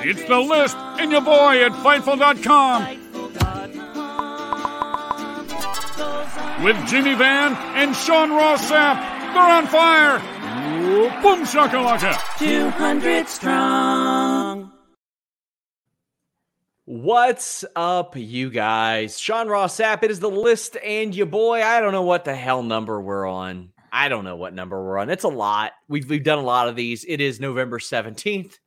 It's 0.00 0.24
the 0.24 0.38
list 0.38 0.76
and 0.76 1.10
your 1.10 1.20
boy 1.20 1.64
at 1.64 1.72
Fightful.com 1.72 3.08
with 6.64 6.88
Jimmy 6.88 7.14
Van 7.14 7.54
and 7.76 7.96
Sean 7.96 8.30
Ross 8.30 8.70
Sapp. 8.70 9.00
They're 9.34 9.42
on 9.42 9.66
fire. 9.66 10.18
Boom 11.20 11.44
shakalaka. 11.44 12.16
200 12.38 13.28
strong. 13.28 14.72
What's 16.84 17.64
up, 17.76 18.16
you 18.16 18.50
guys? 18.50 19.18
Sean 19.18 19.48
Ross 19.48 19.78
Sapp. 19.78 20.02
It 20.04 20.10
is 20.10 20.20
the 20.20 20.30
list 20.30 20.76
and 20.82 21.14
your 21.14 21.26
boy. 21.26 21.62
I 21.62 21.80
don't 21.80 21.92
know 21.92 22.02
what 22.02 22.24
the 22.24 22.34
hell 22.34 22.62
number 22.62 23.00
we're 23.00 23.26
on. 23.26 23.72
I 23.92 24.08
don't 24.08 24.24
know 24.24 24.36
what 24.36 24.54
number 24.54 24.82
we're 24.82 24.98
on. 24.98 25.10
It's 25.10 25.24
a 25.24 25.28
lot. 25.28 25.72
We've 25.88 26.08
we've 26.08 26.24
done 26.24 26.38
a 26.38 26.42
lot 26.42 26.68
of 26.68 26.76
these. 26.76 27.04
It 27.06 27.20
is 27.20 27.40
November 27.40 27.78
17th. 27.78 28.58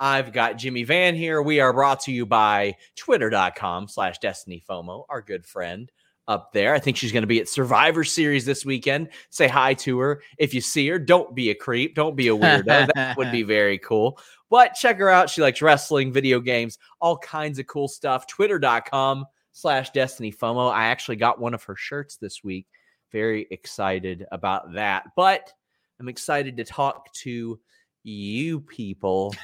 I've 0.00 0.32
got 0.32 0.56
Jimmy 0.56 0.82
Van 0.82 1.14
here. 1.14 1.42
We 1.42 1.60
are 1.60 1.74
brought 1.74 2.00
to 2.00 2.12
you 2.12 2.24
by 2.24 2.76
twitter.com 2.96 3.86
slash 3.86 4.18
destiny 4.18 4.64
FOMO, 4.68 5.04
our 5.10 5.20
good 5.20 5.44
friend 5.44 5.92
up 6.26 6.52
there. 6.54 6.74
I 6.74 6.78
think 6.78 6.96
she's 6.96 7.12
going 7.12 7.22
to 7.22 7.26
be 7.26 7.38
at 7.38 7.50
Survivor 7.50 8.02
Series 8.02 8.46
this 8.46 8.64
weekend. 8.64 9.10
Say 9.28 9.46
hi 9.46 9.74
to 9.74 9.98
her. 9.98 10.22
If 10.38 10.54
you 10.54 10.62
see 10.62 10.88
her, 10.88 10.98
don't 10.98 11.34
be 11.34 11.50
a 11.50 11.54
creep. 11.54 11.94
Don't 11.94 12.16
be 12.16 12.28
a 12.28 12.36
weirdo. 12.36 12.88
that 12.94 13.16
would 13.18 13.30
be 13.30 13.42
very 13.44 13.76
cool. 13.76 14.18
But 14.48 14.72
check 14.74 14.96
her 14.98 15.10
out. 15.10 15.28
She 15.28 15.42
likes 15.42 15.60
wrestling, 15.60 16.12
video 16.12 16.40
games, 16.40 16.78
all 17.00 17.18
kinds 17.18 17.58
of 17.58 17.66
cool 17.66 17.86
stuff. 17.86 18.26
Twitter.com 18.26 19.26
slash 19.52 19.90
Destiny 19.90 20.32
FOMO. 20.32 20.72
I 20.72 20.86
actually 20.86 21.16
got 21.16 21.40
one 21.40 21.52
of 21.52 21.62
her 21.64 21.76
shirts 21.76 22.16
this 22.16 22.42
week. 22.42 22.66
Very 23.12 23.46
excited 23.50 24.24
about 24.32 24.72
that. 24.72 25.04
But 25.14 25.52
I'm 25.98 26.08
excited 26.08 26.56
to 26.56 26.64
talk 26.64 27.12
to 27.14 27.60
you 28.02 28.60
people, 28.60 29.34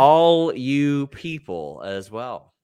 all 0.00 0.54
you 0.54 1.08
people 1.08 1.82
as 1.84 2.10
well. 2.10 2.54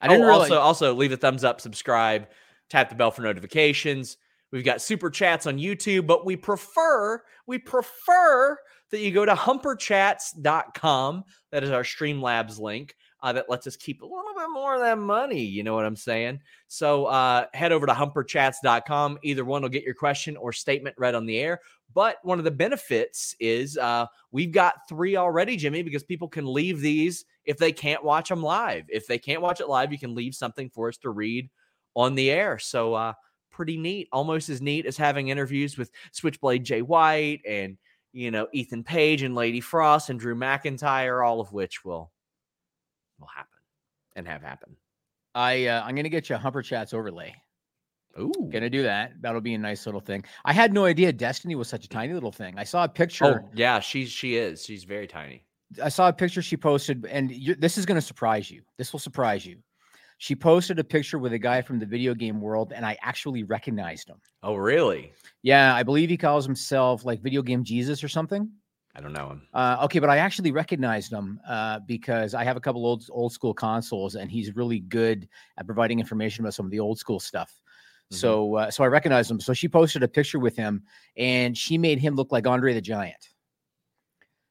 I 0.00 0.08
didn't 0.08 0.24
oh, 0.24 0.28
really... 0.28 0.40
also 0.40 0.58
also 0.58 0.94
leave 0.94 1.12
a 1.12 1.18
thumbs 1.18 1.44
up, 1.44 1.60
subscribe, 1.60 2.28
tap 2.70 2.88
the 2.88 2.94
bell 2.94 3.10
for 3.10 3.22
notifications. 3.22 4.16
We've 4.50 4.64
got 4.64 4.80
super 4.80 5.10
chats 5.10 5.46
on 5.46 5.58
YouTube, 5.58 6.06
but 6.06 6.24
we 6.24 6.34
prefer 6.34 7.22
we 7.46 7.58
prefer 7.58 8.56
that 8.90 9.00
you 9.00 9.10
go 9.10 9.26
to 9.26 9.34
humperchats.com. 9.34 11.24
That 11.52 11.64
is 11.64 11.70
our 11.70 11.82
Streamlabs 11.82 12.58
link 12.58 12.94
uh, 13.22 13.32
that 13.32 13.48
lets 13.48 13.66
us 13.66 13.76
keep 13.76 14.02
a 14.02 14.06
little 14.06 14.34
bit 14.36 14.48
more 14.52 14.74
of 14.74 14.80
that 14.80 14.98
money. 14.98 15.42
You 15.42 15.62
know 15.62 15.74
what 15.74 15.84
I'm 15.84 15.96
saying? 15.96 16.40
So 16.68 17.06
uh, 17.06 17.46
head 17.54 17.72
over 17.72 17.86
to 17.86 17.92
humperchats.com. 17.92 19.18
Either 19.22 19.44
one 19.44 19.62
will 19.62 19.68
get 19.68 19.84
your 19.84 19.94
question 19.94 20.36
or 20.36 20.52
statement 20.52 20.94
read 20.98 21.14
on 21.14 21.26
the 21.26 21.38
air. 21.38 21.60
But 21.94 22.18
one 22.22 22.38
of 22.38 22.44
the 22.44 22.50
benefits 22.50 23.34
is 23.40 23.78
uh, 23.78 24.06
we've 24.30 24.52
got 24.52 24.88
three 24.88 25.16
already, 25.16 25.56
Jimmy, 25.56 25.82
because 25.82 26.04
people 26.04 26.28
can 26.28 26.46
leave 26.46 26.80
these 26.80 27.24
if 27.44 27.56
they 27.56 27.72
can't 27.72 28.04
watch 28.04 28.28
them 28.28 28.42
live. 28.42 28.84
If 28.88 29.06
they 29.06 29.18
can't 29.18 29.42
watch 29.42 29.60
it 29.60 29.68
live, 29.68 29.90
you 29.90 29.98
can 29.98 30.14
leave 30.14 30.34
something 30.34 30.70
for 30.70 30.88
us 30.88 30.98
to 30.98 31.10
read 31.10 31.48
on 31.96 32.14
the 32.14 32.30
air. 32.30 32.58
So, 32.58 32.94
uh, 32.94 33.14
pretty 33.50 33.76
neat, 33.76 34.08
almost 34.12 34.48
as 34.50 34.62
neat 34.62 34.86
as 34.86 34.96
having 34.96 35.28
interviews 35.28 35.76
with 35.76 35.90
Switchblade 36.12 36.62
Jay 36.62 36.80
White 36.80 37.40
and 37.44 37.76
you 38.12 38.30
know 38.30 38.46
Ethan 38.52 38.84
Page 38.84 39.22
and 39.22 39.34
Lady 39.34 39.60
Frost 39.60 40.10
and 40.10 40.20
Drew 40.20 40.36
McIntyre, 40.36 41.26
all 41.26 41.40
of 41.40 41.52
which 41.52 41.84
will 41.84 42.12
will 43.18 43.28
happen 43.28 43.58
and 44.16 44.26
have 44.26 44.42
happened. 44.42 44.76
I 45.34 45.66
uh, 45.66 45.82
I'm 45.84 45.94
gonna 45.94 46.08
get 46.08 46.28
you 46.28 46.36
a 46.36 46.38
Humper 46.38 46.62
Chats 46.62 46.94
overlay. 46.94 47.34
Ooh, 48.18 48.32
gonna 48.50 48.70
do 48.70 48.82
that. 48.82 49.12
That'll 49.20 49.40
be 49.40 49.54
a 49.54 49.58
nice 49.58 49.86
little 49.86 50.00
thing. 50.00 50.24
I 50.44 50.52
had 50.52 50.72
no 50.72 50.84
idea 50.84 51.12
Destiny 51.12 51.54
was 51.54 51.68
such 51.68 51.84
a 51.84 51.88
tiny 51.88 52.14
little 52.14 52.32
thing. 52.32 52.54
I 52.56 52.64
saw 52.64 52.84
a 52.84 52.88
picture. 52.88 53.42
Oh 53.42 53.48
yeah, 53.54 53.80
she's 53.80 54.10
she 54.10 54.36
is. 54.36 54.64
She's 54.64 54.84
very 54.84 55.06
tiny. 55.06 55.44
I 55.82 55.90
saw 55.90 56.08
a 56.08 56.12
picture 56.12 56.40
she 56.40 56.56
posted, 56.56 57.06
and 57.10 57.30
this 57.58 57.76
is 57.76 57.84
going 57.84 57.96
to 57.96 58.06
surprise 58.06 58.50
you. 58.50 58.62
This 58.78 58.92
will 58.92 59.00
surprise 59.00 59.44
you. 59.44 59.58
She 60.16 60.34
posted 60.34 60.78
a 60.78 60.84
picture 60.84 61.18
with 61.18 61.32
a 61.32 61.38
guy 61.38 61.62
from 61.62 61.78
the 61.78 61.86
video 61.86 62.14
game 62.14 62.40
world, 62.40 62.72
and 62.74 62.84
I 62.84 62.96
actually 63.02 63.44
recognized 63.44 64.08
him. 64.08 64.16
Oh, 64.42 64.56
really? 64.56 65.12
Yeah, 65.42 65.74
I 65.74 65.82
believe 65.82 66.08
he 66.08 66.16
calls 66.16 66.44
himself 66.44 67.04
like 67.04 67.22
Video 67.22 67.42
Game 67.42 67.62
Jesus 67.62 68.02
or 68.02 68.08
something. 68.08 68.50
I 68.94 69.00
don't 69.00 69.12
know 69.12 69.28
him. 69.28 69.42
Uh, 69.54 69.78
okay, 69.84 69.98
but 69.98 70.10
I 70.10 70.18
actually 70.18 70.50
recognized 70.50 71.12
him 71.12 71.40
uh, 71.48 71.80
because 71.80 72.34
I 72.34 72.42
have 72.44 72.56
a 72.56 72.60
couple 72.60 72.84
old 72.84 73.04
old 73.10 73.32
school 73.32 73.54
consoles, 73.54 74.14
and 74.16 74.30
he's 74.30 74.56
really 74.56 74.80
good 74.80 75.28
at 75.56 75.66
providing 75.66 76.00
information 76.00 76.44
about 76.44 76.54
some 76.54 76.66
of 76.66 76.72
the 76.72 76.80
old 76.80 76.98
school 76.98 77.20
stuff. 77.20 77.50
Mm-hmm. 77.50 78.16
So, 78.16 78.54
uh, 78.56 78.70
so 78.70 78.82
I 78.84 78.88
recognized 78.88 79.30
him. 79.30 79.40
So 79.40 79.52
she 79.52 79.68
posted 79.68 80.02
a 80.02 80.08
picture 80.08 80.38
with 80.38 80.56
him, 80.56 80.82
and 81.16 81.56
she 81.56 81.78
made 81.78 81.98
him 81.98 82.14
look 82.14 82.32
like 82.32 82.46
Andre 82.46 82.74
the 82.74 82.80
Giant. 82.80 83.28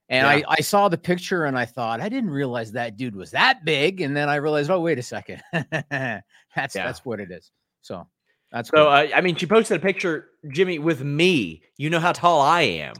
And 0.09 0.25
yeah. 0.25 0.47
I, 0.47 0.55
I 0.57 0.61
saw 0.61 0.87
the 0.87 0.97
picture 0.97 1.45
and 1.45 1.57
I 1.57 1.65
thought, 1.65 1.99
I 1.99 2.07
didn't 2.07 2.29
realize 2.29 2.71
that 2.71 2.95
dude 2.95 3.15
was 3.15 3.31
that 3.31 3.65
big. 3.65 3.99
And 3.99 4.15
then 4.15 4.29
I 4.29 4.35
realized, 4.35 4.69
oh, 4.69 4.79
wait 4.79 4.97
a 4.97 5.03
second. 5.03 5.41
that's 5.51 5.91
yeah. 5.91 6.23
that's 6.55 7.03
what 7.03 7.19
it 7.19 7.29
is. 7.31 7.51
So 7.81 8.07
that's 8.51 8.69
so 8.69 8.77
cool. 8.77 8.87
uh, 8.87 9.07
I 9.13 9.21
mean, 9.21 9.35
she 9.35 9.45
posted 9.45 9.77
a 9.77 9.79
picture, 9.81 10.29
Jimmy, 10.49 10.79
with 10.79 11.03
me. 11.03 11.61
You 11.75 11.89
know 11.89 11.99
how 11.99 12.13
tall 12.13 12.41
I 12.41 12.61
am. 12.61 12.93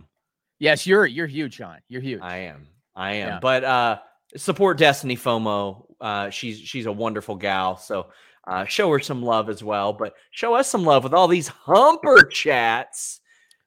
Yes, 0.60 0.88
you're 0.88 1.06
you're 1.06 1.28
huge, 1.28 1.56
Sean. 1.56 1.78
You're 1.88 2.02
huge. 2.02 2.22
I 2.22 2.38
am. 2.38 2.68
I 2.96 3.14
am. 3.14 3.28
Yeah. 3.28 3.40
But 3.42 3.64
uh 3.64 4.00
support 4.36 4.78
Destiny 4.78 5.16
FOMO. 5.16 5.86
Uh 6.02 6.30
she's 6.30 6.60
she's 6.60 6.86
a 6.86 6.92
wonderful 6.92 7.36
gal. 7.36 7.78
So 7.78 8.08
uh 8.48 8.66
show 8.66 8.92
her 8.92 9.00
some 9.00 9.22
love 9.22 9.50
as 9.50 9.64
well. 9.64 9.94
But 9.94 10.14
show 10.32 10.56
us 10.56 10.70
some 10.70 10.84
love 10.84 11.04
with 11.04 11.14
all 11.14 11.28
these 11.28 11.48
humper 11.48 12.24
chats. 12.24 13.20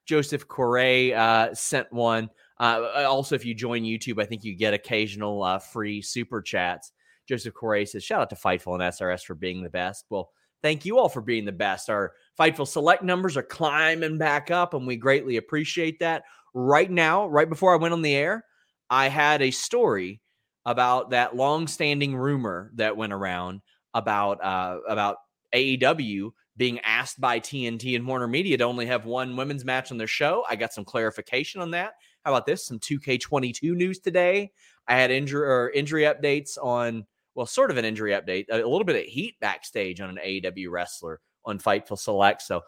Joseph 0.07 0.49
Correa 0.49 1.19
uh 1.19 1.55
sent 1.55 1.93
one. 1.93 2.31
Uh, 2.59 3.07
also, 3.09 3.35
if 3.35 3.47
you 3.47 3.55
join 3.55 3.85
YouTube, 3.85 4.21
I 4.21 4.27
think 4.27 4.45
you 4.45 4.55
get 4.55 4.75
occasional 4.75 5.43
uh, 5.43 5.59
free 5.59 6.03
super 6.03 6.43
chats. 6.43 6.93
Joseph 7.27 7.55
Correa 7.55 7.87
says, 7.87 8.05
shout 8.05 8.21
out 8.21 8.29
to 8.31 8.37
Fightful 8.37 8.75
and 8.75 8.83
SRS 8.83 9.25
for 9.25 9.35
being 9.35 9.63
the 9.63 9.71
best. 9.71 10.05
Well, 10.11 10.31
thank 10.61 10.85
you 10.85 10.99
all 10.99 11.09
for 11.09 11.23
being 11.23 11.47
the 11.47 11.53
best. 11.53 11.89
Our 11.89 12.13
Fightful 12.39 12.69
select 12.69 13.03
numbers 13.03 13.39
are 13.39 13.43
climbing 13.43 14.19
back 14.19 14.51
up, 14.51 14.75
and 14.75 14.87
we 14.87 14.97
greatly 14.97 15.39
appreciate 15.39 16.01
that. 16.01 16.25
Right 16.55 16.91
now, 16.91 17.29
right 17.29 17.49
before 17.49 17.73
I 17.73 17.77
went 17.77 17.95
on 17.95 18.03
the 18.03 18.15
air, 18.15 18.45
I 18.89 19.09
had 19.09 19.43
a 19.43 19.51
story 19.51 20.21
about 20.67 21.11
that 21.11 21.37
long-standing 21.37 22.17
rumor 22.17 22.71
that 22.75 22.97
went 22.97 23.13
around 23.13 23.61
about 23.95 24.43
uh, 24.45 24.79
about 24.89 25.17
AEW 25.55 26.31
being 26.57 26.81
asked 26.81 27.21
by 27.21 27.41
TNT 27.41 27.97
and 27.97 28.07
Warner 28.07 28.29
Media 28.29 28.59
to 28.59 28.65
only 28.65 28.87
have 28.87 29.07
one 29.07 29.37
women's 29.37 29.65
match 29.65 29.91
on 29.91 29.99
their 29.99 30.07
show. 30.07 30.45
I 30.49 30.57
got 30.57 30.73
some 30.73 30.85
clarification 30.85 31.63
on 31.63 31.71
that. 31.71 31.95
How 32.25 32.33
about 32.33 32.45
this? 32.45 32.67
Some 32.67 32.79
2K22 32.79 33.75
news 33.75 33.99
today. 33.99 34.53
I 34.87 34.97
had 34.97 35.11
injury 35.11 35.49
or 35.49 35.71
injury 35.71 36.03
updates 36.03 36.59
on, 36.63 37.07
well, 37.35 37.47
sort 37.47 37.71
of 37.71 37.79
an 37.79 37.87
injury 37.87 38.13
update, 38.13 38.47
a 38.51 38.57
little 38.57 38.85
bit 38.85 38.97
of 38.97 39.05
heat 39.05 39.37
backstage 39.41 40.01
on 40.01 40.11
an 40.11 40.19
AEW 40.23 40.71
wrestler 40.71 41.21
on 41.47 41.59
Fightful 41.59 41.99
Select. 41.99 42.43
So, 42.43 42.61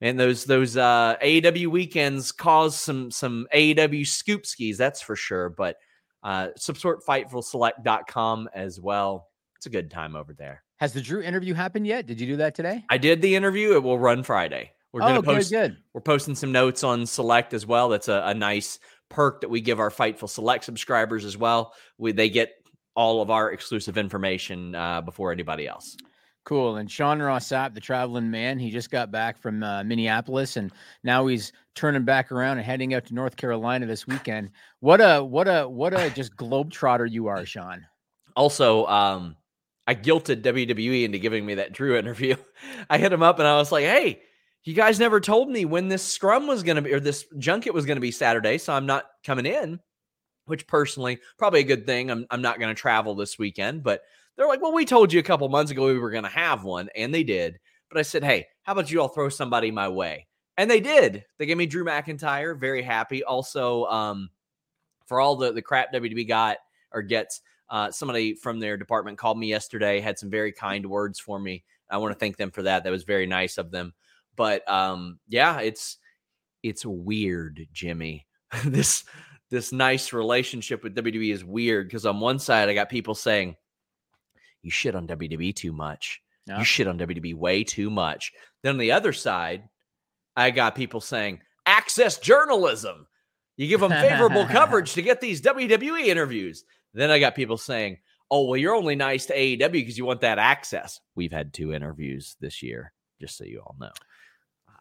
and 0.00 0.18
those 0.18 0.44
those 0.44 0.76
uh, 0.76 1.16
AEW 1.22 1.68
weekends 1.68 2.32
cause 2.32 2.78
some 2.78 3.10
some 3.10 3.46
AEW 3.54 4.06
scoop 4.06 4.46
skis, 4.46 4.78
that's 4.78 5.00
for 5.00 5.16
sure. 5.16 5.48
But 5.48 5.76
uh, 6.22 6.48
support 6.56 7.04
FightfulSelect.com 7.06 8.48
as 8.54 8.80
well. 8.80 9.28
It's 9.56 9.66
a 9.66 9.70
good 9.70 9.90
time 9.90 10.16
over 10.16 10.32
there. 10.32 10.62
Has 10.78 10.92
the 10.92 11.00
Drew 11.00 11.22
interview 11.22 11.54
happened 11.54 11.86
yet? 11.86 12.06
Did 12.06 12.20
you 12.20 12.26
do 12.26 12.36
that 12.36 12.54
today? 12.54 12.84
I 12.90 12.98
did 12.98 13.22
the 13.22 13.34
interview. 13.34 13.74
It 13.74 13.82
will 13.82 13.98
run 13.98 14.22
Friday. 14.22 14.72
We're 14.92 15.00
going 15.00 15.22
to 15.22 15.30
oh, 15.30 15.34
post. 15.34 15.50
Good, 15.50 15.70
good. 15.70 15.76
We're 15.94 16.00
posting 16.00 16.34
some 16.34 16.52
notes 16.52 16.82
on 16.84 17.06
Select 17.06 17.54
as 17.54 17.66
well. 17.66 17.88
That's 17.88 18.08
a, 18.08 18.22
a 18.26 18.34
nice 18.34 18.78
perk 19.08 19.40
that 19.42 19.48
we 19.48 19.60
give 19.60 19.78
our 19.78 19.90
Fightful 19.90 20.28
Select 20.28 20.64
subscribers 20.64 21.24
as 21.24 21.36
well. 21.36 21.72
We, 21.98 22.12
they 22.12 22.28
get 22.28 22.52
all 22.94 23.22
of 23.22 23.30
our 23.30 23.52
exclusive 23.52 23.98
information 23.98 24.74
uh, 24.74 25.02
before 25.02 25.32
anybody 25.32 25.68
else. 25.68 25.96
Cool. 26.46 26.76
And 26.76 26.88
Sean 26.88 27.20
Ross 27.20 27.48
Sapp, 27.48 27.74
the 27.74 27.80
traveling 27.80 28.30
man, 28.30 28.60
he 28.60 28.70
just 28.70 28.88
got 28.88 29.10
back 29.10 29.36
from 29.36 29.64
uh, 29.64 29.82
Minneapolis, 29.82 30.56
and 30.56 30.70
now 31.02 31.26
he's 31.26 31.52
turning 31.74 32.04
back 32.04 32.30
around 32.30 32.58
and 32.58 32.64
heading 32.64 32.94
out 32.94 33.04
to 33.06 33.14
North 33.14 33.36
Carolina 33.36 33.84
this 33.84 34.06
weekend. 34.06 34.50
What 34.78 35.00
a 35.00 35.24
what 35.24 35.48
a 35.48 35.68
what 35.68 35.92
a 35.92 36.08
just 36.08 36.36
globetrotter 36.36 37.10
you 37.10 37.26
are, 37.26 37.44
Sean. 37.44 37.84
Also, 38.36 38.86
um, 38.86 39.34
I 39.88 39.96
guilted 39.96 40.42
WWE 40.42 41.02
into 41.02 41.18
giving 41.18 41.44
me 41.44 41.56
that 41.56 41.72
Drew 41.72 41.98
interview. 41.98 42.36
I 42.88 42.98
hit 42.98 43.12
him 43.12 43.24
up 43.24 43.40
and 43.40 43.48
I 43.48 43.56
was 43.56 43.72
like, 43.72 43.84
"Hey, 43.84 44.20
you 44.62 44.72
guys 44.72 45.00
never 45.00 45.18
told 45.18 45.50
me 45.50 45.64
when 45.64 45.88
this 45.88 46.04
scrum 46.04 46.46
was 46.46 46.62
going 46.62 46.76
to 46.76 46.82
be 46.82 46.92
or 46.92 47.00
this 47.00 47.26
junket 47.38 47.74
was 47.74 47.86
going 47.86 47.96
to 47.96 48.00
be 48.00 48.12
Saturday, 48.12 48.58
so 48.58 48.72
I'm 48.72 48.86
not 48.86 49.06
coming 49.24 49.46
in, 49.46 49.80
which 50.44 50.68
personally, 50.68 51.18
probably 51.38 51.58
a 51.58 51.64
good 51.64 51.86
thing. 51.86 52.08
I'm, 52.08 52.24
I'm 52.30 52.42
not 52.42 52.60
going 52.60 52.72
to 52.72 52.80
travel 52.80 53.16
this 53.16 53.36
weekend, 53.36 53.82
but 53.82 54.02
they're 54.36 54.48
like, 54.48 54.60
well, 54.60 54.72
we 54.72 54.84
told 54.84 55.12
you 55.12 55.20
a 55.20 55.24
couple 55.24 55.48
months 55.48 55.72
ago 55.72 55.86
we 55.86 55.98
were 55.98 56.10
going 56.10 56.24
to 56.24 56.30
have 56.30 56.64
one, 56.64 56.88
and 56.94 57.14
they 57.14 57.24
did. 57.24 57.58
But 57.88 57.98
I 57.98 58.02
said, 58.02 58.24
hey, 58.24 58.46
how 58.62 58.72
about 58.72 58.90
you 58.90 59.00
all 59.00 59.08
throw 59.08 59.28
somebody 59.28 59.70
my 59.70 59.88
way? 59.88 60.26
And 60.56 60.70
they 60.70 60.80
did. 60.80 61.24
They 61.38 61.46
gave 61.46 61.56
me 61.56 61.66
Drew 61.66 61.84
McIntyre, 61.84 62.58
very 62.58 62.82
happy. 62.82 63.22
Also, 63.22 63.84
um, 63.86 64.30
for 65.06 65.20
all 65.20 65.36
the, 65.36 65.52
the 65.52 65.62
crap 65.62 65.92
WWE 65.92 66.26
got 66.26 66.58
or 66.92 67.02
gets, 67.02 67.42
uh, 67.68 67.90
somebody 67.90 68.34
from 68.34 68.60
their 68.60 68.76
department 68.76 69.18
called 69.18 69.38
me 69.38 69.48
yesterday, 69.48 70.00
had 70.00 70.18
some 70.18 70.30
very 70.30 70.52
kind 70.52 70.86
words 70.86 71.18
for 71.18 71.38
me. 71.38 71.64
I 71.90 71.98
want 71.98 72.12
to 72.12 72.18
thank 72.18 72.36
them 72.36 72.50
for 72.50 72.62
that. 72.62 72.84
That 72.84 72.90
was 72.90 73.04
very 73.04 73.26
nice 73.26 73.58
of 73.58 73.70
them. 73.70 73.92
But 74.34 74.68
um, 74.70 75.18
yeah, 75.28 75.60
it's 75.60 75.98
it's 76.62 76.84
weird, 76.84 77.66
Jimmy. 77.72 78.26
this 78.64 79.04
this 79.50 79.72
nice 79.72 80.12
relationship 80.12 80.82
with 80.82 80.96
WWE 80.96 81.32
is 81.32 81.44
weird 81.44 81.88
because 81.88 82.06
on 82.06 82.20
one 82.20 82.38
side 82.38 82.68
I 82.68 82.74
got 82.74 82.88
people 82.88 83.14
saying 83.14 83.56
you 84.62 84.70
shit 84.70 84.94
on 84.94 85.06
WWE 85.06 85.54
too 85.54 85.72
much. 85.72 86.20
Yeah. 86.46 86.58
You 86.58 86.64
shit 86.64 86.86
on 86.86 86.98
WWE 86.98 87.34
way 87.34 87.64
too 87.64 87.90
much. 87.90 88.32
Then 88.62 88.74
on 88.74 88.78
the 88.78 88.92
other 88.92 89.12
side, 89.12 89.68
I 90.36 90.50
got 90.50 90.74
people 90.74 91.00
saying 91.00 91.40
access 91.64 92.18
journalism. 92.18 93.06
You 93.56 93.68
give 93.68 93.80
them 93.80 93.90
favorable 93.90 94.46
coverage 94.46 94.92
to 94.94 95.02
get 95.02 95.20
these 95.20 95.40
WWE 95.40 96.06
interviews. 96.06 96.64
Then 96.94 97.10
I 97.10 97.18
got 97.18 97.34
people 97.34 97.56
saying, 97.56 97.98
"Oh, 98.30 98.46
well, 98.46 98.56
you're 98.56 98.74
only 98.74 98.96
nice 98.96 99.26
to 99.26 99.36
AEW 99.36 99.72
because 99.72 99.98
you 99.98 100.04
want 100.04 100.20
that 100.20 100.38
access." 100.38 101.00
We've 101.14 101.32
had 101.32 101.52
two 101.52 101.72
interviews 101.72 102.36
this 102.40 102.62
year, 102.62 102.92
just 103.20 103.36
so 103.36 103.44
you 103.44 103.60
all 103.60 103.74
know. 103.80 103.90
Ah, 104.68 104.72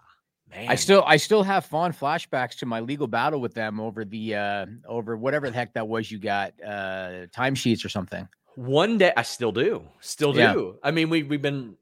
man, 0.49 0.69
I 0.69 0.75
still 0.75 1.03
I 1.05 1.17
still 1.17 1.43
have 1.43 1.65
fond 1.65 1.97
flashbacks 1.97 2.57
to 2.59 2.65
my 2.65 2.81
legal 2.81 3.07
battle 3.07 3.39
with 3.39 3.53
them 3.53 3.79
over 3.79 4.05
the 4.05 4.35
uh 4.35 4.65
over 4.87 5.17
whatever 5.17 5.49
the 5.49 5.55
heck 5.55 5.73
that 5.73 5.87
was 5.87 6.11
you 6.11 6.19
got 6.19 6.53
uh 6.61 7.27
timesheets 7.35 7.85
or 7.85 7.89
something. 7.89 8.27
One 8.55 8.97
day, 8.97 9.11
I 9.15 9.23
still 9.23 9.51
do, 9.51 9.83
still 9.99 10.33
do. 10.33 10.39
Yeah. 10.39 10.79
I 10.83 10.91
mean, 10.91 11.09
we 11.09 11.23
we've 11.23 11.41
been 11.41 11.75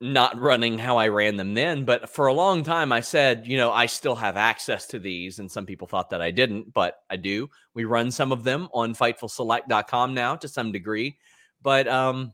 not 0.00 0.40
running 0.40 0.78
how 0.78 0.96
I 0.96 1.08
ran 1.08 1.36
them 1.36 1.54
then, 1.54 1.84
but 1.84 2.08
for 2.08 2.28
a 2.28 2.32
long 2.32 2.62
time, 2.62 2.92
I 2.92 3.00
said, 3.00 3.46
you 3.46 3.56
know, 3.56 3.72
I 3.72 3.86
still 3.86 4.14
have 4.14 4.36
access 4.36 4.86
to 4.88 4.98
these, 4.98 5.38
and 5.38 5.50
some 5.50 5.66
people 5.66 5.88
thought 5.88 6.10
that 6.10 6.22
I 6.22 6.30
didn't, 6.30 6.72
but 6.72 6.98
I 7.10 7.16
do. 7.16 7.50
We 7.74 7.84
run 7.84 8.10
some 8.10 8.30
of 8.30 8.44
them 8.44 8.68
on 8.72 8.94
FightfulSelect.com 8.94 10.14
now 10.14 10.36
to 10.36 10.48
some 10.48 10.70
degree, 10.70 11.18
but 11.62 11.88
um, 11.88 12.32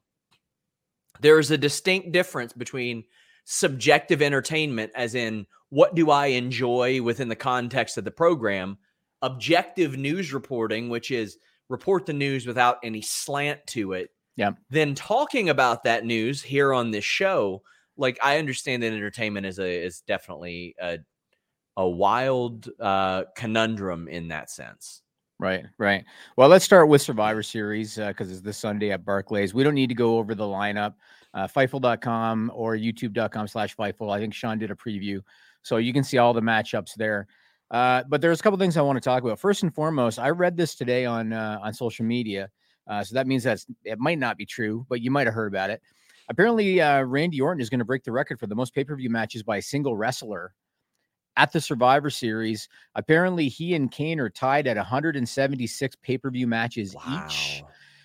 there 1.20 1.38
is 1.38 1.50
a 1.50 1.58
distinct 1.58 2.12
difference 2.12 2.52
between 2.52 3.04
subjective 3.44 4.20
entertainment, 4.20 4.92
as 4.94 5.14
in 5.14 5.46
what 5.70 5.94
do 5.94 6.10
I 6.10 6.26
enjoy 6.26 7.02
within 7.02 7.28
the 7.28 7.36
context 7.36 7.96
of 7.96 8.04
the 8.04 8.10
program, 8.10 8.78
objective 9.22 9.96
news 9.96 10.34
reporting, 10.34 10.90
which 10.90 11.10
is 11.10 11.38
report 11.68 12.06
the 12.06 12.12
news 12.12 12.46
without 12.46 12.78
any 12.82 13.00
slant 13.00 13.66
to 13.68 13.92
it. 13.92 14.10
Yeah. 14.36 14.52
Then 14.70 14.94
talking 14.94 15.48
about 15.48 15.84
that 15.84 16.04
news 16.04 16.42
here 16.42 16.72
on 16.72 16.90
this 16.90 17.04
show, 17.04 17.62
like 17.96 18.18
I 18.22 18.38
understand 18.38 18.82
that 18.82 18.92
entertainment 18.92 19.46
is 19.46 19.58
a 19.58 19.84
is 19.84 20.00
definitely 20.00 20.74
a 20.80 20.98
a 21.76 21.88
wild 21.88 22.68
uh 22.80 23.24
conundrum 23.36 24.08
in 24.08 24.28
that 24.28 24.50
sense. 24.50 25.02
Right, 25.40 25.64
right. 25.78 26.04
Well, 26.36 26.48
let's 26.48 26.64
start 26.64 26.88
with 26.88 27.02
Survivor 27.02 27.42
Series 27.42 27.96
because 27.96 28.30
it's 28.30 28.40
this 28.40 28.56
Sunday 28.56 28.92
at 28.92 29.04
Barclays. 29.04 29.52
We 29.52 29.64
don't 29.64 29.74
need 29.74 29.88
to 29.88 29.94
go 29.94 30.16
over 30.18 30.34
the 30.34 30.44
lineup. 30.44 30.94
Uh, 31.34 31.48
Fightful.com 31.48 32.52
or 32.54 32.76
YouTube.com 32.76 33.48
slash 33.48 33.74
Fightful. 33.74 34.12
I 34.12 34.20
think 34.20 34.32
Sean 34.32 34.58
did 34.58 34.70
a 34.70 34.76
preview, 34.76 35.20
so 35.62 35.78
you 35.78 35.92
can 35.92 36.04
see 36.04 36.18
all 36.18 36.32
the 36.32 36.40
matchups 36.40 36.94
there. 36.96 37.26
Uh, 37.70 38.02
but 38.08 38.20
there's 38.20 38.40
a 38.40 38.42
couple 38.42 38.58
things 38.58 38.76
I 38.76 38.82
want 38.82 38.96
to 38.96 39.00
talk 39.00 39.22
about. 39.22 39.38
First 39.38 39.62
and 39.62 39.74
foremost, 39.74 40.18
I 40.18 40.30
read 40.30 40.56
this 40.56 40.74
today 40.74 41.06
on 41.06 41.32
uh, 41.32 41.58
on 41.62 41.72
social 41.74 42.04
media, 42.04 42.50
uh, 42.86 43.02
so 43.02 43.14
that 43.14 43.26
means 43.26 43.42
that 43.44 43.64
it 43.84 43.98
might 43.98 44.18
not 44.18 44.36
be 44.36 44.46
true, 44.46 44.86
but 44.88 45.00
you 45.00 45.10
might 45.10 45.26
have 45.26 45.34
heard 45.34 45.52
about 45.52 45.70
it. 45.70 45.82
Apparently, 46.28 46.80
uh, 46.80 47.02
Randy 47.02 47.40
Orton 47.40 47.60
is 47.60 47.68
going 47.68 47.80
to 47.80 47.84
break 47.84 48.04
the 48.04 48.12
record 48.12 48.38
for 48.38 48.46
the 48.46 48.54
most 48.54 48.74
pay 48.74 48.84
per 48.84 48.96
view 48.96 49.10
matches 49.10 49.42
by 49.42 49.58
a 49.58 49.62
single 49.62 49.96
wrestler 49.96 50.54
at 51.36 51.52
the 51.52 51.60
Survivor 51.60 52.10
Series. 52.10 52.68
Apparently, 52.94 53.48
he 53.48 53.74
and 53.74 53.90
Kane 53.90 54.20
are 54.20 54.30
tied 54.30 54.66
at 54.66 54.76
176 54.76 55.96
pay 56.02 56.18
per 56.18 56.30
view 56.30 56.46
matches 56.46 56.94
each. 57.12 57.62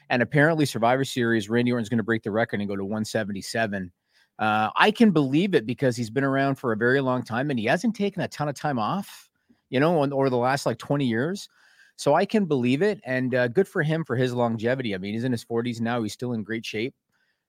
And 0.10 0.22
apparently, 0.22 0.66
Survivor 0.66 1.06
Series, 1.06 1.50
Randy 1.50 1.72
Orton's 1.72 1.90
going 1.90 1.98
to 1.98 2.04
break 2.04 2.24
the 2.24 2.32
record 2.32 2.60
and 2.60 2.68
go 2.68 2.76
to 2.76 2.84
177. 2.84 3.92
Uh, 4.40 4.70
I 4.76 4.90
can 4.90 5.12
believe 5.12 5.54
it 5.54 5.66
because 5.66 5.96
he's 5.96 6.10
been 6.10 6.24
around 6.24 6.56
for 6.56 6.72
a 6.72 6.78
very 6.78 7.02
long 7.02 7.24
time 7.24 7.50
and 7.50 7.60
he 7.60 7.66
hasn't 7.66 7.96
taken 7.96 8.22
a 8.22 8.28
ton 8.28 8.48
of 8.48 8.56
time 8.56 8.80
off, 8.80 9.29
you 9.70 9.80
know, 9.80 10.02
on, 10.02 10.14
over 10.14 10.30
the 10.30 10.38
last 10.38 10.66
like 10.66 10.78
20 10.78 11.06
years. 11.06 11.50
So 11.96 12.16
I 12.16 12.26
can 12.26 12.46
believe 12.46 12.82
it. 12.82 13.02
And 13.04 13.36
uh, 13.36 13.50
good 13.50 13.68
for 13.68 13.84
him 13.84 14.06
for 14.06 14.16
his 14.16 14.34
longevity. 14.34 14.96
I 14.96 14.98
mean, 14.98 15.14
he's 15.14 15.26
in 15.26 15.32
his 15.32 15.44
40s 15.44 15.82
now. 15.82 16.02
He's 16.02 16.14
still 16.14 16.34
in 16.34 16.44
great 16.44 16.66
shape. 16.66 16.96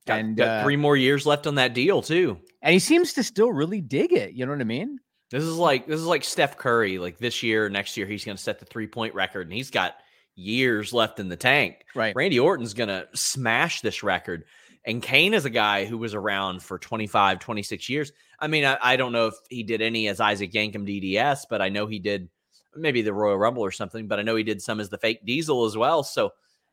Got, 0.06 0.20
and 0.20 0.36
got 0.36 0.48
uh, 0.48 0.62
three 0.64 0.76
more 0.76 0.96
years 0.96 1.26
left 1.26 1.46
on 1.46 1.56
that 1.56 1.74
deal 1.74 2.02
too. 2.02 2.38
and 2.62 2.72
he 2.72 2.78
seems 2.78 3.12
to 3.12 3.22
still 3.22 3.52
really 3.52 3.80
dig 3.80 4.12
it. 4.12 4.32
You 4.32 4.46
know 4.46 4.52
what 4.52 4.60
I 4.60 4.64
mean? 4.64 4.98
This 5.30 5.44
is 5.44 5.56
like 5.56 5.86
this 5.86 6.00
is 6.00 6.06
like 6.06 6.24
Steph 6.24 6.56
Curry. 6.56 6.98
Like 6.98 7.18
this 7.18 7.42
year, 7.42 7.68
next 7.68 7.96
year, 7.96 8.06
he's 8.06 8.24
going 8.24 8.36
to 8.36 8.42
set 8.42 8.58
the 8.58 8.64
three 8.64 8.88
point 8.88 9.14
record, 9.14 9.46
and 9.46 9.52
he's 9.52 9.70
got 9.70 9.94
years 10.34 10.92
left 10.92 11.20
in 11.20 11.28
the 11.28 11.36
tank. 11.36 11.84
Right. 11.94 12.16
Randy 12.16 12.40
Orton's 12.40 12.74
going 12.74 12.88
to 12.88 13.06
smash 13.14 13.82
this 13.82 14.02
record. 14.02 14.44
And 14.84 15.02
Kane 15.02 15.34
is 15.34 15.44
a 15.44 15.50
guy 15.50 15.84
who 15.84 15.98
was 15.98 16.14
around 16.14 16.62
for 16.62 16.78
25, 16.78 17.38
26 17.38 17.88
years. 17.88 18.12
I 18.38 18.46
mean, 18.46 18.64
I, 18.64 18.78
I 18.80 18.96
don't 18.96 19.12
know 19.12 19.26
if 19.26 19.34
he 19.50 19.62
did 19.62 19.82
any 19.82 20.08
as 20.08 20.20
Isaac 20.20 20.52
Yankem 20.52 20.88
DDS, 20.88 21.44
but 21.50 21.60
I 21.60 21.68
know 21.68 21.86
he 21.86 21.98
did 21.98 22.28
maybe 22.74 23.02
the 23.02 23.12
Royal 23.12 23.36
Rumble 23.36 23.62
or 23.62 23.72
something, 23.72 24.08
but 24.08 24.18
I 24.18 24.22
know 24.22 24.36
he 24.36 24.42
did 24.42 24.62
some 24.62 24.80
as 24.80 24.88
the 24.88 24.98
fake 24.98 25.24
diesel 25.24 25.64
as 25.66 25.76
well. 25.76 26.02
So, 26.02 26.32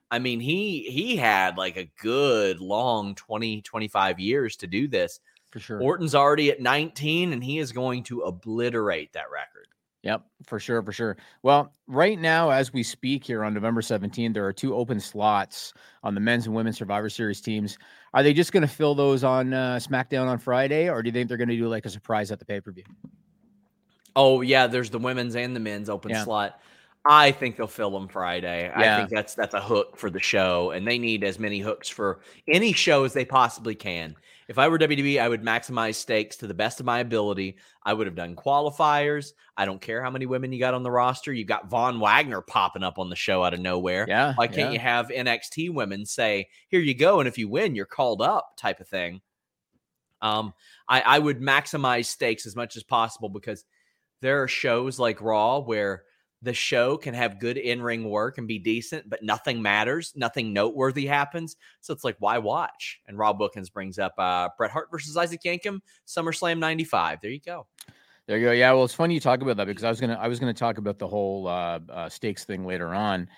I 0.09 0.19
mean, 0.19 0.39
he 0.39 0.83
he 0.89 1.17
had 1.17 1.57
like 1.57 1.75
a 1.75 1.91
good 2.01 2.61
long 2.61 3.15
20, 3.15 3.61
25 3.61 4.19
years 4.19 4.55
to 4.57 4.67
do 4.67 4.87
this. 4.87 5.19
For 5.51 5.59
sure. 5.59 5.81
Orton's 5.81 6.15
already 6.15 6.49
at 6.49 6.61
19 6.61 7.33
and 7.33 7.43
he 7.43 7.59
is 7.59 7.71
going 7.71 8.03
to 8.03 8.21
obliterate 8.21 9.13
that 9.13 9.31
record. 9.31 9.67
Yep, 10.07 10.23
for 10.45 10.57
sure, 10.57 10.81
for 10.81 10.93
sure. 10.93 11.17
Well, 11.43 11.73
right 11.85 12.17
now, 12.17 12.49
as 12.49 12.71
we 12.71 12.81
speak 12.81 13.25
here 13.25 13.43
on 13.43 13.53
November 13.53 13.81
17th, 13.81 14.33
there 14.33 14.45
are 14.45 14.53
two 14.53 14.73
open 14.73 15.01
slots 15.01 15.73
on 16.01 16.15
the 16.15 16.21
men's 16.21 16.45
and 16.45 16.55
women's 16.55 16.77
Survivor 16.77 17.09
Series 17.09 17.41
teams. 17.41 17.77
Are 18.13 18.23
they 18.23 18.33
just 18.33 18.53
going 18.53 18.61
to 18.61 18.69
fill 18.69 18.95
those 18.95 19.25
on 19.25 19.53
uh, 19.53 19.75
SmackDown 19.81 20.27
on 20.27 20.37
Friday, 20.37 20.89
or 20.89 21.03
do 21.03 21.09
you 21.09 21.11
think 21.11 21.27
they're 21.27 21.37
going 21.37 21.49
to 21.49 21.57
do 21.57 21.67
like 21.67 21.85
a 21.85 21.89
surprise 21.89 22.31
at 22.31 22.39
the 22.39 22.45
pay 22.45 22.61
per 22.61 22.71
view? 22.71 22.85
Oh 24.15 24.39
yeah, 24.39 24.65
there's 24.65 24.89
the 24.89 24.97
women's 24.97 25.35
and 25.35 25.53
the 25.53 25.59
men's 25.59 25.89
open 25.89 26.11
Yeah. 26.11 26.23
slot. 26.23 26.61
I 27.05 27.33
think 27.33 27.57
they'll 27.57 27.67
fill 27.67 27.91
them 27.91 28.07
Friday. 28.07 28.71
I 28.73 28.95
think 28.95 29.09
that's 29.09 29.35
that's 29.35 29.55
a 29.55 29.61
hook 29.61 29.97
for 29.97 30.09
the 30.09 30.21
show, 30.21 30.71
and 30.71 30.87
they 30.87 30.97
need 30.97 31.25
as 31.25 31.37
many 31.37 31.59
hooks 31.59 31.89
for 31.89 32.21
any 32.47 32.71
show 32.71 33.03
as 33.03 33.11
they 33.11 33.25
possibly 33.25 33.75
can. 33.75 34.15
If 34.47 34.57
I 34.57 34.69
were 34.69 34.79
WWE, 34.79 35.19
I 35.19 35.27
would 35.27 35.43
maximize 35.43 35.95
stakes 35.95 36.37
to 36.37 36.47
the 36.47 36.53
best 36.53 36.79
of 36.79 36.85
my 36.85 36.99
ability. 36.99 37.57
I 37.83 37.93
would 37.93 38.07
have 38.07 38.15
done 38.15 38.35
qualifiers. 38.35 39.33
I 39.57 39.65
don't 39.65 39.81
care 39.81 40.01
how 40.01 40.09
many 40.09 40.25
women 40.25 40.53
you 40.53 40.59
got 40.59 40.73
on 40.73 40.83
the 40.83 40.91
roster. 40.91 41.33
You 41.33 41.43
got 41.43 41.69
Von 41.69 41.99
Wagner 41.99 42.41
popping 42.41 42.83
up 42.83 42.97
on 42.97 43.09
the 43.09 43.15
show 43.15 43.43
out 43.43 43.53
of 43.53 43.59
nowhere. 43.59 44.05
Yeah. 44.07 44.33
Why 44.35 44.47
can't 44.47 44.71
yeah. 44.71 44.71
you 44.71 44.79
have 44.79 45.09
NXT 45.09 45.73
women 45.73 46.05
say, 46.05 46.47
"Here 46.69 46.79
you 46.79 46.93
go," 46.93 47.19
and 47.19 47.27
if 47.27 47.37
you 47.37 47.49
win, 47.49 47.75
you're 47.75 47.85
called 47.85 48.21
up, 48.21 48.55
type 48.55 48.79
of 48.79 48.87
thing? 48.87 49.21
Um, 50.21 50.53
I, 50.87 51.01
I 51.01 51.19
would 51.19 51.41
maximize 51.41 52.05
stakes 52.05 52.45
as 52.45 52.55
much 52.55 52.77
as 52.77 52.83
possible 52.83 53.29
because 53.29 53.65
there 54.21 54.41
are 54.41 54.47
shows 54.47 54.97
like 54.97 55.21
Raw 55.21 55.59
where 55.59 56.03
the 56.41 56.53
show 56.53 56.97
can 56.97 57.13
have 57.13 57.39
good 57.39 57.57
in-ring 57.57 58.09
work 58.09 58.37
and 58.37 58.47
be 58.47 58.59
decent, 58.59 59.09
but 59.09 59.23
nothing 59.23 59.61
matters, 59.61 60.13
nothing 60.15 60.53
noteworthy 60.53 61.05
happens. 61.05 61.55
So 61.81 61.93
it's 61.93 62.03
like, 62.03 62.15
why 62.19 62.37
watch? 62.37 62.99
And 63.07 63.17
Rob 63.17 63.39
Bookins 63.39 63.69
brings 63.69 63.97
up 63.97 64.13
uh, 64.17 64.49
Bret 64.57 64.71
Hart 64.71 64.89
versus 64.91 65.17
Isaac 65.17 65.41
Yankem, 65.43 65.79
SummerSlam 66.05 66.59
'95. 66.59 67.19
There 67.21 67.31
you 67.31 67.39
go. 67.39 67.65
There 68.27 68.37
you 68.37 68.45
go. 68.47 68.51
Yeah. 68.51 68.73
Well, 68.73 68.83
it's 68.83 68.93
funny 68.93 69.13
you 69.13 69.19
talk 69.19 69.41
about 69.41 69.57
that 69.57 69.67
because 69.67 69.83
I 69.83 69.89
was 69.89 69.99
gonna 69.99 70.17
I 70.19 70.27
was 70.27 70.39
gonna 70.39 70.53
talk 70.53 70.77
about 70.77 70.99
the 70.99 71.07
whole 71.07 71.47
uh, 71.47 71.79
uh, 71.89 72.09
stakes 72.09 72.43
thing 72.45 72.65
later 72.65 72.93
on. 72.93 73.29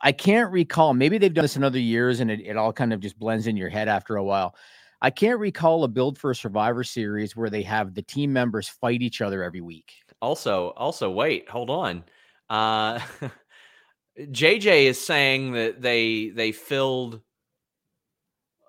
I 0.00 0.12
can't 0.12 0.50
recall. 0.50 0.94
Maybe 0.94 1.18
they've 1.18 1.32
done 1.32 1.44
this 1.44 1.56
in 1.56 1.64
other 1.64 1.78
years, 1.78 2.20
and 2.20 2.30
it, 2.30 2.40
it 2.40 2.56
all 2.56 2.72
kind 2.72 2.92
of 2.92 3.00
just 3.00 3.18
blends 3.18 3.46
in 3.46 3.56
your 3.56 3.68
head 3.68 3.88
after 3.88 4.16
a 4.16 4.24
while. 4.24 4.54
I 5.02 5.10
can't 5.10 5.38
recall 5.38 5.84
a 5.84 5.88
build 5.88 6.18
for 6.18 6.30
a 6.30 6.34
Survivor 6.34 6.82
Series 6.82 7.36
where 7.36 7.50
they 7.50 7.62
have 7.62 7.94
the 7.94 8.02
team 8.02 8.32
members 8.32 8.68
fight 8.68 9.02
each 9.02 9.20
other 9.20 9.42
every 9.42 9.60
week. 9.60 9.92
Also, 10.22 10.70
also, 10.70 11.10
wait, 11.10 11.48
hold 11.48 11.68
on. 11.68 12.02
Uh, 12.48 13.00
JJ 14.18 14.84
is 14.84 15.04
saying 15.04 15.52
that 15.52 15.82
they 15.82 16.30
they 16.30 16.52
filled 16.52 17.20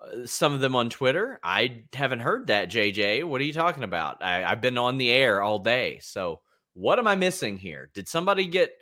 uh, 0.02 0.26
some 0.26 0.52
of 0.52 0.60
them 0.60 0.76
on 0.76 0.90
Twitter. 0.90 1.40
I 1.42 1.84
haven't 1.92 2.20
heard 2.20 2.48
that, 2.48 2.70
JJ. 2.70 3.24
What 3.24 3.40
are 3.40 3.44
you 3.44 3.52
talking 3.52 3.84
about? 3.84 4.22
I, 4.22 4.44
I've 4.44 4.60
been 4.60 4.78
on 4.78 4.98
the 4.98 5.10
air 5.10 5.42
all 5.42 5.58
day. 5.58 6.00
So 6.02 6.40
what 6.74 6.98
am 6.98 7.06
I 7.06 7.14
missing 7.16 7.56
here? 7.56 7.90
Did 7.94 8.08
somebody 8.08 8.46
get 8.46 8.72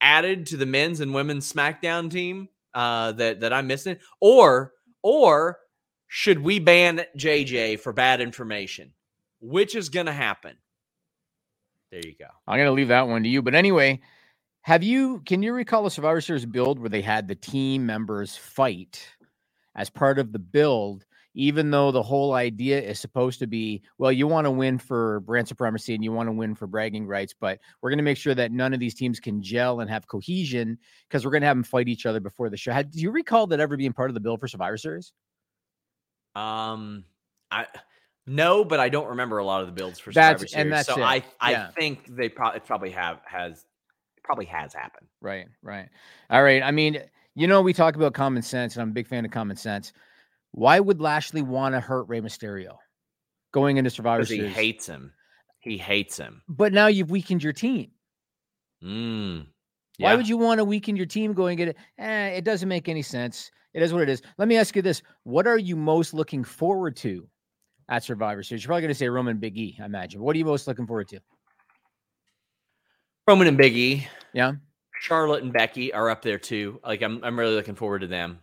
added 0.00 0.46
to 0.46 0.56
the 0.56 0.66
men's 0.66 1.00
and 1.00 1.14
women's 1.14 1.50
SmackDown 1.52 2.10
team 2.10 2.48
uh, 2.74 3.12
that 3.12 3.40
that 3.40 3.52
I'm 3.52 3.66
missing, 3.66 3.96
or 4.20 4.72
or 5.02 5.58
should 6.08 6.38
we 6.38 6.58
ban 6.58 7.04
JJ 7.18 7.80
for 7.80 7.92
bad 7.92 8.20
information? 8.20 8.92
Which 9.40 9.74
is 9.74 9.88
going 9.88 10.06
to 10.06 10.12
happen? 10.12 10.56
There 11.90 12.00
you 12.04 12.14
go. 12.18 12.26
I'm 12.48 12.58
gonna 12.58 12.72
leave 12.72 12.88
that 12.88 13.06
one 13.06 13.22
to 13.22 13.28
you. 13.28 13.40
But 13.40 13.54
anyway, 13.54 14.00
have 14.64 14.82
you 14.82 15.20
can 15.26 15.42
you 15.42 15.52
recall 15.52 15.84
a 15.86 15.90
Survivor 15.90 16.20
Series 16.22 16.46
build 16.46 16.78
where 16.78 16.88
they 16.88 17.02
had 17.02 17.28
the 17.28 17.34
team 17.34 17.84
members 17.84 18.34
fight 18.34 19.06
as 19.76 19.90
part 19.90 20.18
of 20.18 20.32
the 20.32 20.38
build, 20.38 21.04
even 21.34 21.70
though 21.70 21.90
the 21.90 22.02
whole 22.02 22.32
idea 22.32 22.80
is 22.80 22.98
supposed 22.98 23.38
to 23.40 23.46
be, 23.46 23.82
well, 23.98 24.10
you 24.10 24.26
want 24.26 24.46
to 24.46 24.50
win 24.50 24.78
for 24.78 25.20
brand 25.20 25.46
supremacy 25.48 25.94
and 25.94 26.02
you 26.02 26.12
want 26.12 26.28
to 26.28 26.32
win 26.32 26.54
for 26.54 26.66
bragging 26.66 27.06
rights, 27.06 27.34
but 27.38 27.58
we're 27.82 27.90
gonna 27.90 28.02
make 28.02 28.16
sure 28.16 28.34
that 28.34 28.52
none 28.52 28.72
of 28.72 28.80
these 28.80 28.94
teams 28.94 29.20
can 29.20 29.42
gel 29.42 29.80
and 29.80 29.90
have 29.90 30.08
cohesion 30.08 30.78
because 31.08 31.26
we're 31.26 31.30
gonna 31.32 31.44
have 31.44 31.56
them 31.56 31.64
fight 31.64 31.86
each 31.88 32.06
other 32.06 32.20
before 32.20 32.48
the 32.48 32.56
show. 32.56 32.72
Had, 32.72 32.90
do 32.90 33.00
you 33.00 33.10
recall 33.10 33.46
that 33.48 33.60
ever 33.60 33.76
being 33.76 33.92
part 33.92 34.08
of 34.08 34.14
the 34.14 34.20
build 34.20 34.40
for 34.40 34.48
Survivor 34.48 34.78
Series? 34.78 35.12
Um, 36.34 37.04
I 37.50 37.66
no, 38.26 38.64
but 38.64 38.80
I 38.80 38.88
don't 38.88 39.08
remember 39.08 39.36
a 39.38 39.44
lot 39.44 39.60
of 39.60 39.66
the 39.66 39.72
builds 39.74 39.98
for 39.98 40.10
That's- 40.10 40.40
Survivor 40.50 40.58
and 40.58 40.68
Series. 40.72 40.86
that's 40.86 40.88
so 40.88 41.02
it. 41.02 41.04
I 41.04 41.24
I 41.38 41.50
Yeah. 41.50 41.70
think 41.72 42.16
they 42.16 42.30
probably 42.30 42.60
probably 42.60 42.90
have 42.92 43.20
has 43.26 43.66
probably 44.24 44.46
has 44.46 44.74
happened. 44.74 45.06
Right, 45.20 45.46
right. 45.62 45.88
All 46.30 46.42
right. 46.42 46.62
I 46.62 46.70
mean, 46.70 47.00
you 47.34 47.46
know, 47.46 47.62
we 47.62 47.72
talk 47.72 47.94
about 47.96 48.14
common 48.14 48.42
sense, 48.42 48.74
and 48.74 48.82
I'm 48.82 48.88
a 48.88 48.92
big 48.92 49.06
fan 49.06 49.24
of 49.24 49.30
common 49.30 49.56
sense. 49.56 49.92
Why 50.52 50.80
would 50.80 51.00
Lashley 51.00 51.42
want 51.42 51.74
to 51.74 51.80
hurt 51.80 52.08
Rey 52.08 52.20
Mysterio 52.20 52.76
going 53.52 53.76
into 53.76 53.90
Survivor 53.90 54.22
Because 54.22 54.30
he 54.30 54.46
hates 54.46 54.86
him. 54.86 55.12
He 55.60 55.78
hates 55.78 56.16
him. 56.16 56.42
but 56.48 56.72
now 56.72 56.88
you've 56.88 57.10
weakened 57.10 57.42
your 57.42 57.52
team. 57.52 57.90
Mm. 58.82 59.46
Why 59.98 60.14
would 60.14 60.28
you 60.28 60.36
want 60.36 60.58
to 60.58 60.64
weaken 60.64 60.96
your 60.96 61.06
team 61.06 61.32
going 61.32 61.58
it? 61.58 61.76
Eh, 61.98 62.26
it 62.28 62.44
doesn't 62.44 62.68
make 62.68 62.88
any 62.88 63.02
sense. 63.02 63.50
It 63.72 63.82
is 63.82 63.92
what 63.92 64.02
it 64.02 64.08
is. 64.08 64.22
Let 64.38 64.48
me 64.48 64.56
ask 64.56 64.76
you 64.76 64.82
this: 64.82 65.02
What 65.22 65.46
are 65.46 65.58
you 65.58 65.76
most 65.76 66.14
looking 66.14 66.44
forward 66.44 66.96
to 66.98 67.26
at 67.88 68.04
Survivor 68.04 68.42
Series? 68.42 68.62
You're 68.62 68.68
probably 68.68 68.82
going 68.82 68.90
to 68.90 68.94
say 68.94 69.08
Roman 69.08 69.38
Big 69.38 69.56
E, 69.56 69.78
I 69.80 69.86
imagine. 69.86 70.20
What 70.20 70.34
are 70.36 70.38
you 70.38 70.44
most 70.44 70.66
looking 70.66 70.86
forward 70.86 71.08
to? 71.08 71.20
Roman 73.26 73.46
and 73.46 73.58
Biggie, 73.58 74.06
Yeah. 74.32 74.52
Charlotte 75.00 75.42
and 75.42 75.52
Becky 75.52 75.92
are 75.92 76.08
up 76.10 76.22
there 76.22 76.38
too. 76.38 76.80
Like 76.84 77.02
I'm, 77.02 77.22
I'm 77.24 77.38
really 77.38 77.54
looking 77.54 77.74
forward 77.74 78.00
to 78.00 78.06
them. 78.06 78.38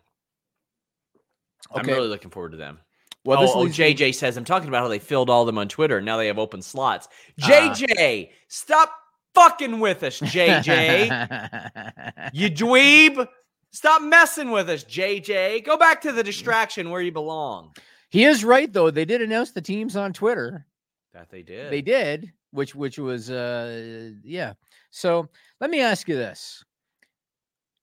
I'm 1.74 1.86
really 1.86 2.08
looking 2.08 2.30
forward 2.30 2.52
to 2.52 2.58
them. 2.58 2.80
Well, 3.24 3.40
oh, 3.40 3.42
this 3.44 3.52
oh, 3.54 3.60
leads 3.62 3.80
me- 3.80 3.94
JJ 3.94 4.16
says 4.16 4.38
I'm 4.38 4.46
talking 4.46 4.68
about 4.68 4.82
how 4.82 4.88
they 4.88 5.00
filled 5.00 5.30
all 5.30 5.46
them 5.46 5.58
on 5.58 5.68
Twitter. 5.68 5.98
and 5.98 6.06
Now 6.06 6.18
they 6.18 6.28
have 6.28 6.40
open 6.40 6.62
slots. 6.62 7.08
Ah. 7.42 7.48
JJ, 7.48 8.30
stop 8.48 8.94
fucking 9.34 9.80
with 9.80 10.04
us, 10.04 10.20
JJ. 10.20 11.10
you 12.34 12.50
dweeb. 12.50 13.28
Stop 13.72 14.02
messing 14.02 14.52
with 14.52 14.70
us, 14.70 14.84
JJ. 14.84 15.64
Go 15.64 15.78
back 15.78 16.02
to 16.02 16.12
the 16.12 16.24
distraction 16.24 16.90
where 16.90 17.02
you 17.02 17.12
belong. 17.12 17.74
he 18.10 18.26
is 18.26 18.44
right 18.44 18.72
though. 18.74 18.92
They 18.92 19.06
did 19.06 19.22
announce 19.22 19.52
the 19.52 19.62
teams 19.62 19.96
on 19.96 20.12
Twitter. 20.14 20.66
That 21.14 21.30
they 21.30 21.42
did. 21.42 21.72
They 21.72 21.82
did, 21.82 22.32
which 22.52 22.76
which 22.76 22.98
was 23.00 23.30
uh 23.32 24.12
yeah. 24.24 24.54
So 24.92 25.30
let 25.60 25.70
me 25.70 25.82
ask 25.82 26.08
you 26.08 26.16
this. 26.16 26.64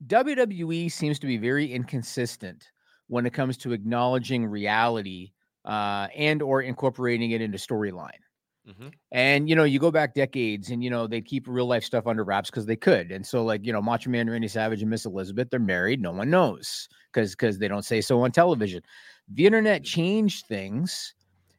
WWE 0.06 0.88
seems 0.88 1.18
to 1.18 1.26
be 1.26 1.36
very 1.36 1.72
inconsistent 1.72 2.70
when 3.08 3.26
it 3.26 3.32
comes 3.32 3.56
to 3.58 3.72
acknowledging 3.72 4.46
reality 4.46 5.32
uh 5.64 6.06
and 6.14 6.40
or 6.42 6.62
incorporating 6.62 7.32
it 7.32 7.40
into 7.42 7.58
storyline. 7.58 8.20
Mhm. 8.68 8.92
And 9.12 9.48
you 9.48 9.56
know, 9.56 9.64
you 9.64 9.78
go 9.78 9.90
back 9.90 10.14
decades, 10.14 10.70
and 10.70 10.84
you 10.84 10.90
know 10.90 11.06
they 11.06 11.20
keep 11.22 11.48
real 11.48 11.66
life 11.66 11.84
stuff 11.84 12.06
under 12.06 12.22
wraps 12.24 12.50
because 12.50 12.66
they 12.66 12.76
could. 12.76 13.10
And 13.10 13.26
so, 13.26 13.44
like 13.44 13.64
you 13.64 13.72
know, 13.72 13.80
Macho 13.82 14.10
Man 14.10 14.28
Randy 14.30 14.48
Savage 14.48 14.82
and 14.82 14.90
Miss 14.90 15.06
Elizabeth, 15.06 15.48
they're 15.50 15.60
married. 15.60 16.00
No 16.02 16.12
one 16.12 16.30
knows 16.30 16.88
because 17.12 17.32
because 17.32 17.58
they 17.58 17.68
don't 17.68 17.84
say 17.84 18.00
so 18.02 18.20
on 18.22 18.30
television. 18.32 18.82
The 19.28 19.46
internet 19.46 19.84
changed 19.84 20.46
things, 20.46 21.14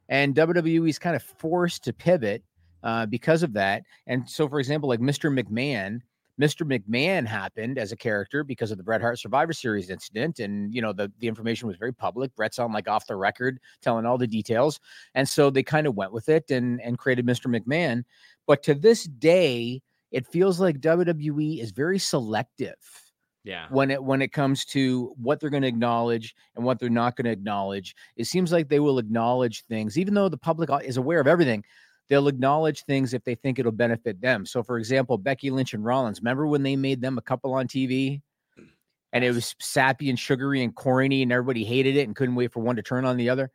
and 0.09 0.35
WWE 0.35 0.89
is 0.89 0.99
kind 0.99 1.15
of 1.15 1.23
forced 1.23 1.83
to 1.85 1.93
pivot 1.93 2.43
uh, 2.83 3.05
because 3.05 3.43
of 3.43 3.53
that. 3.53 3.83
And 4.07 4.29
so, 4.29 4.47
for 4.47 4.59
example, 4.59 4.89
like 4.89 4.99
Mr. 4.99 5.31
McMahon, 5.33 5.99
Mr. 6.39 6.65
McMahon 6.65 7.25
happened 7.25 7.77
as 7.77 7.91
a 7.91 7.97
character 7.97 8.45
because 8.45 8.71
of 8.71 8.77
the 8.77 8.83
Bret 8.83 9.01
Hart 9.01 9.19
Survivor 9.19 9.51
Series 9.51 9.89
incident, 9.89 10.39
and 10.39 10.73
you 10.73 10.81
know 10.81 10.93
the 10.93 11.11
the 11.19 11.27
information 11.27 11.67
was 11.67 11.75
very 11.75 11.93
public. 11.93 12.33
Bret's 12.35 12.59
on 12.59 12.71
like 12.71 12.87
off 12.87 13.07
the 13.07 13.15
record, 13.17 13.59
telling 13.81 14.05
all 14.05 14.17
the 14.17 14.25
details, 14.27 14.79
and 15.15 15.27
so 15.27 15.49
they 15.49 15.63
kind 15.63 15.85
of 15.85 15.95
went 15.95 16.13
with 16.13 16.29
it 16.29 16.49
and 16.49 16.79
and 16.81 16.97
created 16.97 17.25
Mr. 17.25 17.47
McMahon. 17.53 18.03
But 18.47 18.63
to 18.63 18.73
this 18.73 19.03
day, 19.03 19.81
it 20.11 20.25
feels 20.27 20.61
like 20.61 20.79
WWE 20.79 21.59
is 21.59 21.71
very 21.71 21.99
selective 21.99 22.77
Yeah. 23.43 23.67
when 23.69 23.91
it 23.91 24.01
when 24.01 24.21
it 24.21 24.31
comes 24.31 24.63
to 24.67 25.13
what 25.21 25.41
they're 25.41 25.49
going 25.49 25.63
to 25.63 25.67
acknowledge 25.67 26.35
and 26.55 26.63
what 26.63 26.79
they're 26.79 26.89
not 26.89 27.17
going 27.17 27.25
to 27.25 27.31
acknowledge. 27.31 27.95
It 28.15 28.25
seems 28.27 28.51
like 28.53 28.69
they 28.69 28.79
will 28.79 28.97
acknowledge 28.97 29.65
things, 29.65 29.97
even 29.97 30.13
though 30.13 30.29
the 30.29 30.37
public 30.37 30.69
is 30.85 30.95
aware 30.95 31.19
of 31.19 31.27
everything. 31.27 31.65
They'll 32.09 32.27
acknowledge 32.27 32.83
things 32.83 33.13
if 33.13 33.23
they 33.23 33.35
think 33.35 33.59
it'll 33.59 33.71
benefit 33.71 34.19
them. 34.19 34.45
So, 34.45 34.63
for 34.63 34.77
example, 34.77 35.17
Becky 35.17 35.51
Lynch 35.51 35.73
and 35.73 35.85
Rollins. 35.85 36.19
Remember 36.21 36.47
when 36.47 36.63
they 36.63 36.75
made 36.75 37.01
them 37.01 37.17
a 37.17 37.21
couple 37.21 37.53
on 37.53 37.67
TV, 37.67 38.21
and 39.13 39.23
it 39.23 39.33
was 39.33 39.55
sappy 39.59 40.09
and 40.09 40.17
sugary 40.17 40.63
and 40.63 40.75
corny, 40.75 41.21
and 41.21 41.31
everybody 41.31 41.63
hated 41.63 41.95
it 41.95 42.07
and 42.07 42.15
couldn't 42.15 42.35
wait 42.35 42.51
for 42.51 42.61
one 42.61 42.75
to 42.75 42.83
turn 42.83 43.05
on 43.05 43.17
the 43.17 43.29
other. 43.29 43.51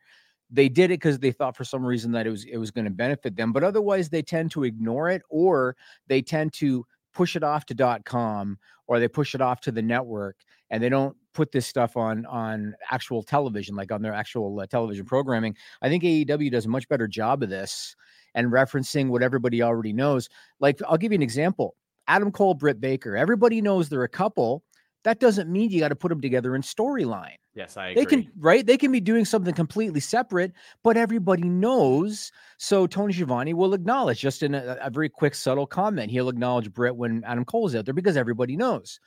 They 0.49 0.69
did 0.69 0.85
it 0.85 0.99
because 0.99 1.19
they 1.19 1.31
thought 1.31 1.57
for 1.57 1.63
some 1.63 1.85
reason 1.85 2.11
that 2.13 2.27
it 2.27 2.29
was 2.29 2.45
it 2.45 2.57
was 2.57 2.71
going 2.71 2.85
to 2.85 2.91
benefit 2.91 3.35
them, 3.35 3.51
but 3.51 3.63
otherwise 3.63 4.09
they 4.09 4.21
tend 4.21 4.51
to 4.51 4.63
ignore 4.63 5.09
it 5.09 5.21
or 5.29 5.75
they 6.07 6.21
tend 6.21 6.53
to 6.53 6.85
push 7.13 7.35
it 7.35 7.43
off 7.43 7.65
to 7.65 7.73
dot 7.73 8.05
com 8.05 8.59
or 8.87 8.99
they 8.99 9.07
push 9.07 9.33
it 9.33 9.41
off 9.41 9.61
to 9.61 9.71
the 9.71 9.81
network 9.81 10.35
and 10.69 10.83
they 10.83 10.89
don't 10.89 11.15
put 11.33 11.51
this 11.51 11.65
stuff 11.65 11.97
on 11.97 12.25
on 12.25 12.75
actual 12.91 13.23
television 13.23 13.75
like 13.75 13.91
on 13.91 14.01
their 14.01 14.13
actual 14.13 14.59
uh, 14.59 14.67
television 14.67 15.05
programming 15.05 15.55
i 15.81 15.89
think 15.89 16.03
aew 16.03 16.51
does 16.51 16.65
a 16.65 16.69
much 16.69 16.87
better 16.87 17.07
job 17.07 17.41
of 17.41 17.49
this 17.49 17.95
and 18.35 18.51
referencing 18.51 19.09
what 19.09 19.23
everybody 19.23 19.63
already 19.63 19.93
knows 19.93 20.29
like 20.59 20.79
i'll 20.87 20.97
give 20.97 21.11
you 21.11 21.17
an 21.17 21.23
example 21.23 21.75
adam 22.07 22.31
cole 22.31 22.53
britt 22.53 22.79
baker 22.79 23.17
everybody 23.17 23.61
knows 23.61 23.89
they're 23.89 24.03
a 24.03 24.09
couple 24.09 24.63
that 25.05 25.19
doesn't 25.19 25.51
mean 25.51 25.69
you 25.69 25.79
got 25.79 25.89
to 25.89 25.95
put 25.95 26.09
them 26.09 26.19
together 26.19 26.55
in 26.55 26.63
storyline. 26.63 27.35
Yes, 27.53 27.77
I 27.77 27.89
agree. 27.89 28.01
they 28.01 28.05
can 28.09 28.31
right? 28.39 28.65
They 28.65 28.75
can 28.75 28.91
be 28.91 28.99
doing 28.99 29.23
something 29.23 29.53
completely 29.53 30.01
separate 30.01 30.51
but 30.83 30.97
everybody 30.97 31.43
knows 31.43 32.31
so 32.57 32.85
tony 32.85 33.13
Schiavone 33.13 33.53
will 33.53 33.73
acknowledge 33.73 34.19
just 34.19 34.43
in 34.43 34.53
a, 34.55 34.77
a 34.81 34.89
very 34.89 35.07
quick 35.07 35.35
subtle 35.35 35.67
comment 35.67 36.11
he'll 36.11 36.27
acknowledge 36.27 36.73
Britt 36.73 36.97
when 36.97 37.23
adam 37.23 37.45
cole's 37.45 37.73
out 37.75 37.85
there 37.85 37.93
because 37.93 38.17
everybody 38.17 38.57
knows. 38.57 38.99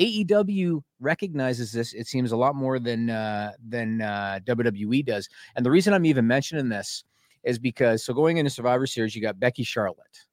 Aew 0.00 0.82
recognizes 0.98 1.70
this 1.70 1.92
it 1.92 2.08
seems 2.08 2.32
a 2.32 2.36
lot 2.36 2.56
more 2.56 2.80
than 2.80 3.10
uh 3.10 3.52
than 3.64 4.00
uh 4.00 4.40
wwe 4.44 5.04
does 5.04 5.28
and 5.54 5.64
the 5.64 5.70
reason 5.70 5.92
i'm 5.94 6.04
even 6.04 6.26
mentioning 6.26 6.68
this 6.68 7.04
is 7.44 7.58
because 7.58 8.04
so 8.04 8.12
going 8.12 8.36
into 8.36 8.50
survivor 8.50 8.86
series 8.86 9.14
you 9.14 9.22
got 9.22 9.38
becky 9.38 9.62
charlotte 9.64 10.26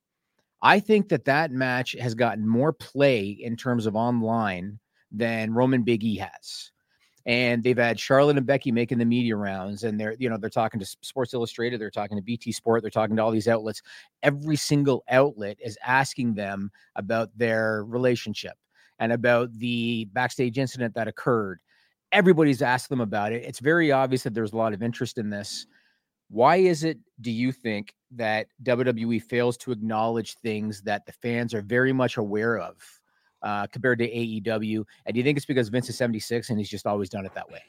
i 0.61 0.79
think 0.79 1.09
that 1.09 1.25
that 1.25 1.51
match 1.51 1.93
has 1.99 2.15
gotten 2.15 2.47
more 2.47 2.73
play 2.73 3.29
in 3.29 3.55
terms 3.55 3.85
of 3.85 3.95
online 3.95 4.79
than 5.11 5.53
roman 5.53 5.83
big 5.83 6.03
e 6.03 6.15
has 6.15 6.71
and 7.25 7.63
they've 7.63 7.77
had 7.77 7.99
Charlotte 7.99 8.37
and 8.37 8.45
Becky 8.45 8.71
making 8.71 8.97
the 8.97 9.05
media 9.05 9.35
rounds, 9.35 9.83
and 9.83 9.99
they're 9.99 10.15
you 10.17 10.29
know 10.29 10.37
they're 10.37 10.49
talking 10.49 10.79
to 10.79 10.85
Sports 11.01 11.33
Illustrated, 11.33 11.79
they're 11.79 11.91
talking 11.91 12.17
to 12.17 12.23
BT 12.23 12.51
Sport, 12.51 12.81
they're 12.81 12.89
talking 12.89 13.15
to 13.15 13.21
all 13.21 13.31
these 13.31 13.47
outlets. 13.47 13.81
Every 14.23 14.55
single 14.55 15.03
outlet 15.09 15.57
is 15.63 15.77
asking 15.85 16.33
them 16.33 16.71
about 16.95 17.29
their 17.37 17.83
relationship 17.85 18.53
and 18.99 19.11
about 19.11 19.53
the 19.53 20.05
backstage 20.13 20.57
incident 20.57 20.95
that 20.95 21.07
occurred. 21.07 21.59
Everybody's 22.11 22.61
asked 22.61 22.89
them 22.89 23.01
about 23.01 23.31
it. 23.31 23.43
It's 23.45 23.59
very 23.59 23.91
obvious 23.91 24.23
that 24.23 24.33
there's 24.33 24.53
a 24.53 24.57
lot 24.57 24.73
of 24.73 24.83
interest 24.83 25.17
in 25.17 25.29
this. 25.29 25.65
Why 26.31 26.55
is 26.55 26.83
it, 26.83 26.97
do 27.19 27.29
you 27.29 27.51
think, 27.51 27.93
that 28.13 28.47
WWE 28.63 29.21
fails 29.21 29.57
to 29.57 29.71
acknowledge 29.71 30.35
things 30.35 30.81
that 30.81 31.05
the 31.05 31.11
fans 31.11 31.53
are 31.53 31.61
very 31.61 31.93
much 31.93 32.17
aware 32.17 32.57
of? 32.57 32.75
uh, 33.41 33.67
compared 33.67 33.99
to 33.99 34.09
AEW? 34.09 34.83
And 35.05 35.13
do 35.13 35.19
you 35.19 35.23
think 35.23 35.37
it's 35.37 35.45
because 35.45 35.69
Vince 35.69 35.89
is 35.89 35.97
76 35.97 36.49
and 36.49 36.59
he's 36.59 36.69
just 36.69 36.87
always 36.87 37.09
done 37.09 37.25
it 37.25 37.33
that 37.33 37.49
way? 37.49 37.63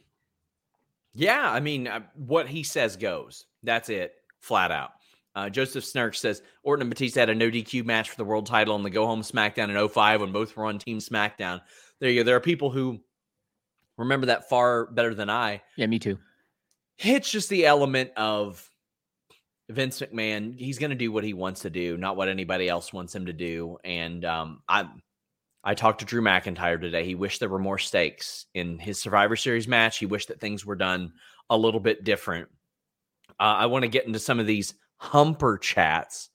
Yeah, 1.14 1.50
I 1.50 1.60
mean, 1.60 1.88
uh, 1.88 2.00
what 2.14 2.48
he 2.48 2.62
says 2.62 2.96
goes. 2.96 3.46
That's 3.62 3.88
it, 3.88 4.14
flat 4.40 4.70
out. 4.70 4.92
Uh, 5.34 5.48
Joseph 5.48 5.84
Snark 5.84 6.14
says 6.14 6.42
Orton 6.62 6.82
and 6.82 6.90
Batista 6.90 7.20
had 7.20 7.30
a 7.30 7.34
no 7.34 7.50
DQ 7.50 7.84
match 7.84 8.10
for 8.10 8.16
the 8.16 8.24
world 8.24 8.46
title 8.46 8.74
on 8.74 8.82
the 8.82 8.90
Go 8.90 9.06
Home 9.06 9.22
SmackDown 9.22 9.70
in 9.70 9.88
05 9.88 10.20
when 10.20 10.32
both 10.32 10.54
were 10.56 10.66
on 10.66 10.78
Team 10.78 10.98
SmackDown. 10.98 11.60
There 12.00 12.10
you 12.10 12.20
go. 12.20 12.24
There 12.24 12.36
are 12.36 12.40
people 12.40 12.70
who 12.70 13.00
remember 13.96 14.26
that 14.26 14.48
far 14.48 14.86
better 14.86 15.14
than 15.14 15.30
I. 15.30 15.62
Yeah, 15.76 15.86
me 15.86 15.98
too. 15.98 16.18
It's 17.04 17.30
just 17.30 17.48
the 17.48 17.66
element 17.66 18.12
of 18.16 18.68
Vince 19.68 20.00
McMahon. 20.00 20.58
He's 20.58 20.78
going 20.78 20.90
to 20.90 20.96
do 20.96 21.10
what 21.12 21.24
he 21.24 21.34
wants 21.34 21.62
to 21.62 21.70
do, 21.70 21.96
not 21.96 22.16
what 22.16 22.28
anybody 22.28 22.68
else 22.68 22.92
wants 22.92 23.14
him 23.14 23.26
to 23.26 23.32
do. 23.32 23.78
And 23.84 24.24
um, 24.24 24.62
I, 24.68 24.88
I 25.64 25.74
talked 25.74 26.00
to 26.00 26.04
Drew 26.04 26.22
McIntyre 26.22 26.80
today. 26.80 27.04
He 27.04 27.14
wished 27.14 27.40
there 27.40 27.48
were 27.48 27.58
more 27.58 27.78
stakes 27.78 28.46
in 28.54 28.78
his 28.78 29.00
Survivor 29.00 29.36
Series 29.36 29.66
match. 29.66 29.98
He 29.98 30.06
wished 30.06 30.28
that 30.28 30.40
things 30.40 30.64
were 30.64 30.76
done 30.76 31.12
a 31.50 31.56
little 31.56 31.80
bit 31.80 32.04
different. 32.04 32.48
Uh, 33.40 33.42
I 33.58 33.66
want 33.66 33.82
to 33.82 33.88
get 33.88 34.06
into 34.06 34.18
some 34.18 34.38
of 34.38 34.46
these 34.46 34.74
humper 34.96 35.58
chats. 35.58 36.28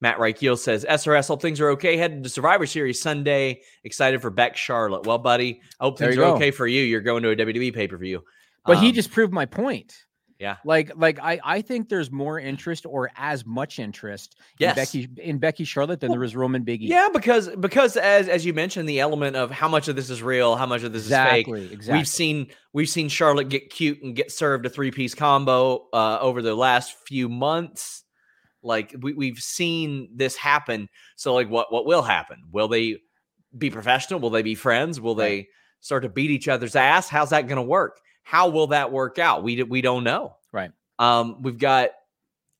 Matt 0.00 0.18
Reichel 0.18 0.58
says, 0.58 0.84
SRS, 0.88 1.28
hope 1.28 1.40
things 1.40 1.60
are 1.60 1.70
okay. 1.70 1.96
Headed 1.96 2.22
to 2.24 2.28
Survivor 2.28 2.66
Series 2.66 3.00
Sunday. 3.00 3.62
Excited 3.84 4.20
for 4.20 4.30
Beck 4.30 4.56
Charlotte. 4.56 5.06
Well, 5.06 5.18
buddy, 5.18 5.60
I 5.80 5.84
hope 5.84 5.98
There 5.98 6.08
things 6.08 6.18
are 6.18 6.22
go. 6.26 6.34
okay 6.34 6.50
for 6.50 6.66
you. 6.66 6.82
You're 6.82 7.00
going 7.00 7.22
to 7.22 7.30
a 7.30 7.36
WWE 7.36 7.72
pay 7.74 7.88
per 7.88 7.96
view. 7.96 8.22
But 8.66 8.78
he 8.78 8.88
Um, 8.88 8.94
just 8.94 9.10
proved 9.10 9.32
my 9.32 9.46
point. 9.46 10.03
Yeah. 10.40 10.56
Like, 10.64 10.90
like 10.96 11.18
I, 11.22 11.38
I 11.44 11.62
think 11.62 11.88
there's 11.88 12.10
more 12.10 12.38
interest 12.40 12.86
or 12.86 13.10
as 13.16 13.46
much 13.46 13.78
interest 13.78 14.36
Yes. 14.58 14.76
in 14.94 15.02
Becky 15.06 15.22
in 15.22 15.38
Becky 15.38 15.64
Charlotte 15.64 16.00
than 16.00 16.10
Well, 16.10 16.18
there 16.18 16.24
is 16.24 16.34
Roman 16.34 16.64
Big 16.64 16.82
E. 16.82 16.86
Yeah, 16.86 17.08
because 17.12 17.48
because 17.56 17.96
as 17.96 18.28
as 18.28 18.44
you 18.44 18.52
mentioned, 18.52 18.88
the 18.88 18.98
element 19.00 19.36
of 19.36 19.50
how 19.52 19.68
much 19.68 19.86
of 19.88 19.94
this 19.96 20.10
is 20.10 20.22
real, 20.22 20.56
how 20.56 20.66
much 20.66 20.82
of 20.82 20.92
this 20.92 21.04
is 21.04 21.10
fake. 21.10 21.46
exactly, 21.46 21.72
exactly. 21.72 21.98
We've 21.98 22.08
seen 22.08 22.46
we've 22.72 22.88
seen 22.88 23.08
Charlotte 23.08 23.48
get 23.48 23.70
cute 23.70 24.02
and 24.02 24.14
get 24.16 24.32
served 24.32 24.66
a 24.66 24.70
three 24.70 24.90
piece 24.90 25.14
combo 25.14 25.86
uh, 25.92 26.18
over 26.20 26.42
the 26.42 26.54
last 26.54 26.94
few 27.06 27.28
months. 27.28 28.02
Like 28.62 28.94
we 29.00 29.12
we've 29.12 29.38
seen 29.38 30.08
this 30.16 30.36
happen. 30.36 30.88
So 31.16 31.32
like, 31.34 31.48
what 31.48 31.72
what 31.72 31.86
will 31.86 32.02
happen? 32.02 32.38
Will 32.50 32.66
they 32.68 32.98
be 33.56 33.70
professional? 33.70 34.18
Will 34.20 34.30
they 34.30 34.42
be 34.42 34.54
friends? 34.56 35.00
Will 35.00 35.14
Right. 35.14 35.28
they 35.28 35.48
start 35.80 36.02
to 36.02 36.08
beat 36.08 36.30
each 36.30 36.48
other's 36.48 36.74
ass? 36.74 37.08
How's 37.08 37.30
that 37.30 37.42
going 37.46 37.56
to 37.56 37.62
work? 37.62 38.00
How 38.24 38.48
will 38.48 38.68
that 38.68 38.90
work 38.90 39.18
out? 39.18 39.44
We 39.44 39.62
we 39.62 39.80
don't 39.80 40.02
know. 40.02 40.34
Right. 40.50 40.72
Um, 40.98 41.42
we've 41.42 41.58
got. 41.58 41.90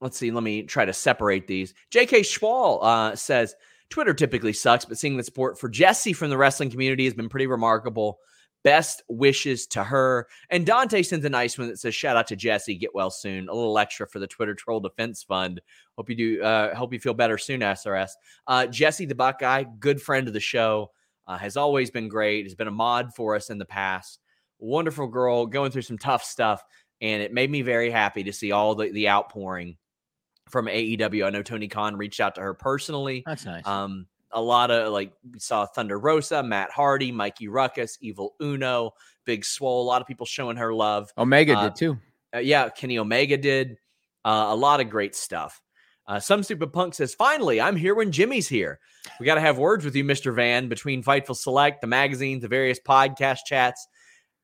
Let's 0.01 0.19
see. 0.19 0.31
Let 0.31 0.45
me 0.45 0.63
try 0.63 0.85
to 0.85 0.93
separate 0.93 1.47
these. 1.47 1.73
J.K. 1.91 2.21
Schwal 2.21 2.79
uh, 2.83 3.17
says 3.17 3.55
Twitter 3.89 4.13
typically 4.13 4.53
sucks, 4.53 4.85
but 4.85 4.99
seeing 4.99 5.17
the 5.17 5.23
support 5.23 5.59
for 5.59 5.69
Jesse 5.69 6.13
from 6.13 6.29
the 6.29 6.37
wrestling 6.37 6.71
community 6.71 7.05
has 7.05 7.15
been 7.15 7.29
pretty 7.29 7.47
remarkable. 7.47 8.19
Best 8.63 9.03
wishes 9.09 9.67
to 9.69 9.85
her. 9.85 10.27
And 10.51 10.67
Dante 10.67 11.03
sends 11.03 11.25
a 11.25 11.31
nice 11.31 11.57
one 11.57 11.69
that 11.69 11.79
says, 11.79 11.95
"Shout 11.95 12.17
out 12.17 12.27
to 12.29 12.37
Jesse. 12.37 12.77
Get 12.77 12.95
well 12.95 13.11
soon. 13.11 13.49
A 13.49 13.55
little 13.55 13.79
extra 13.79 14.07
for 14.07 14.19
the 14.19 14.27
Twitter 14.27 14.55
Troll 14.55 14.81
Defense 14.81 15.23
Fund. 15.23 15.61
Hope 15.97 16.11
you 16.11 16.17
do. 16.17 16.43
Uh, 16.43 16.75
hope 16.75 16.93
you 16.93 16.99
feel 16.99 17.15
better 17.15 17.39
soon, 17.39 17.61
SRS." 17.61 18.11
Uh, 18.47 18.67
Jesse 18.67 19.07
the 19.07 19.15
Buckeye, 19.15 19.65
good 19.79 20.03
friend 20.03 20.29
of 20.29 20.35
the 20.35 20.41
show, 20.41 20.91
uh, 21.27 21.39
has 21.39 21.57
always 21.57 21.91
been 21.91 22.09
great. 22.09 22.45
Has 22.45 22.55
been 22.55 22.69
a 22.69 22.73
mod 22.73 23.15
for 23.15 23.35
us 23.35 23.49
in 23.49 23.59
the 23.59 23.65
past. 23.65 24.21
Wonderful 24.65 25.09
girl, 25.09 25.47
going 25.47 25.71
through 25.71 25.83
some 25.83 25.99
tough 25.99 26.25
stuff, 26.25 26.63
and 27.01 27.23
it 27.23 27.33
made 27.33 27.51
me 27.51 27.63
very 27.63 27.91
happy 27.91 28.25
to 28.25 28.33
see 28.33 28.53
all 28.53 28.75
the 28.75 28.91
the 28.91 29.09
outpouring 29.09 29.77
from 30.49 30.67
AEW. 30.67 31.27
I 31.27 31.31
know 31.31 31.43
Tony 31.43 31.69
Khan 31.69 31.97
reached 31.97 32.21
out 32.21 32.37
to 32.37 32.41
her 32.41 32.55
personally. 32.55 33.23
That's 33.27 33.45
nice. 33.45 33.67
Um, 33.67 34.07
a 34.33 34.41
lot 34.41 34.71
of 34.71 34.93
like 34.93 35.13
we 35.31 35.39
saw 35.39 35.67
Thunder 35.67 35.99
Rosa, 35.99 36.43
Matt 36.43 36.71
Hardy, 36.71 37.13
Mikey 37.13 37.49
Rukus, 37.49 37.99
Evil 38.01 38.35
Uno, 38.41 38.93
Big 39.25 39.45
Swole. 39.45 39.83
A 39.83 39.87
lot 39.87 40.01
of 40.01 40.07
people 40.07 40.27
showing 40.27 40.57
her 40.57 40.73
love. 40.73 41.13
Omega 41.19 41.57
uh, 41.57 41.69
did 41.69 41.77
too. 41.77 41.99
Uh, 42.35 42.39
yeah, 42.39 42.69
Kenny 42.69 42.99
Omega 42.99 43.37
did. 43.37 43.77
Uh, 44.25 44.47
a 44.49 44.57
lot 44.57 44.81
of 44.81 44.89
great 44.89 45.15
stuff. 45.15 45.61
Uh, 46.07 46.21
Some 46.21 46.43
Stupid 46.43 46.73
Punk 46.73 46.95
says, 46.95 47.15
finally, 47.15 47.61
I'm 47.61 47.77
here 47.77 47.95
when 47.95 48.13
Jimmy's 48.13 48.49
here. 48.49 48.79
We 49.19 49.27
got 49.27 49.37
to 49.37 49.41
have 49.41 49.57
words 49.57 49.85
with 49.85 49.97
you, 49.97 50.05
Mr. 50.05 50.35
Van, 50.35 50.69
between 50.69 51.03
Fightful 51.03 51.37
Select, 51.37 51.81
the 51.81 51.87
magazines, 51.87 52.43
the 52.43 52.49
various 52.49 52.79
podcast 52.79 53.41
chats, 53.47 53.87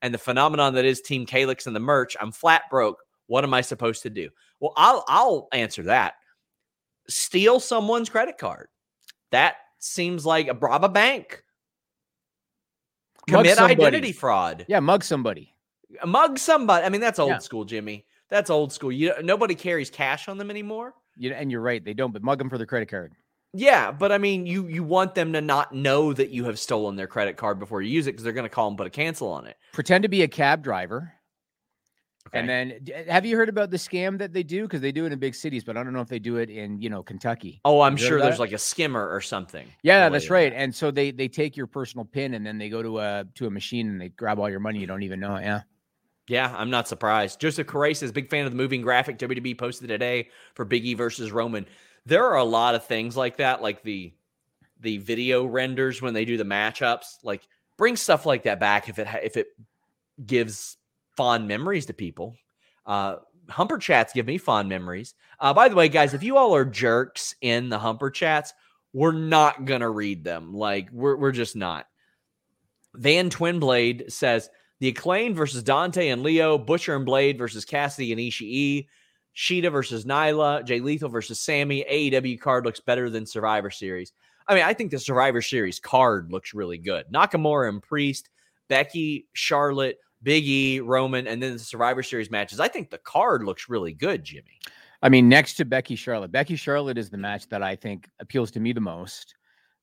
and 0.02 0.12
the 0.14 0.18
phenomenon 0.18 0.74
that 0.74 0.84
is 0.84 1.00
Team 1.00 1.26
Calix 1.26 1.66
and 1.66 1.74
the 1.76 1.80
merch. 1.80 2.16
I'm 2.20 2.32
flat 2.32 2.62
broke. 2.70 2.98
What 3.26 3.44
am 3.44 3.54
I 3.54 3.60
supposed 3.60 4.02
to 4.02 4.10
do? 4.10 4.30
Well, 4.60 4.72
I'll 4.76 5.04
I'll 5.08 5.48
answer 5.52 5.82
that. 5.84 6.14
Steal 7.08 7.60
someone's 7.60 8.08
credit 8.08 8.38
card. 8.38 8.68
That 9.30 9.56
seems 9.78 10.26
like 10.26 10.48
a 10.48 10.54
rob 10.54 10.84
a 10.84 10.88
bank. 10.88 11.42
Mug 13.28 13.44
Commit 13.44 13.56
somebody. 13.56 13.74
identity 13.84 14.12
fraud. 14.12 14.64
Yeah, 14.68 14.80
mug 14.80 15.04
somebody. 15.04 15.54
Mug 16.04 16.38
somebody. 16.38 16.84
I 16.84 16.88
mean, 16.88 17.00
that's 17.00 17.18
old 17.18 17.30
Yeah. 17.30 17.38
school, 17.38 17.64
Jimmy. 17.64 18.06
That's 18.28 18.50
old 18.50 18.72
school. 18.72 18.92
You 18.92 19.12
nobody 19.22 19.54
carries 19.54 19.90
cash 19.90 20.28
on 20.28 20.38
them 20.38 20.50
anymore. 20.50 20.94
You, 21.16 21.32
and 21.32 21.50
you're 21.50 21.60
right, 21.60 21.84
they 21.84 21.94
don't, 21.94 22.12
but 22.12 22.22
mug 22.22 22.38
them 22.38 22.48
for 22.48 22.56
their 22.58 22.66
credit 22.66 22.88
card. 22.88 23.12
Yeah, 23.52 23.90
but 23.90 24.12
I 24.12 24.18
mean, 24.18 24.46
you 24.46 24.68
you 24.68 24.84
want 24.84 25.14
them 25.14 25.32
to 25.32 25.40
not 25.40 25.74
know 25.74 26.12
that 26.12 26.30
you 26.30 26.44
have 26.44 26.58
stolen 26.58 26.96
their 26.96 27.08
credit 27.08 27.36
card 27.36 27.58
before 27.58 27.82
you 27.82 27.90
use 27.90 28.06
it 28.06 28.12
because 28.12 28.22
they're 28.22 28.32
going 28.32 28.44
to 28.44 28.48
call 28.48 28.68
and 28.68 28.78
put 28.78 28.86
a 28.86 28.90
cancel 28.90 29.28
on 29.28 29.46
it. 29.46 29.56
Pretend 29.72 30.02
to 30.02 30.08
be 30.08 30.22
a 30.22 30.28
cab 30.28 30.62
driver. 30.62 31.12
And 32.32 32.48
then, 32.48 32.78
eh, 32.92 33.10
have 33.10 33.26
you 33.26 33.36
heard 33.36 33.48
about 33.48 33.70
the 33.70 33.76
scam 33.76 34.18
that 34.18 34.32
they 34.32 34.44
do? 34.44 34.62
Because 34.62 34.80
they 34.80 34.92
do 34.92 35.04
it 35.04 35.12
in 35.12 35.18
big 35.18 35.34
cities, 35.34 35.64
but 35.64 35.76
I 35.76 35.82
don't 35.82 35.92
know 35.92 36.00
if 36.00 36.08
they 36.08 36.18
do 36.20 36.36
it 36.36 36.48
in, 36.48 36.80
you 36.80 36.88
know, 36.88 37.02
Kentucky. 37.02 37.60
oh, 37.64 37.80
I'm 37.80 37.96
sure 37.96 38.20
there's 38.20 38.36
it? 38.36 38.40
like 38.40 38.52
a 38.52 38.58
skimmer 38.58 39.08
or 39.08 39.20
something. 39.20 39.66
Yeah, 39.82 40.08
that's 40.08 40.30
right. 40.30 40.52
And 40.54 40.72
so 40.72 40.90
they 40.90 41.10
they 41.10 41.26
take 41.28 41.56
your 41.56 41.66
personal 41.66 42.04
pin 42.04 42.34
and 42.34 42.46
then 42.46 42.58
they 42.58 42.68
go 42.68 42.82
to 42.82 43.00
a 43.00 43.24
to 43.34 43.46
a 43.46 43.50
machine 43.50 43.88
and 43.88 44.00
they 44.00 44.10
grab 44.10 44.38
all 44.38 44.48
your 44.48 44.60
money. 44.60 44.78
You 44.78 44.86
don't 44.86 45.02
even 45.02 45.18
know 45.18 45.36
it. 45.36 45.42
Yeah. 45.42 45.62
Yeah, 46.28 46.54
I'm 46.56 46.70
not 46.70 46.86
surprised. 46.86 47.40
Joseph 47.40 47.66
Correa 47.66 47.92
says, 47.92 48.12
big 48.12 48.30
fan 48.30 48.44
of 48.46 48.52
the 48.52 48.56
moving 48.56 48.82
graphic 48.82 49.18
WWE 49.18 49.58
posted 49.58 49.88
today 49.88 50.28
for 50.54 50.64
Big 50.64 50.86
E 50.86 50.94
versus 50.94 51.32
Roman. 51.32 51.66
There 52.10 52.26
are 52.26 52.38
a 52.38 52.44
lot 52.44 52.74
of 52.74 52.84
things 52.84 53.16
like 53.16 53.36
that, 53.36 53.62
like 53.62 53.84
the 53.84 54.12
the 54.80 54.98
video 54.98 55.44
renders 55.44 56.02
when 56.02 56.12
they 56.12 56.24
do 56.24 56.36
the 56.36 56.44
matchups. 56.44 57.18
Like 57.22 57.46
bring 57.78 57.94
stuff 57.94 58.26
like 58.26 58.42
that 58.42 58.58
back 58.58 58.88
if 58.88 58.98
it 58.98 59.06
ha- 59.06 59.20
if 59.22 59.36
it 59.36 59.46
gives 60.26 60.76
fond 61.16 61.46
memories 61.46 61.86
to 61.86 61.92
people. 61.94 62.34
Uh, 62.84 63.16
Humper 63.48 63.78
chats 63.78 64.12
give 64.12 64.26
me 64.26 64.38
fond 64.38 64.68
memories. 64.68 65.14
Uh, 65.38 65.54
by 65.54 65.68
the 65.68 65.76
way, 65.76 65.88
guys, 65.88 66.12
if 66.12 66.24
you 66.24 66.36
all 66.36 66.52
are 66.52 66.64
jerks 66.64 67.36
in 67.42 67.68
the 67.68 67.78
Humper 67.78 68.10
chats, 68.10 68.54
we're 68.92 69.12
not 69.12 69.64
gonna 69.64 69.88
read 69.88 70.24
them. 70.24 70.52
Like 70.52 70.88
we're 70.90 71.14
we're 71.16 71.30
just 71.30 71.54
not. 71.54 71.86
Van 72.94 73.30
Twinblade 73.30 74.10
says 74.10 74.50
the 74.80 74.88
acclaimed 74.88 75.36
versus 75.36 75.62
Dante 75.62 76.08
and 76.08 76.24
Leo, 76.24 76.58
Butcher 76.58 76.96
and 76.96 77.06
Blade 77.06 77.38
versus 77.38 77.64
Cassidy 77.64 78.10
and 78.10 78.20
Ishii, 78.20 78.88
Shida 79.36 79.70
versus 79.70 80.04
Nyla, 80.04 80.64
Jay 80.64 80.80
Lethal 80.80 81.08
versus 81.08 81.40
Sammy. 81.40 81.84
AEW 81.90 82.40
card 82.40 82.64
looks 82.64 82.80
better 82.80 83.08
than 83.08 83.26
Survivor 83.26 83.70
Series. 83.70 84.12
I 84.48 84.54
mean, 84.54 84.64
I 84.64 84.74
think 84.74 84.90
the 84.90 84.98
Survivor 84.98 85.42
Series 85.42 85.78
card 85.78 86.32
looks 86.32 86.54
really 86.54 86.78
good. 86.78 87.06
Nakamura 87.12 87.68
and 87.68 87.82
Priest, 87.82 88.28
Becky, 88.68 89.26
Charlotte, 89.32 89.98
Big 90.22 90.46
E, 90.46 90.80
Roman, 90.80 91.26
and 91.26 91.42
then 91.42 91.54
the 91.54 91.58
Survivor 91.58 92.02
Series 92.02 92.30
matches. 92.30 92.60
I 92.60 92.68
think 92.68 92.90
the 92.90 92.98
card 92.98 93.44
looks 93.44 93.68
really 93.68 93.92
good, 93.92 94.24
Jimmy. 94.24 94.58
I 95.02 95.08
mean, 95.08 95.28
next 95.28 95.54
to 95.54 95.64
Becky 95.64 95.96
Charlotte, 95.96 96.30
Becky 96.30 96.56
Charlotte 96.56 96.98
is 96.98 97.08
the 97.08 97.16
match 97.16 97.48
that 97.48 97.62
I 97.62 97.74
think 97.74 98.08
appeals 98.20 98.50
to 98.52 98.60
me 98.60 98.72
the 98.72 98.80
most 98.80 99.34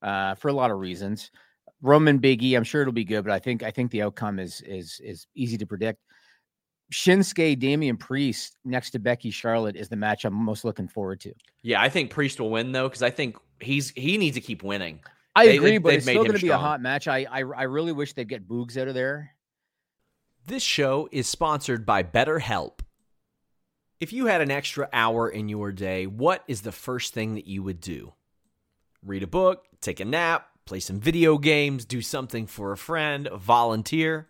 uh, 0.02 0.36
for 0.36 0.50
a 0.50 0.54
lot 0.54 0.70
of 0.70 0.78
reasons. 0.78 1.32
Roman 1.82 2.18
Big 2.18 2.44
E, 2.44 2.56
I'm 2.56 2.64
sure 2.64 2.82
it'll 2.82 2.94
be 2.94 3.04
good, 3.04 3.24
but 3.24 3.34
I 3.34 3.40
think 3.40 3.64
I 3.64 3.72
think 3.72 3.92
the 3.92 4.02
outcome 4.02 4.40
is 4.40 4.62
is 4.62 5.00
is 5.04 5.28
easy 5.36 5.58
to 5.58 5.66
predict. 5.66 6.02
Shinsuke 6.92 7.60
Damian 7.60 7.98
Priest 7.98 8.58
next 8.64 8.92
to 8.92 9.00
Becky 9.00 9.30
Charlotte 9.32 9.76
is 9.76 9.90
the 9.90 9.96
match 9.96 10.24
I'm 10.26 10.34
most 10.34 10.64
looking 10.64 10.88
forward 10.88 11.20
to. 11.22 11.34
Yeah, 11.62 11.82
I 11.82 11.90
think 11.90 12.12
Priest 12.12 12.40
will 12.40 12.50
win 12.50 12.72
though 12.72 12.88
because 12.88 13.04
I 13.04 13.10
think 13.10 13.38
he's 13.60 13.90
he 13.92 14.18
needs 14.18 14.36
to 14.36 14.42
keep 14.42 14.64
winning. 14.64 15.00
I 15.36 15.48
They- 15.48 15.58
agree, 15.58 15.72
they- 15.72 15.78
but 15.80 15.94
it's 15.96 16.06
made 16.06 16.14
still 16.14 16.24
going 16.24 16.36
to 16.38 16.42
be 16.42 16.50
a 16.50 16.58
hot 16.58 16.82
match. 16.82 17.08
I, 17.08 17.26
I 17.30 17.40
I 17.40 17.64
really 17.64 17.92
wish 17.92 18.14
they'd 18.14 18.28
get 18.30 18.48
Boogs 18.48 18.78
out 18.78 18.88
of 18.88 18.94
there. 18.94 19.32
This 20.46 20.64
show 20.64 21.10
is 21.12 21.28
sponsored 21.28 21.86
by 21.86 22.04
BetterHelp. 22.04 22.80
If 24.00 24.14
you 24.14 24.28
had 24.28 24.42
an 24.42 24.52
extra 24.52 24.88
hour 24.94 25.28
in 25.28 25.50
your 25.50 25.72
day, 25.74 26.08
what 26.08 26.44
is 26.48 26.62
the 26.62 26.72
first 26.72 27.14
thing 27.14 27.36
that 27.36 27.48
you 27.48 27.64
would 27.64 27.82
do? 27.82 28.14
Read 29.04 29.24
a 29.24 29.28
book, 29.28 29.66
take 29.82 30.00
a 30.00 30.06
nap, 30.06 30.48
play 30.66 30.80
some 30.80 31.00
video 31.00 31.38
games, 31.38 31.84
do 31.84 32.02
something 32.02 32.46
for 32.48 32.72
a 32.72 32.78
friend, 32.78 33.28
volunteer. 33.36 34.30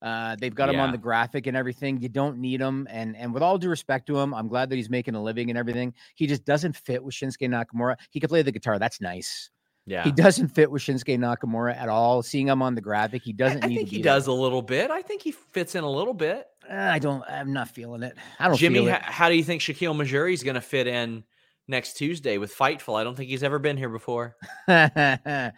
Uh, 0.00 0.36
they've 0.38 0.54
got 0.54 0.68
him 0.68 0.78
on 0.78 0.92
the 0.92 0.98
graphic 0.98 1.46
and 1.46 1.56
everything. 1.56 2.00
You 2.00 2.08
don't 2.08 2.38
need 2.38 2.60
him. 2.60 2.86
And 2.90 3.16
and 3.16 3.34
with 3.34 3.42
all 3.42 3.58
due 3.58 3.68
respect 3.68 4.06
to 4.06 4.18
him, 4.18 4.32
I'm 4.32 4.48
glad 4.48 4.70
that 4.70 4.76
he's 4.76 4.90
making 4.90 5.14
a 5.14 5.22
living 5.22 5.50
and 5.50 5.58
everything. 5.58 5.94
He 6.14 6.26
just 6.26 6.44
doesn't 6.44 6.76
fit 6.76 7.02
with 7.02 7.14
Shinsuke 7.14 7.48
Nakamura. 7.48 7.96
He 8.10 8.20
can 8.20 8.28
play 8.28 8.42
the 8.42 8.52
guitar. 8.52 8.78
That's 8.78 9.00
nice. 9.00 9.50
Yeah. 9.86 10.04
He 10.04 10.12
doesn't 10.12 10.48
fit 10.48 10.70
with 10.70 10.82
Shinsuke 10.82 11.18
Nakamura 11.18 11.74
at 11.76 11.88
all. 11.88 12.22
Seeing 12.22 12.48
him 12.48 12.60
on 12.62 12.74
the 12.74 12.80
graphic, 12.80 13.22
he 13.22 13.32
doesn't 13.32 13.64
I 13.64 13.68
need 13.68 13.76
think 13.76 13.88
he 13.88 13.96
be 13.96 14.02
there. 14.02 14.14
does 14.14 14.26
a 14.26 14.32
little 14.32 14.62
bit. 14.62 14.90
I 14.90 15.02
think 15.02 15.22
he 15.22 15.32
fits 15.32 15.74
in 15.74 15.82
a 15.82 15.90
little 15.90 16.14
bit. 16.14 16.46
Uh, 16.70 16.74
I 16.74 16.98
don't. 16.98 17.24
I'm 17.28 17.52
not 17.52 17.70
feeling 17.70 18.02
it. 18.02 18.14
I 18.38 18.48
don't 18.48 18.56
Jimmy, 18.56 18.86
how 18.86 19.28
do 19.28 19.34
you 19.34 19.42
think 19.42 19.62
Shakiel 19.62 19.96
Mahjouri 19.96 20.34
is 20.34 20.42
going 20.42 20.56
to 20.56 20.60
fit 20.60 20.86
in 20.86 21.24
next 21.66 21.94
Tuesday 21.94 22.36
with 22.38 22.54
Fightful? 22.54 23.00
I 23.00 23.04
don't 23.04 23.16
think 23.16 23.30
he's 23.30 23.42
ever 23.42 23.58
been 23.58 23.78
here 23.78 23.88
before. 23.88 24.36
uh, 24.68 25.50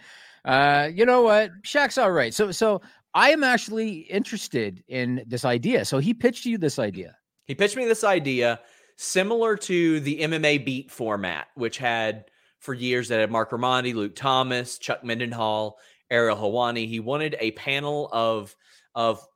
you 0.94 1.04
know 1.04 1.22
what? 1.22 1.50
Shaq's 1.62 1.98
all 1.98 2.12
right. 2.12 2.32
So 2.32 2.52
so 2.52 2.82
I 3.14 3.30
am 3.30 3.42
actually 3.42 4.00
interested 4.00 4.84
in 4.88 5.22
this 5.26 5.44
idea. 5.44 5.84
So 5.84 5.98
he 5.98 6.14
pitched 6.14 6.46
you 6.46 6.58
this 6.58 6.78
idea. 6.78 7.16
He 7.46 7.54
pitched 7.54 7.76
me 7.76 7.84
this 7.84 8.04
idea 8.04 8.60
similar 8.96 9.56
to 9.56 10.00
the 10.00 10.20
MMA 10.20 10.64
beat 10.64 10.90
format, 10.90 11.48
which 11.54 11.78
had 11.78 12.26
for 12.60 12.74
years 12.74 13.08
that 13.08 13.20
had 13.20 13.30
Marc 13.30 13.50
Raimondi, 13.50 13.94
Luke 13.94 14.14
Thomas, 14.14 14.78
Chuck 14.78 15.02
Mindenhall, 15.02 15.72
Ariel 16.10 16.36
Helwani. 16.36 16.86
He 16.86 17.00
wanted 17.00 17.36
a 17.40 17.50
panel 17.52 18.08
of 18.12 18.54
of 18.94 19.26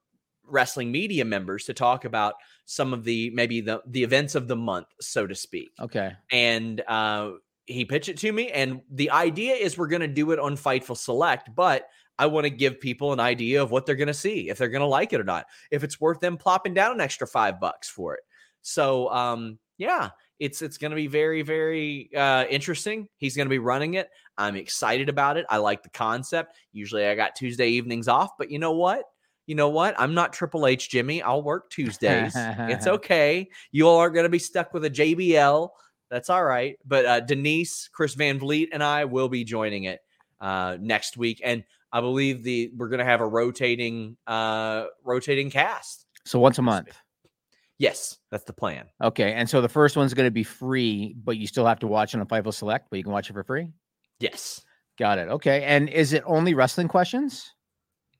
wrestling 0.46 0.92
media 0.92 1.24
members 1.24 1.64
to 1.64 1.74
talk 1.74 2.04
about 2.04 2.34
some 2.66 2.92
of 2.92 3.04
the 3.04 3.30
maybe 3.30 3.60
the 3.60 3.82
the 3.87 4.02
events 4.02 4.34
of 4.34 4.46
the 4.46 4.56
month, 4.56 4.88
so 5.00 5.26
to 5.26 5.34
speak. 5.34 5.70
Okay. 5.80 6.12
and 6.30 6.82
uh, 6.87 7.30
he 7.66 7.84
pitched 7.84 8.08
it 8.08 8.18
to 8.18 8.32
me. 8.32 8.50
And 8.50 8.82
the 8.90 9.10
idea 9.10 9.54
is 9.54 9.78
we're 9.78 9.88
going 9.88 10.02
to 10.02 10.08
do 10.08 10.30
it 10.32 10.38
on 10.38 10.56
Fightful 10.56 10.96
Select, 10.96 11.54
but 11.54 11.88
I 12.18 12.27
want 12.27 12.44
to 12.44 12.50
give 12.50 12.81
people 12.81 13.12
an 13.12 13.20
idea 13.20 13.62
of 13.62 13.70
what 13.70 13.87
they're 13.87 13.94
going 13.94 14.09
to 14.09 14.14
see, 14.14 14.48
if 14.48 14.59
they're 14.59 14.68
going 14.68 14.81
to 14.81 14.87
like 14.87 15.12
it 15.12 15.20
or 15.20 15.24
not, 15.24 15.46
if 15.70 15.83
it's 15.83 16.00
worth 16.00 16.20
them 16.20 16.37
plopping 16.37 16.74
down 16.74 16.92
an 16.92 17.00
extra 17.00 17.27
five 17.27 17.61
bucks 17.61 17.88
for 17.88 18.14
it. 18.14 18.20
So, 18.62 19.11
um, 19.11 19.59
yeah, 19.79 20.11
it's 20.38 20.62
it's 20.62 20.79
going 20.79 20.90
to 20.90 20.96
be 20.96 21.07
very 21.07 21.42
very 21.42 22.11
uh, 22.16 22.44
interesting. 22.50 23.09
He's 23.16 23.37
going 23.37 23.46
to 23.46 23.50
be 23.50 23.59
running 23.59 23.94
it. 23.94 24.09
I'm 24.37 24.57
excited 24.57 25.09
about 25.09 25.37
it. 25.37 25.46
I 25.48 25.59
like 25.59 25.83
the 25.83 25.90
concept. 25.90 26.57
Usually, 26.72 27.07
I 27.07 27.14
got 27.14 27.37
Tuesday 27.37 27.68
evenings 27.68 28.09
off, 28.09 28.33
but 28.38 28.50
you 28.50 28.59
know 28.59 28.72
what? 28.72 29.05
You 29.46 29.55
know 29.55 29.68
what? 29.68 29.94
I'm 29.98 30.14
not 30.14 30.33
Triple 30.33 30.66
H, 30.66 30.90
Jimmy. 30.90 31.20
I'll 31.22 31.42
work 31.42 31.70
Tuesdays. 31.70 32.33
it's 32.35 32.87
okay. 32.87 33.48
You 33.72 33.88
all 33.88 33.98
are 33.98 34.11
going 34.11 34.24
to 34.24 34.31
be 34.31 34.38
stuck 34.38 34.72
with 34.72 34.85
a 34.87 34.90
JBL. 34.90 35.68
That's 36.11 36.31
all 36.31 36.44
right. 36.44 36.79
But 36.85 37.05
uh, 37.05 37.20
Denise, 37.20 37.88
Chris 37.92 38.14
Van 38.14 38.38
Vliet, 38.38 38.70
and 38.72 38.83
I 38.83 39.05
will 39.05 39.29
be 39.29 39.44
joining 39.44 39.85
it 39.85 40.00
uh, 40.40 40.79
next 40.81 41.16
week, 41.16 41.40
and 41.44 41.64
I 41.94 42.00
believe 42.00 42.42
the 42.42 42.70
we're 42.76 42.88
going 42.88 42.98
to 42.98 43.04
have 43.04 43.20
a 43.22 43.26
rotating 43.26 44.16
uh, 44.26 44.87
rotating 45.04 45.48
cast. 45.50 46.07
So 46.26 46.38
once 46.38 46.59
a 46.59 46.62
month. 46.62 46.88
Yes, 47.78 48.18
that's 48.30 48.44
the 48.44 48.52
plan. 48.52 48.87
Okay. 49.02 49.33
And 49.33 49.48
so 49.48 49.61
the 49.61 49.68
first 49.68 49.96
one's 49.96 50.12
going 50.14 50.26
to 50.26 50.30
be 50.33 50.44
free, 50.44 51.14
but 51.24 51.37
you 51.37 51.46
still 51.46 51.66
have 51.66 51.78
to 51.80 51.87
watch 51.87 52.14
it 52.14 52.20
on 52.20 52.26
Fightful 52.26 52.52
Select, 52.54 52.87
but 52.90 52.96
you 52.96 53.02
can 53.02 53.12
watch 53.12 53.30
it 53.30 53.33
for 53.33 53.42
free. 53.44 53.68
Yes, 54.20 54.61
Got 54.98 55.18
it. 55.18 55.28
Okay. 55.28 55.64
And 55.64 55.88
is 55.88 56.12
it 56.12 56.22
only 56.26 56.54
wrestling 56.54 56.87
questions? 56.88 57.52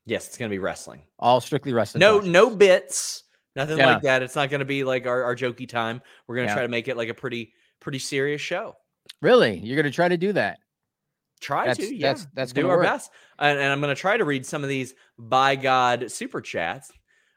yes, 0.05 0.27
it's 0.27 0.37
going 0.37 0.49
to 0.49 0.53
be 0.53 0.59
wrestling. 0.59 1.01
All 1.19 1.39
strictly 1.41 1.73
wrestling. 1.73 1.99
No, 2.01 2.15
questions? 2.15 2.33
no 2.33 2.49
bits, 2.55 3.23
nothing 3.55 3.77
Yeah. 3.77 3.93
like 3.93 4.01
that. 4.03 4.21
It's 4.23 4.35
not 4.35 4.49
going 4.49 4.59
to 4.59 4.65
be 4.65 4.83
like 4.83 5.07
our, 5.07 5.23
our 5.23 5.35
jokey 5.35 5.67
time. 5.67 6.01
We're 6.27 6.35
going 6.35 6.47
to 6.47 6.51
Yeah. 6.51 6.55
try 6.55 6.63
to 6.63 6.69
make 6.69 6.87
it 6.87 6.95
like 6.97 7.09
a 7.09 7.13
pretty 7.13 7.53
pretty 7.79 7.99
serious 7.99 8.41
show. 8.41 8.75
Really? 9.21 9.57
You're 9.59 9.77
going 9.77 9.85
to 9.91 9.95
try 9.95 10.07
to 10.09 10.17
do 10.17 10.33
that? 10.33 10.59
Try 11.41 11.67
That's- 11.67 11.87
to, 11.89 11.95
yeah. 11.95 12.07
that's- 12.13 12.27
that's 12.33 12.53
do 12.53 12.69
our 12.69 12.77
work. 12.77 12.85
best, 12.85 13.11
and, 13.39 13.59
and 13.59 13.71
I'm 13.71 13.81
going 13.81 13.93
to 13.93 13.99
try 13.99 14.17
to 14.17 14.25
read 14.25 14.45
some 14.45 14.63
of 14.63 14.69
these 14.69 14.93
by 15.17 15.55
God 15.55 16.11
super 16.11 16.41
chats. 16.41 16.91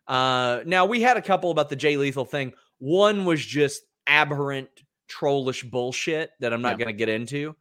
Uh, 0.07 0.61
now 0.65 0.87
we 0.87 1.03
had 1.03 1.17
a 1.17 1.23
couple 1.23 1.51
about 1.51 1.69
the 1.69 1.77
Jay 1.77 1.97
Lethal 1.97 2.25
thing. 2.25 2.53
One 2.79 3.25
was 3.25 3.45
just 3.45 3.83
aberrant, 4.07 4.69
trollish 5.09 5.65
bullshit 5.65 6.31
that 6.41 6.53
I'm 6.53 6.63
not 6.63 6.79
Yeah. 6.79 6.85
going 6.85 6.95
to 6.97 6.99
get 6.99 7.09
into. 7.09 7.55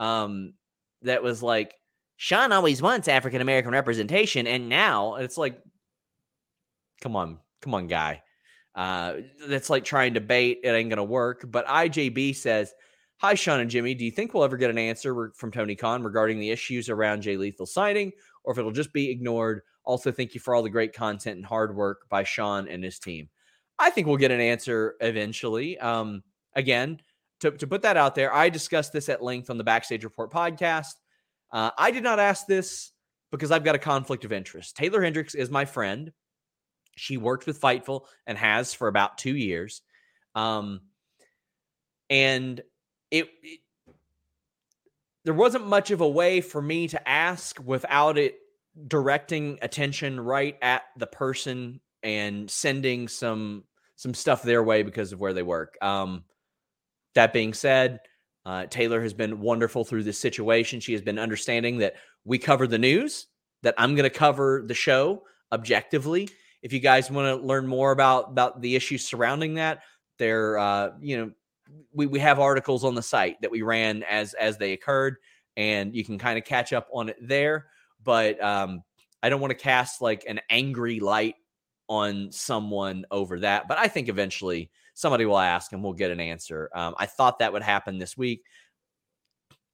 Um, 0.00 0.54
that 1.02 1.22
was 1.22 1.42
like 1.42 1.74
Sean 2.16 2.52
always 2.52 2.80
wants 2.80 3.06
African 3.08 3.40
American 3.40 3.72
representation, 3.72 4.46
and 4.46 4.68
now 4.68 5.16
it's 5.16 5.36
like, 5.36 5.60
come 7.00 7.16
on, 7.16 7.38
come 7.60 7.74
on, 7.74 7.86
guy. 7.86 8.22
Uh, 8.74 9.16
that's 9.46 9.68
like 9.68 9.84
trying 9.84 10.14
to 10.14 10.20
bait. 10.20 10.60
It 10.64 10.68
ain't 10.70 10.88
gonna 10.90 11.04
work. 11.04 11.44
But 11.46 11.66
IJB 11.66 12.34
says, 12.34 12.72
"Hi, 13.22 13.34
Sean 13.34 13.60
and 13.60 13.70
Jimmy. 13.70 13.94
Do 13.94 14.04
you 14.04 14.10
think 14.10 14.34
we'll 14.34 14.42
ever 14.42 14.56
get 14.56 14.70
an 14.70 14.78
answer 14.78 15.32
from 15.36 15.52
Tony 15.52 15.76
Khan 15.76 16.02
regarding 16.02 16.40
the 16.40 16.50
issues 16.50 16.88
around 16.88 17.22
Jay 17.22 17.36
Lethal 17.36 17.66
signing, 17.66 18.10
or 18.42 18.52
if 18.52 18.58
it'll 18.58 18.72
just 18.72 18.92
be 18.92 19.10
ignored?" 19.10 19.62
Also, 19.84 20.10
thank 20.10 20.34
you 20.34 20.40
for 20.40 20.54
all 20.54 20.62
the 20.62 20.70
great 20.70 20.92
content 20.92 21.36
and 21.36 21.46
hard 21.46 21.76
work 21.76 22.08
by 22.08 22.24
Sean 22.24 22.66
and 22.66 22.82
his 22.82 22.98
team. 22.98 23.28
I 23.78 23.90
think 23.90 24.08
we'll 24.08 24.16
get 24.16 24.32
an 24.32 24.40
answer 24.40 24.96
eventually. 25.00 25.78
Um, 25.78 26.24
again, 26.54 27.00
to, 27.40 27.52
to 27.52 27.66
put 27.66 27.82
that 27.82 27.96
out 27.96 28.16
there, 28.16 28.34
I 28.34 28.48
discussed 28.48 28.92
this 28.92 29.08
at 29.08 29.22
length 29.22 29.50
on 29.50 29.58
the 29.58 29.64
Backstage 29.64 30.04
Report 30.04 30.32
podcast. 30.32 30.94
Uh, 31.52 31.70
I 31.78 31.92
did 31.92 32.02
not 32.02 32.18
ask 32.18 32.46
this 32.46 32.92
because 33.30 33.50
I've 33.50 33.64
got 33.64 33.74
a 33.74 33.78
conflict 33.78 34.24
of 34.24 34.32
interest. 34.32 34.76
Taylor 34.76 35.02
Hendricks 35.02 35.34
is 35.34 35.50
my 35.50 35.64
friend. 35.64 36.12
She 36.96 37.16
worked 37.16 37.46
with 37.46 37.60
Fightful 37.60 38.02
and 38.26 38.36
has 38.36 38.74
for 38.74 38.88
about 38.88 39.18
two 39.18 39.36
years. 39.36 39.82
Um, 40.34 40.80
and 42.08 42.60
it, 43.12 43.28
it 43.44 43.60
there 45.24 45.34
wasn't 45.34 45.66
much 45.68 45.92
of 45.92 46.00
a 46.00 46.08
way 46.08 46.40
for 46.40 46.60
me 46.60 46.88
to 46.88 47.08
ask 47.08 47.60
without 47.64 48.18
it 48.18 48.38
directing 48.88 49.58
attention 49.62 50.18
right 50.18 50.56
at 50.60 50.82
the 50.96 51.06
person 51.06 51.80
and 52.02 52.50
sending 52.50 53.06
some 53.06 53.64
some 53.94 54.14
stuff 54.14 54.42
their 54.42 54.64
way 54.64 54.82
because 54.82 55.12
of 55.12 55.20
where 55.20 55.32
they 55.32 55.44
work. 55.44 55.76
Um, 55.80 56.24
that 57.14 57.32
being 57.32 57.54
said, 57.54 58.00
uh, 58.44 58.66
Taylor 58.66 59.00
has 59.00 59.14
been 59.14 59.40
wonderful 59.40 59.84
through 59.84 60.02
this 60.02 60.18
situation. 60.18 60.80
She 60.80 60.92
has 60.92 61.02
been 61.02 61.18
understanding 61.18 61.78
that 61.78 61.94
we 62.24 62.38
cover 62.38 62.66
the 62.66 62.78
news, 62.78 63.26
that 63.62 63.74
I'm 63.78 63.94
going 63.94 64.10
to 64.10 64.18
cover 64.18 64.64
the 64.66 64.74
show 64.74 65.22
objectively. 65.52 66.30
If 66.62 66.72
you 66.72 66.80
guys 66.80 67.10
want 67.10 67.40
to 67.40 67.46
learn 67.46 67.66
more 67.68 67.92
about 67.92 68.30
about 68.30 68.60
the 68.60 68.74
issues 68.74 69.06
surrounding 69.06 69.54
that, 69.54 69.82
there, 70.18 70.58
uh, 70.58 70.90
you 71.00 71.18
know, 71.18 71.30
we 71.92 72.06
we 72.06 72.18
have 72.18 72.38
articles 72.38 72.84
on 72.84 72.94
the 72.94 73.02
site 73.02 73.40
that 73.42 73.50
we 73.50 73.62
ran 73.62 74.02
as 74.04 74.34
as 74.34 74.58
they 74.58 74.72
occurred, 74.72 75.16
and 75.56 75.94
you 75.94 76.04
can 76.04 76.18
kind 76.18 76.38
of 76.38 76.44
catch 76.44 76.72
up 76.72 76.88
on 76.92 77.08
it 77.08 77.16
there. 77.20 77.66
But 78.02 78.42
um, 78.42 78.82
I 79.22 79.28
don't 79.28 79.40
want 79.40 79.52
to 79.52 79.56
cast 79.56 80.02
like 80.02 80.24
an 80.28 80.40
angry 80.50 81.00
light 81.00 81.36
on 81.88 82.32
someone 82.32 83.04
over 83.10 83.40
that. 83.40 83.68
But 83.68 83.78
I 83.78 83.88
think 83.88 84.08
eventually 84.08 84.70
somebody 84.94 85.24
will 85.24 85.38
ask 85.38 85.72
and 85.72 85.82
we'll 85.82 85.92
get 85.92 86.10
an 86.10 86.20
answer. 86.20 86.70
Um, 86.74 86.94
I 86.98 87.06
thought 87.06 87.38
that 87.38 87.52
would 87.52 87.62
happen 87.62 87.98
this 87.98 88.16
week. 88.16 88.42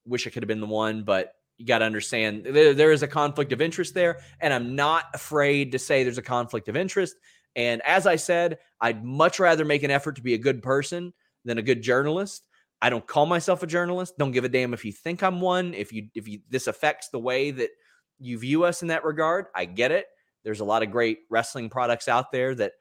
Wish 0.04 0.26
I 0.26 0.30
could 0.30 0.42
have 0.42 0.48
been 0.48 0.60
the 0.60 0.66
one, 0.66 1.04
but 1.04 1.32
you 1.58 1.66
got 1.66 1.78
to 1.78 1.84
understand 1.84 2.44
there, 2.44 2.74
there 2.74 2.92
is 2.92 3.02
a 3.02 3.08
conflict 3.08 3.52
of 3.52 3.60
interest 3.60 3.94
there. 3.94 4.20
And 4.40 4.52
I'm 4.52 4.74
not 4.76 5.04
afraid 5.14 5.72
to 5.72 5.78
say 5.78 6.02
there's 6.02 6.18
a 6.18 6.22
conflict 6.22 6.68
of 6.68 6.76
interest. 6.76 7.16
And 7.56 7.82
as 7.82 8.06
I 8.06 8.16
said, 8.16 8.58
I'd 8.80 9.04
much 9.04 9.40
rather 9.40 9.64
make 9.64 9.82
an 9.82 9.90
effort 9.90 10.16
to 10.16 10.22
be 10.22 10.34
a 10.34 10.38
good 10.38 10.62
person 10.62 11.12
than 11.44 11.58
a 11.58 11.62
good 11.62 11.82
journalist. 11.82 12.44
I 12.80 12.90
don't 12.90 13.06
call 13.06 13.26
myself 13.26 13.62
a 13.62 13.66
journalist. 13.66 14.18
Don't 14.18 14.30
give 14.30 14.44
a 14.44 14.48
damn 14.48 14.72
if 14.72 14.84
you 14.84 14.92
think 14.92 15.22
I'm 15.22 15.40
one. 15.40 15.74
If 15.74 15.92
you 15.92 16.08
if 16.14 16.28
you 16.28 16.40
this 16.48 16.66
affects 16.66 17.08
the 17.08 17.18
way 17.18 17.50
that 17.50 17.70
you 18.20 18.38
view 18.38 18.64
us 18.64 18.82
in 18.82 18.88
that 18.88 19.04
regard, 19.04 19.46
I 19.54 19.64
get 19.64 19.90
it. 19.90 20.06
There's 20.44 20.60
a 20.60 20.64
lot 20.64 20.82
of 20.82 20.90
great 20.90 21.20
wrestling 21.30 21.70
products 21.70 22.08
out 22.08 22.30
there 22.30 22.54
that 22.54 22.72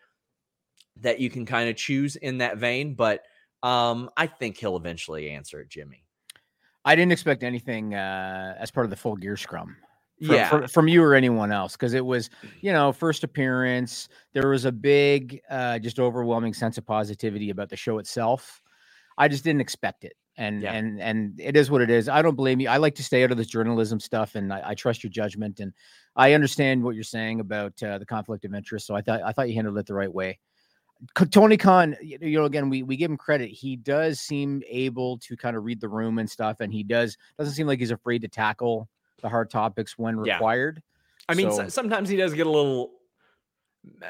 that 1.01 1.19
you 1.19 1.29
can 1.29 1.45
kind 1.45 1.69
of 1.69 1.75
choose 1.75 2.15
in 2.15 2.39
that 2.39 2.57
vein, 2.57 2.95
but 2.95 3.23
um, 3.63 4.09
I 4.17 4.27
think 4.27 4.57
he'll 4.57 4.77
eventually 4.77 5.29
answer 5.29 5.59
it, 5.59 5.69
Jimmy. 5.69 6.03
I 6.85 6.95
didn't 6.95 7.11
expect 7.11 7.43
anything 7.43 7.93
uh, 7.93 8.55
as 8.57 8.71
part 8.71 8.85
of 8.85 8.89
the 8.89 8.95
full 8.95 9.15
gear 9.15 9.37
scrum. 9.37 9.75
From, 10.25 10.35
yeah, 10.35 10.49
from, 10.49 10.67
from 10.67 10.87
you 10.87 11.03
or 11.03 11.13
anyone 11.13 11.51
else 11.51 11.73
because 11.73 11.93
it 11.93 12.03
was 12.03 12.31
you 12.61 12.73
know 12.73 12.91
first 12.91 13.23
appearance 13.23 14.09
there 14.33 14.47
was 14.47 14.65
a 14.65 14.71
big 14.71 15.39
uh 15.47 15.77
just 15.77 15.99
overwhelming 15.99 16.55
sense 16.55 16.79
of 16.79 16.87
positivity 16.87 17.51
about 17.51 17.69
the 17.69 17.75
show 17.75 17.99
itself. 17.99 18.63
I 19.19 19.27
just 19.27 19.43
didn't 19.43 19.61
expect 19.61 20.05
it 20.05 20.13
and 20.35 20.63
Yeah. 20.63 20.73
and 20.73 20.99
and 20.99 21.39
it 21.39 21.55
is 21.55 21.69
what 21.69 21.81
it 21.81 21.91
is. 21.91 22.09
I 22.09 22.23
don't 22.23 22.35
blame 22.35 22.59
you. 22.59 22.67
I 22.67 22.77
like 22.77 22.95
to 22.95 23.03
stay 23.03 23.23
out 23.23 23.31
of 23.31 23.37
this 23.37 23.45
journalism 23.47 23.99
stuff 23.99 24.33
and 24.33 24.51
i, 24.51 24.61
I 24.69 24.73
trust 24.73 25.03
your 25.03 25.11
judgment 25.11 25.59
and 25.59 25.71
i 26.15 26.33
understand 26.33 26.81
what 26.81 26.95
you're 26.95 27.03
saying 27.03 27.39
about 27.39 27.81
uh, 27.83 27.99
the 27.99 28.05
conflict 28.05 28.43
of 28.43 28.55
interest 28.55 28.87
so 28.87 28.95
i 28.95 29.01
thought 29.01 29.21
i 29.23 29.31
thought 29.31 29.49
you 29.49 29.55
handled 29.55 29.77
it 29.77 29.85
the 29.85 29.93
right 29.93 30.11
way. 30.11 30.39
Tony 31.29 31.57
Khan, 31.57 31.95
you 32.01 32.39
know, 32.39 32.45
again, 32.45 32.69
we, 32.69 32.81
we 32.81 32.97
give 32.97 33.11
him 33.11 33.17
credit. 33.17 33.49
He 33.49 33.75
does 33.75 34.19
seem 34.19 34.63
able 34.67 35.19
to 35.19 35.37
kind 35.37 35.55
of 35.55 35.63
read 35.63 35.79
the 35.79 35.87
room 35.87 36.17
and 36.17 36.27
stuff, 36.27 36.57
and 36.59 36.73
he 36.73 36.81
does 36.81 37.17
doesn't 37.37 37.53
seem 37.53 37.67
like 37.67 37.77
he's 37.77 37.91
afraid 37.91 38.23
to 38.23 38.27
tackle 38.27 38.89
the 39.21 39.29
hard 39.29 39.49
topics 39.49 39.97
when 39.97 40.19
required. 40.19 40.77
Yeah. 40.77 41.23
I 41.29 41.35
mean, 41.35 41.51
so- 41.51 41.57
so, 41.63 41.69
sometimes 41.69 42.09
he 42.09 42.17
does 42.17 42.33
get 42.33 42.47
a 42.47 42.51
little. 42.51 42.91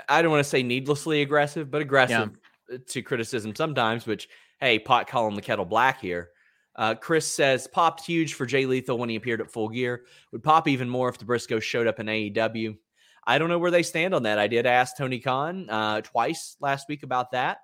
I 0.09 0.21
don't 0.21 0.31
want 0.31 0.43
to 0.43 0.49
say 0.49 0.63
needlessly 0.63 1.21
aggressive, 1.21 1.69
but 1.69 1.81
aggressive 1.81 2.31
uh, 2.73 2.77
to 2.87 3.01
criticism 3.01 3.55
sometimes. 3.55 4.05
Which, 4.07 4.27
hey, 4.59 4.79
pot 4.79 5.07
calling 5.07 5.35
the 5.35 5.41
kettle 5.41 5.65
black 5.65 6.01
here. 6.01 6.29
Uh, 6.75 6.93
Chris 6.93 7.31
says 7.31 7.67
popped 7.67 8.05
huge 8.05 8.35
for 8.35 8.45
Jay 8.45 8.65
Lethal 8.67 8.97
when 8.99 9.09
he 9.09 9.15
appeared 9.15 9.41
at 9.41 9.51
Full 9.51 9.69
Gear. 9.69 10.03
Would 10.31 10.43
pop 10.43 10.67
even 10.67 10.87
more 10.89 11.09
if 11.09 11.17
the 11.17 11.25
Briscoes 11.25 11.63
showed 11.63 11.87
up 11.87 11.99
in 11.99 12.05
AEW. 12.07 12.77
I 13.25 13.39
don't 13.39 13.49
know 13.49 13.59
where 13.59 13.71
they 13.71 13.83
stand 13.83 14.13
on 14.13 14.23
that. 14.23 14.37
I 14.39 14.47
did 14.47 14.65
ask 14.65 14.95
Tony 14.95 15.19
Khan 15.19 15.69
uh, 15.69 16.01
twice 16.01 16.55
last 16.61 16.87
week 16.87 17.03
about 17.03 17.31
that, 17.31 17.57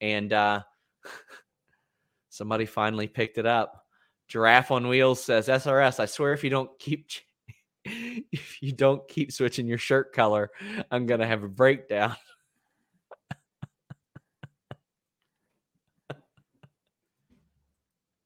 and 0.00 0.32
uh, 0.32 0.62
somebody 2.30 2.66
finally 2.66 3.06
picked 3.06 3.38
it 3.38 3.46
up. 3.46 3.83
Giraffe 4.28 4.70
on 4.70 4.88
Wheels 4.88 5.22
says, 5.22 5.48
"SRS, 5.48 6.00
I 6.00 6.06
swear 6.06 6.32
if 6.32 6.42
you 6.44 6.50
don't 6.50 6.70
keep 6.78 7.08
if 7.84 8.62
you 8.62 8.72
don't 8.72 9.06
keep 9.08 9.32
switching 9.32 9.66
your 9.66 9.78
shirt 9.78 10.12
color, 10.12 10.50
I'm 10.90 11.06
gonna 11.06 11.26
have 11.26 11.42
a 11.42 11.48
breakdown." 11.48 12.16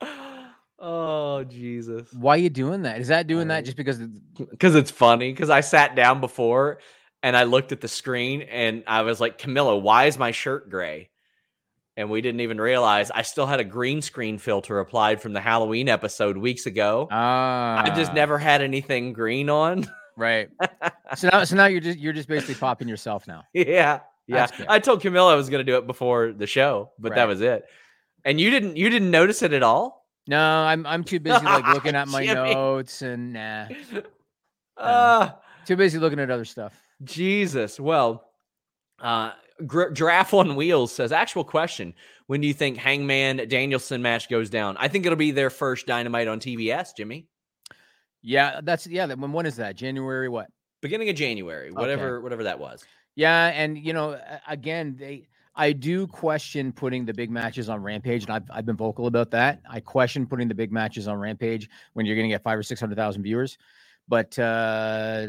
oh 0.79 1.45
Jesus! 1.45 2.13
Why 2.13 2.35
are 2.35 2.39
you 2.39 2.51
doing 2.51 2.83
that? 2.83 3.01
Is 3.01 3.09
that 3.09 3.27
doing 3.27 3.49
that 3.49 3.65
just 3.65 3.77
because? 3.77 3.99
because 3.99 4.75
it's 4.75 4.91
funny 4.91 5.33
because 5.33 5.51
I 5.51 5.61
sat 5.61 5.95
down 5.97 6.21
before 6.21 6.79
and 7.23 7.37
I 7.37 7.45
looked 7.45 7.73
at 7.73 7.81
the 7.81 7.89
screen 7.89 8.43
and 8.43 8.85
I 8.87 9.03
was 9.03 9.21
like, 9.21 9.39
Camilla, 9.39 9.77
why 9.77 10.07
is 10.07 10.19
my 10.19 10.31
shirt 10.31 10.71
gray? 10.71 11.11
And 11.99 12.09
we 12.11 12.21
didn't 12.21 12.43
even 12.43 12.61
realize 12.61 13.11
I 13.11 13.23
still 13.23 13.47
had 13.47 13.59
a 13.59 13.65
green 13.65 14.03
screen 14.03 14.39
filter 14.39 14.79
applied 14.79 15.21
from 15.21 15.33
the 15.33 15.41
Halloween 15.41 15.89
episode 15.89 16.37
weeks 16.37 16.65
ago. 16.65 17.09
Ah, 17.11 17.83
I've 17.85 17.97
just 17.97 18.15
never 18.15 18.39
had 18.39 18.63
anything 18.63 19.13
green 19.13 19.51
on. 19.51 19.85
right. 20.17 20.49
so 21.17 21.29
now, 21.33 21.43
so 21.43 21.57
now 21.57 21.67
you're 21.67 21.81
just 21.81 21.99
you're 21.99 22.13
just 22.13 22.29
basically 22.29 22.55
popping 22.55 22.87
yourself 22.87 23.27
now. 23.27 23.43
yeah. 23.53 24.01
Yeah. 24.29 24.47
I 24.69 24.79
told 24.79 25.01
Camilla 25.01 25.33
I 25.33 25.37
was 25.37 25.51
going 25.51 25.67
to 25.67 25.73
do 25.73 25.77
it 25.77 25.89
before 25.89 26.33
the 26.33 26.47
show, 26.47 26.93
but 27.01 27.17
that 27.17 27.27
was 27.27 27.41
it. 27.41 27.65
And 28.25 28.41
you 28.41 28.51
didn't 28.51 28.77
you 28.77 28.91
didn't 28.91 29.11
notice 29.11 29.43
it 29.43 29.53
at 29.53 29.65
all? 29.65 30.07
No, 30.29 30.39
I'm 30.41 30.87
I'm 30.87 31.03
too 31.03 31.19
busy 31.19 31.45
like 31.45 31.67
looking 31.67 31.97
at 31.97 32.07
my 32.17 32.25
notes 32.27 33.03
and 33.03 33.33
nah, 33.33 33.67
Ah. 34.77 35.39
too 35.67 35.75
busy 35.75 35.99
looking 35.99 36.21
at 36.21 36.31
other 36.31 36.45
stuff. 36.45 36.81
Jesus. 37.03 37.81
Well, 37.81 38.25
uh, 39.01 39.33
Gr- 39.66 39.90
Giraffe 39.90 40.35
on 40.35 40.57
Wheels 40.57 40.92
says, 40.92 41.12
actual 41.12 41.44
question. 41.44 41.94
When 42.27 42.40
do 42.40 42.47
you 42.47 42.55
think 42.55 42.77
Hangman 42.77 43.49
Danielson 43.49 44.03
match 44.03 44.29
goes 44.29 44.51
down? 44.51 44.77
I 44.79 44.88
think 44.88 45.07
it'll 45.07 45.16
be 45.16 45.31
their 45.31 45.51
first 45.51 45.87
dynamite 45.87 46.29
on 46.29 46.40
TBS, 46.40 46.97
Jimmy. 46.97 47.27
Yeah, 48.23 48.61
that's 48.62 48.87
yeah. 48.87 49.07
When 49.07 49.33
when 49.33 49.47
is 49.47 49.57
that? 49.57 49.77
January 49.77 50.29
what? 50.29 50.49
Beginning 50.81 51.09
of 51.09 51.16
January, 51.16 51.71
whatever, 51.71 52.21
whatever 52.21 52.44
that 52.44 52.59
was. 52.59 52.85
Yeah, 53.14 53.47
and 53.47 53.79
you 53.79 53.92
know, 53.92 54.21
again, 54.47 54.97
they 54.99 55.29
I 55.59 55.73
do 55.73 56.07
question 56.07 56.73
putting 56.73 57.05
the 57.05 57.12
big 57.12 57.31
matches 57.31 57.68
on 57.68 57.83
Rampage, 57.83 58.23
and 58.23 58.31
I've 58.31 58.49
I've 58.51 58.64
been 58.64 58.77
vocal 58.77 59.09
about 59.09 59.33
that. 59.33 59.61
I 59.68 59.81
question 59.81 60.25
putting 60.25 60.47
the 60.47 60.55
big 60.55 60.71
matches 60.71 61.09
on 61.09 61.18
Rampage 61.18 61.68
when 61.94 62.07
you're 62.07 62.14
going 62.14 62.29
to 62.29 62.33
get 62.33 62.44
five 62.44 62.57
or 62.57 62.62
six 62.62 62.81
hundred 62.81 62.94
thousand 62.94 63.25
viewers, 63.25 63.59
but 64.07 64.38
uh, 64.38 65.29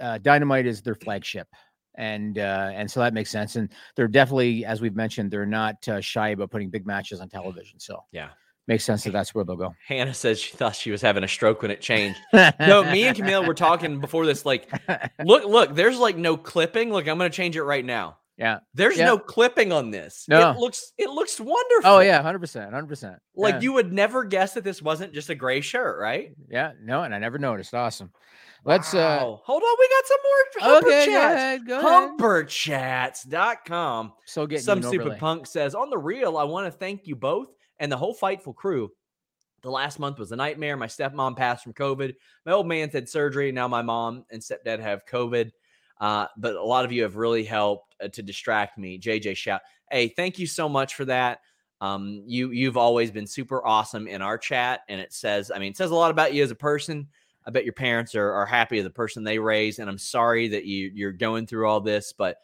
uh, 0.00 0.18
Dynamite 0.18 0.66
is 0.66 0.82
their 0.82 0.96
flagship, 0.96 1.46
and 1.96 2.38
uh, 2.38 2.70
and 2.74 2.90
so 2.90 3.00
that 3.00 3.14
makes 3.14 3.30
sense. 3.30 3.56
And 3.56 3.68
they're 3.96 4.08
definitely, 4.08 4.64
as 4.64 4.80
we've 4.80 4.96
mentioned, 4.96 5.30
they're 5.30 5.46
not 5.46 5.86
uh, 5.88 6.00
shy 6.00 6.30
about 6.30 6.50
putting 6.50 6.70
big 6.70 6.86
matches 6.86 7.20
on 7.20 7.28
television. 7.28 7.78
So 7.78 8.04
Yeah. 8.12 8.28
makes 8.68 8.84
sense 8.84 9.04
that 9.04 9.12
that's 9.12 9.34
where 9.34 9.44
they'll 9.44 9.56
go. 9.56 9.74
Hannah 9.86 10.14
says 10.14 10.40
she 10.40 10.56
thought 10.56 10.74
she 10.76 10.90
was 10.90 11.02
having 11.02 11.24
a 11.24 11.28
stroke 11.28 11.62
when 11.62 11.70
it 11.70 11.80
changed. 11.80 12.18
No, 12.60 12.82
me 12.92 13.04
and 13.06 13.16
Camille 13.16 13.44
were 13.44 13.54
talking 13.54 14.00
before 14.00 14.24
this. 14.26 14.46
Like, 14.46 14.70
look, 15.24 15.44
look, 15.44 15.74
there's 15.74 15.98
like 15.98 16.16
no 16.16 16.36
clipping. 16.36 16.92
Look, 16.92 17.08
I'm 17.08 17.18
going 17.18 17.30
to 17.30 17.36
change 17.36 17.56
it 17.56 17.64
right 17.64 17.84
now. 17.84 18.18
Yeah. 18.36 18.60
There's 18.74 18.96
Yeah. 18.98 19.06
no 19.06 19.18
clipping 19.18 19.72
on 19.72 19.90
this. 19.90 20.24
No. 20.28 20.50
It 20.52 20.58
looks, 20.58 20.92
it 20.98 21.10
looks 21.10 21.38
wonderful. 21.38 21.90
Oh 21.90 22.00
yeah, 22.00 22.20
hundred 22.22 22.38
percent, 22.40 22.72
hundred 22.72 22.88
percent. 22.88 23.16
Like 23.36 23.62
you 23.62 23.72
would 23.74 23.92
never 23.92 24.24
guess 24.24 24.54
that 24.54 24.64
this 24.64 24.80
wasn't 24.82 25.12
just 25.12 25.30
a 25.30 25.34
gray 25.34 25.60
shirt, 25.60 25.98
right? 26.00 26.32
yeah, 26.48 26.72
no, 26.82 27.02
and 27.02 27.14
I 27.14 27.18
never 27.18 27.38
noticed. 27.38 27.74
Awesome. 27.74 28.10
Let's 28.64 28.94
uh 28.94 28.98
Wow. 29.20 29.40
hold 29.44 29.62
on. 29.62 29.76
We 29.78 29.88
got 29.88 30.06
some 30.06 30.18
more 30.24 30.72
Humper 30.74 30.86
okay, 30.86 31.06
go 31.06 31.12
chats. 31.12 31.34
ahead, 31.34 31.66
go 31.66 31.78
ahead. 31.80 32.10
Humperchats.com. 32.18 34.12
So 34.26 34.46
getting 34.46 34.64
Some 34.64 34.82
stupid 34.82 35.00
overlay. 35.00 35.18
punk 35.18 35.46
says, 35.46 35.74
On 35.74 35.90
the 35.90 35.98
real, 35.98 36.36
I 36.36 36.44
want 36.44 36.66
to 36.66 36.70
thank 36.78 37.06
you 37.06 37.16
both 37.16 37.48
and 37.78 37.90
the 37.90 37.96
whole 37.96 38.14
Fightful 38.14 38.54
crew. 38.54 38.90
The 39.62 39.70
last 39.70 39.98
month 39.98 40.18
was 40.18 40.32
a 40.32 40.36
nightmare. 40.36 40.76
My 40.76 40.86
stepmom 40.88 41.36
passed 41.36 41.62
from 41.62 41.72
COVID. 41.74 42.14
My 42.46 42.52
old 42.52 42.66
man's 42.66 42.92
had 42.92 43.08
surgery. 43.08 43.52
Now 43.52 43.68
my 43.68 43.82
mom 43.82 44.24
and 44.30 44.42
stepdad 44.42 44.80
have 44.80 45.06
COVID. 45.06 45.50
Uh, 46.00 46.26
but 46.36 46.56
a 46.56 46.62
lot 46.62 46.84
of 46.84 46.90
you 46.90 47.04
have 47.04 47.14
really 47.14 47.44
helped 47.44 47.91
uh, 47.91 47.91
to 48.08 48.22
distract 48.22 48.78
me. 48.78 48.98
JJ 48.98 49.36
shout, 49.36 49.60
hey, 49.90 50.08
thank 50.08 50.38
you 50.38 50.46
so 50.46 50.68
much 50.68 50.94
for 50.94 51.04
that. 51.06 51.40
Um, 51.80 52.22
you 52.26 52.50
you've 52.50 52.76
always 52.76 53.10
been 53.10 53.26
super 53.26 53.64
awesome 53.66 54.06
in 54.06 54.22
our 54.22 54.38
chat, 54.38 54.82
and 54.88 55.00
it 55.00 55.12
says, 55.12 55.50
I 55.54 55.58
mean, 55.58 55.70
it 55.72 55.76
says 55.76 55.90
a 55.90 55.94
lot 55.96 56.12
about 56.12 56.32
you 56.32 56.42
as 56.42 56.50
a 56.50 56.56
person. 56.56 57.08
I 57.44 57.50
bet 57.50 57.64
your 57.64 57.72
parents 57.72 58.14
are, 58.14 58.30
are 58.30 58.46
happy 58.46 58.78
of 58.78 58.84
the 58.84 58.90
person 58.90 59.24
they 59.24 59.40
raised, 59.40 59.80
and 59.80 59.90
I'm 59.90 59.98
sorry 59.98 60.48
that 60.48 60.64
you 60.64 60.92
you're 60.94 61.12
going 61.12 61.46
through 61.46 61.68
all 61.68 61.80
this, 61.80 62.12
but 62.16 62.36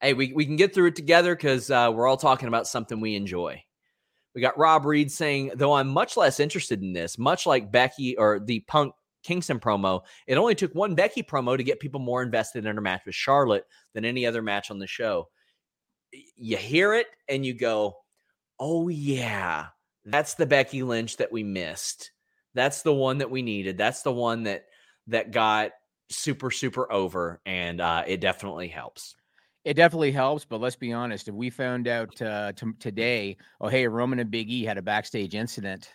hey, 0.00 0.14
we, 0.14 0.32
we 0.32 0.46
can 0.46 0.56
get 0.56 0.74
through 0.74 0.86
it 0.86 0.96
together 0.96 1.34
because 1.34 1.70
uh, 1.70 1.90
we're 1.92 2.06
all 2.06 2.16
talking 2.16 2.48
about 2.48 2.66
something 2.66 3.00
we 3.00 3.16
enjoy. 3.16 3.62
We 4.34 4.40
got 4.40 4.58
Rob 4.58 4.84
Reed 4.84 5.10
saying, 5.10 5.52
though 5.56 5.74
I'm 5.74 5.88
much 5.88 6.16
less 6.16 6.40
interested 6.40 6.82
in 6.82 6.92
this, 6.92 7.18
much 7.18 7.46
like 7.46 7.72
Becky 7.72 8.16
or 8.16 8.38
the 8.38 8.60
Punk 8.60 8.94
Kingston 9.22 9.60
promo, 9.60 10.00
it 10.26 10.36
only 10.36 10.54
took 10.54 10.74
one 10.74 10.94
Becky 10.94 11.22
promo 11.22 11.56
to 11.56 11.64
get 11.64 11.80
people 11.80 12.00
more 12.00 12.22
invested 12.22 12.66
in 12.66 12.74
her 12.74 12.82
match 12.82 13.02
with 13.06 13.14
Charlotte 13.14 13.64
than 13.94 14.04
any 14.04 14.26
other 14.26 14.42
match 14.42 14.70
on 14.70 14.78
the 14.78 14.86
show. 14.86 15.28
You 16.36 16.56
hear 16.56 16.94
it 16.94 17.06
and 17.28 17.44
you 17.44 17.54
go, 17.54 17.94
oh, 18.58 18.88
yeah, 18.88 19.66
that's 20.04 20.34
the 20.34 20.46
Becky 20.46 20.82
Lynch 20.82 21.16
that 21.18 21.32
we 21.32 21.42
missed. 21.42 22.10
That's 22.54 22.82
the 22.82 22.94
one 22.94 23.18
that 23.18 23.30
we 23.30 23.42
needed. 23.42 23.78
That's 23.78 24.02
the 24.02 24.12
one 24.12 24.44
that 24.44 24.64
that 25.06 25.30
got 25.30 25.70
super 26.10 26.50
super 26.50 26.90
over 26.92 27.40
and 27.46 27.80
uh 27.80 28.02
it 28.06 28.20
definitely 28.20 28.66
helps 28.66 29.14
It 29.64 29.74
definitely 29.74 30.12
helps, 30.12 30.44
but 30.44 30.60
let's 30.60 30.76
be 30.76 30.92
honest. 30.92 31.28
If 31.28 31.34
we 31.34 31.50
found 31.50 31.86
out 31.86 32.20
uh, 32.22 32.52
t- 32.52 32.72
today, 32.78 33.36
oh 33.60 33.68
hey, 33.68 33.86
Roman 33.86 34.18
and 34.18 34.30
Big 34.30 34.50
E 34.50 34.64
had 34.64 34.78
a 34.78 34.82
backstage 34.82 35.34
incident. 35.34 35.90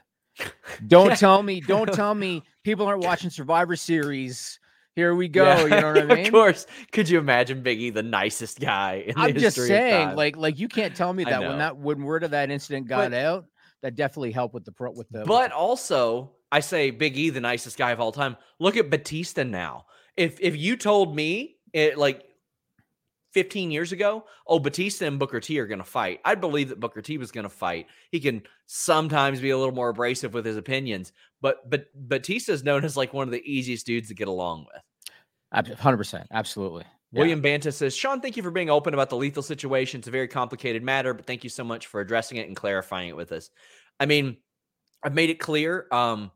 Don't 0.88 1.18
tell 1.18 1.42
me, 1.44 1.62
don't 1.62 1.92
tell 1.94 2.14
me 2.16 2.44
people 2.64 2.86
aren't 2.88 3.04
watching 3.04 3.30
Survivor 3.30 3.76
Series. 3.76 4.60
Here 4.96 5.14
we 5.14 5.28
go. 5.28 5.44
Yeah, 5.44 5.62
You 5.64 5.70
know 5.70 5.94
what 5.94 6.12
I 6.12 6.16
mean? 6.16 6.26
of 6.28 6.32
course 6.32 6.68
could 6.94 7.10
you 7.10 7.20
imagine 7.20 7.62
biggie 7.64 7.94
the 7.94 8.04
nicest 8.04 8.60
guy 8.60 9.04
in 9.08 9.14
I'm 9.18 9.36
just 9.36 9.58
saying, 9.58 10.16
like, 10.16 10.38
like 10.38 10.58
you 10.60 10.68
can't 10.70 10.96
tell 10.96 11.12
me 11.12 11.26
that 11.26 11.42
when 11.42 11.58
that 11.58 11.78
when 11.78 12.04
word 12.04 12.24
of 12.24 12.32
that 12.32 12.50
incident 12.50 12.88
got 12.88 13.12
But- 13.12 13.18
out, 13.18 13.46
that 13.82 13.96
definitely 13.96 14.32
helped 14.32 14.54
with 14.54 14.64
the 14.66 14.72
pro 14.72 14.92
with 14.92 15.10
the. 15.10 15.20
with 15.20 15.28
but 15.28 15.50
the- 15.50 15.56
also 15.56 16.32
i 16.52 16.60
say 16.60 16.92
big 16.92 17.18
e 17.18 17.30
the 17.30 17.42
nicest 17.42 17.78
guy 17.78 17.92
of 17.92 18.00
all 18.00 18.12
time 18.12 18.38
look 18.60 18.78
at 18.78 18.90
batista 18.90 19.44
now 19.44 19.86
if 20.16 20.40
if 20.40 20.56
you 20.56 20.78
told 20.78 21.14
me 21.16 21.58
it 21.74 21.98
like 21.98 22.24
15 23.36 23.70
years 23.70 23.92
ago 23.92 24.24
oh 24.48 24.60
batista 24.60 25.06
and 25.06 25.20
booker 25.20 25.42
t 25.42 25.60
are 25.60 25.68
going 25.68 25.80
to 25.80 25.84
fight 25.84 26.22
i'd 26.24 26.40
believe 26.40 26.70
that 26.70 26.80
booker 26.80 27.02
t 27.02 27.18
was 27.18 27.32
going 27.32 27.44
to 27.44 27.50
fight 27.50 27.88
he 28.10 28.20
can 28.20 28.42
sometimes 28.66 29.42
be 29.42 29.50
a 29.50 29.58
little 29.58 29.76
more 29.76 29.90
abrasive 29.90 30.34
with 30.34 30.46
his 30.46 30.56
opinions 30.56 31.12
but 31.42 31.70
but 31.70 31.88
batista 31.94 32.54
is 32.54 32.64
known 32.64 32.86
as 32.86 32.96
like 32.96 33.14
one 33.14 33.28
of 33.28 33.32
the 33.32 33.44
easiest 33.44 33.86
dudes 33.86 34.08
to 34.08 34.16
get 34.16 34.30
along 34.30 34.66
with 34.74 34.82
hundred 35.78 35.98
percent, 35.98 36.28
absolutely. 36.32 36.84
Yeah. 37.12 37.20
William 37.22 37.42
Banta 37.42 37.72
says, 37.72 37.96
Sean, 37.96 38.20
thank 38.20 38.36
you 38.36 38.44
for 38.44 38.52
being 38.52 38.70
open 38.70 38.94
about 38.94 39.10
the 39.10 39.16
lethal 39.16 39.44
situation. 39.44 40.00
It's 40.00 40.08
a 40.08 40.12
very 40.12 40.28
complicated 40.28 40.84
matter, 40.84 41.14
but 41.14 41.26
thank 41.26 41.44
you 41.44 41.50
so 41.50 41.64
much 41.64 41.88
for 41.88 42.02
addressing 42.02 42.38
it 42.38 42.48
and 42.48 42.56
clarifying 42.56 43.10
it 43.10 43.16
with 43.16 43.32
us. 43.32 43.50
I 44.00 44.06
mean, 44.06 44.38
I've 45.04 45.14
made 45.14 45.30
it 45.30 45.40
clear. 45.40 45.88
Um, 45.92 46.32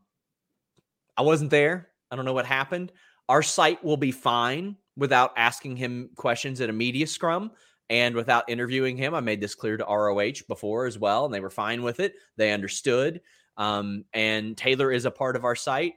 I 1.16 1.22
wasn't 1.22 1.50
there. 1.50 1.88
I 2.10 2.16
don't 2.16 2.24
know 2.24 2.32
what 2.32 2.46
happened. 2.46 2.92
Our 3.28 3.42
site 3.42 3.84
will 3.84 3.98
be 3.98 4.10
fine 4.10 4.76
without 5.00 5.32
asking 5.36 5.76
him 5.76 6.10
questions 6.14 6.60
at 6.60 6.70
a 6.70 6.72
media 6.72 7.06
scrum 7.06 7.50
and 7.88 8.14
without 8.14 8.48
interviewing 8.48 8.96
him. 8.96 9.14
I 9.14 9.20
made 9.20 9.40
this 9.40 9.56
clear 9.56 9.76
to 9.76 9.84
ROH 9.84 10.44
before 10.46 10.86
as 10.86 10.98
well, 10.98 11.24
and 11.24 11.34
they 11.34 11.40
were 11.40 11.50
fine 11.50 11.82
with 11.82 11.98
it. 11.98 12.14
They 12.36 12.52
understood. 12.52 13.22
Um, 13.56 14.04
and 14.12 14.56
Taylor 14.56 14.92
is 14.92 15.06
a 15.06 15.10
part 15.10 15.34
of 15.34 15.44
our 15.44 15.56
site. 15.56 15.94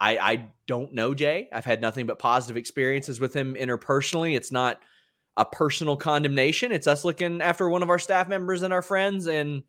I, 0.00 0.18
I 0.18 0.48
don't 0.66 0.92
know 0.92 1.14
Jay. 1.14 1.48
I've 1.52 1.64
had 1.64 1.80
nothing 1.80 2.06
but 2.06 2.18
positive 2.18 2.56
experiences 2.56 3.20
with 3.20 3.34
him 3.34 3.54
interpersonally. 3.54 4.36
It's 4.36 4.52
not 4.52 4.80
a 5.36 5.44
personal 5.44 5.96
condemnation. 5.96 6.72
It's 6.72 6.86
us 6.86 7.04
looking 7.04 7.40
after 7.40 7.68
one 7.68 7.82
of 7.82 7.90
our 7.90 7.98
staff 7.98 8.28
members 8.28 8.62
and 8.62 8.72
our 8.72 8.82
friends, 8.82 9.26
and 9.26 9.62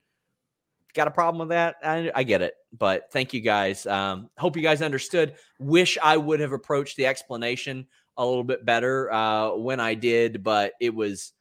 got 0.93 1.07
a 1.07 1.11
problem 1.11 1.39
with 1.39 1.49
that. 1.49 1.75
I, 1.83 2.11
I 2.13 2.23
get 2.23 2.41
it, 2.41 2.53
but 2.77 3.11
thank 3.11 3.33
you 3.33 3.41
guys. 3.41 3.85
Um, 3.85 4.29
hope 4.37 4.57
you 4.57 4.61
guys 4.61 4.81
understood. 4.81 5.35
Wish 5.59 5.97
I 6.03 6.17
would 6.17 6.39
have 6.39 6.51
approached 6.51 6.97
the 6.97 7.05
explanation 7.05 7.87
a 8.17 8.25
little 8.25 8.43
bit 8.43 8.65
better 8.65 9.11
uh, 9.11 9.55
when 9.55 9.79
I 9.79 9.93
did, 9.93 10.43
but 10.43 10.73
it 10.79 10.93
was 10.93 11.33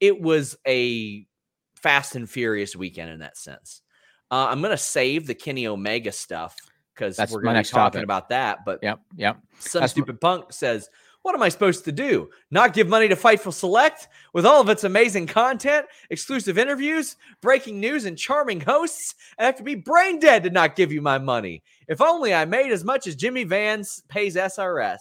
it 0.00 0.20
was 0.20 0.56
a 0.66 1.26
fast 1.74 2.14
and 2.14 2.28
furious 2.28 2.76
weekend 2.76 3.10
in 3.10 3.20
that 3.20 3.36
sense. 3.36 3.82
Uh, 4.30 4.46
I'm 4.48 4.62
gonna 4.62 4.76
save 4.76 5.26
the 5.26 5.34
Kenny 5.34 5.66
Omega 5.66 6.12
stuff 6.12 6.56
because 6.94 7.18
we're 7.30 7.42
my 7.42 7.52
gonna 7.52 7.62
be 7.62 7.68
talking 7.68 7.98
topic. 7.98 8.04
about 8.04 8.28
that. 8.28 8.64
But 8.64 8.80
Yep, 8.82 9.00
yep. 9.16 9.38
some 9.58 9.80
That's 9.80 9.92
stupid 9.92 10.20
punk 10.20 10.52
says, 10.52 10.88
What 11.22 11.34
am 11.34 11.42
I 11.42 11.48
supposed 11.48 11.84
to 11.86 11.92
do? 11.92 12.30
Not 12.50 12.74
give 12.74 12.88
money 12.88 13.08
to 13.08 13.16
Fightful 13.16 13.52
Select 13.52 14.08
with 14.32 14.46
all 14.46 14.60
of 14.60 14.68
its 14.68 14.84
amazing 14.84 15.26
content, 15.26 15.86
exclusive 16.10 16.58
interviews, 16.58 17.16
breaking 17.40 17.80
news, 17.80 18.04
and 18.04 18.16
charming 18.16 18.60
hosts? 18.60 19.14
I 19.38 19.44
have 19.46 19.56
to 19.56 19.62
be 19.62 19.74
brain 19.74 20.20
dead 20.20 20.44
to 20.44 20.50
not 20.50 20.76
give 20.76 20.92
you 20.92 21.02
my 21.02 21.18
money. 21.18 21.62
If 21.88 22.00
only 22.00 22.34
I 22.34 22.44
made 22.44 22.70
as 22.70 22.84
much 22.84 23.06
as 23.06 23.16
Jimmy 23.16 23.44
Vance 23.44 24.02
pays 24.08 24.36
SRS. 24.36 24.98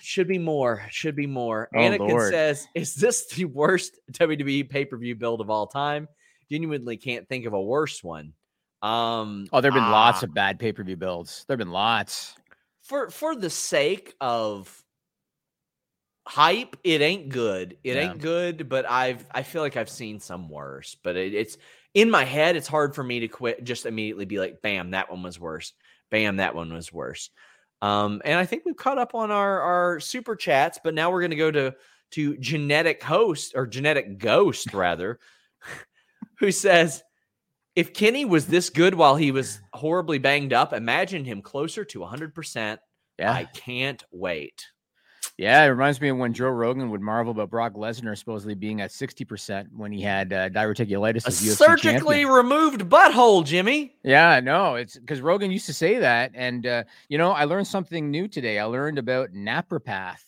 Should 0.00 0.28
be 0.28 0.38
more. 0.38 0.82
Should 0.90 1.16
be 1.16 1.26
more. 1.26 1.68
Oh, 1.74 1.78
Anakin 1.78 2.08
Lord. 2.08 2.30
says, 2.32 2.66
"Is 2.74 2.94
this 2.94 3.26
the 3.28 3.44
worst 3.46 3.98
WWE 4.12 4.68
pay 4.68 4.84
per 4.84 4.96
view 4.96 5.14
build 5.16 5.40
of 5.40 5.50
all 5.50 5.66
time?" 5.66 6.08
Genuinely 6.50 6.96
can't 6.96 7.28
think 7.28 7.46
of 7.46 7.52
a 7.52 7.60
worse 7.62 8.02
one. 8.02 8.32
Um, 8.82 9.46
Oh, 9.52 9.60
there've 9.60 9.74
been 9.74 9.90
lots 9.90 10.22
ah, 10.22 10.26
of 10.26 10.34
bad 10.34 10.58
pay 10.58 10.72
per 10.72 10.82
view 10.82 10.96
builds. 10.96 11.44
There've 11.46 11.58
been 11.58 11.70
lots. 11.72 12.34
for 12.82 13.10
for 13.10 13.36
the 13.36 13.50
sake 13.50 14.14
of 14.20 14.82
hype. 16.26 16.76
It 16.84 17.00
ain't 17.00 17.28
good. 17.28 17.76
It 17.84 17.96
Yeah. 17.96 18.10
ain't 18.10 18.20
good. 18.20 18.68
But 18.68 18.88
I've 18.88 19.24
I 19.30 19.42
feel 19.42 19.62
like 19.62 19.76
I've 19.76 19.90
seen 19.90 20.20
some 20.20 20.48
worse. 20.48 20.96
But 21.02 21.16
it, 21.16 21.34
it's 21.34 21.56
in 21.94 22.10
my 22.10 22.24
head. 22.24 22.56
It's 22.56 22.68
hard 22.68 22.94
for 22.94 23.02
me 23.04 23.20
to 23.20 23.28
quit. 23.28 23.64
Just 23.64 23.86
immediately 23.86 24.24
be 24.24 24.38
like, 24.38 24.62
"Bam, 24.62 24.90
that 24.92 25.10
one 25.10 25.22
was 25.22 25.38
worse." 25.38 25.72
Bam, 26.10 26.36
that 26.36 26.54
one 26.54 26.72
was 26.72 26.92
worse. 26.92 27.30
Um, 27.82 28.20
and 28.24 28.38
I 28.38 28.44
think 28.44 28.64
we've 28.64 28.76
caught 28.76 28.98
up 28.98 29.14
on 29.14 29.30
our 29.30 29.60
our 29.60 30.00
super 30.00 30.36
chats, 30.36 30.78
but 30.82 30.94
now 30.94 31.10
we're 31.10 31.20
going 31.20 31.30
to 31.30 31.36
go 31.36 31.50
to 31.50 31.74
to 32.12 32.36
genetic 32.38 33.02
host 33.02 33.52
or 33.54 33.66
genetic 33.66 34.18
ghost 34.18 34.74
rather, 34.74 35.18
who 36.38 36.52
says, 36.52 37.02
"If 37.74 37.94
Kenny 37.94 38.24
was 38.24 38.46
this 38.46 38.70
good 38.70 38.94
while 38.94 39.16
he 39.16 39.30
was 39.30 39.60
horribly 39.72 40.18
banged 40.18 40.52
up, 40.52 40.72
imagine 40.72 41.24
him 41.24 41.40
closer 41.40 41.84
to 41.86 42.00
100. 42.00 42.34
percent 42.34 42.80
Yeah. 43.18 43.32
I 43.32 43.44
can't 43.44 44.02
wait." 44.10 44.66
Yeah, 45.40 45.64
it 45.64 45.68
reminds 45.68 46.02
me 46.02 46.10
of 46.10 46.18
when 46.18 46.34
Joe 46.34 46.50
Rogan 46.50 46.90
would 46.90 47.00
marvel 47.00 47.30
about 47.30 47.48
Brock 47.48 47.72
Lesnar 47.72 48.14
supposedly 48.18 48.54
being 48.54 48.82
at 48.82 48.90
60% 48.90 49.68
when 49.74 49.90
he 49.90 50.02
had 50.02 50.34
uh, 50.34 50.50
diverticulitis 50.50 51.26
A 51.26 51.30
surgically 51.30 52.16
champion. 52.16 52.28
removed 52.28 52.80
butthole, 52.90 53.42
Jimmy. 53.42 53.94
Yeah, 54.04 54.40
no, 54.40 54.74
it's 54.74 54.98
because 54.98 55.22
Rogan 55.22 55.50
used 55.50 55.64
to 55.64 55.72
say 55.72 55.98
that. 55.98 56.32
And, 56.34 56.66
uh, 56.66 56.84
you 57.08 57.16
know, 57.16 57.30
I 57.30 57.44
learned 57.44 57.66
something 57.66 58.10
new 58.10 58.28
today. 58.28 58.58
I 58.58 58.64
learned 58.64 58.98
about 58.98 59.30
naprapath. 59.32 60.24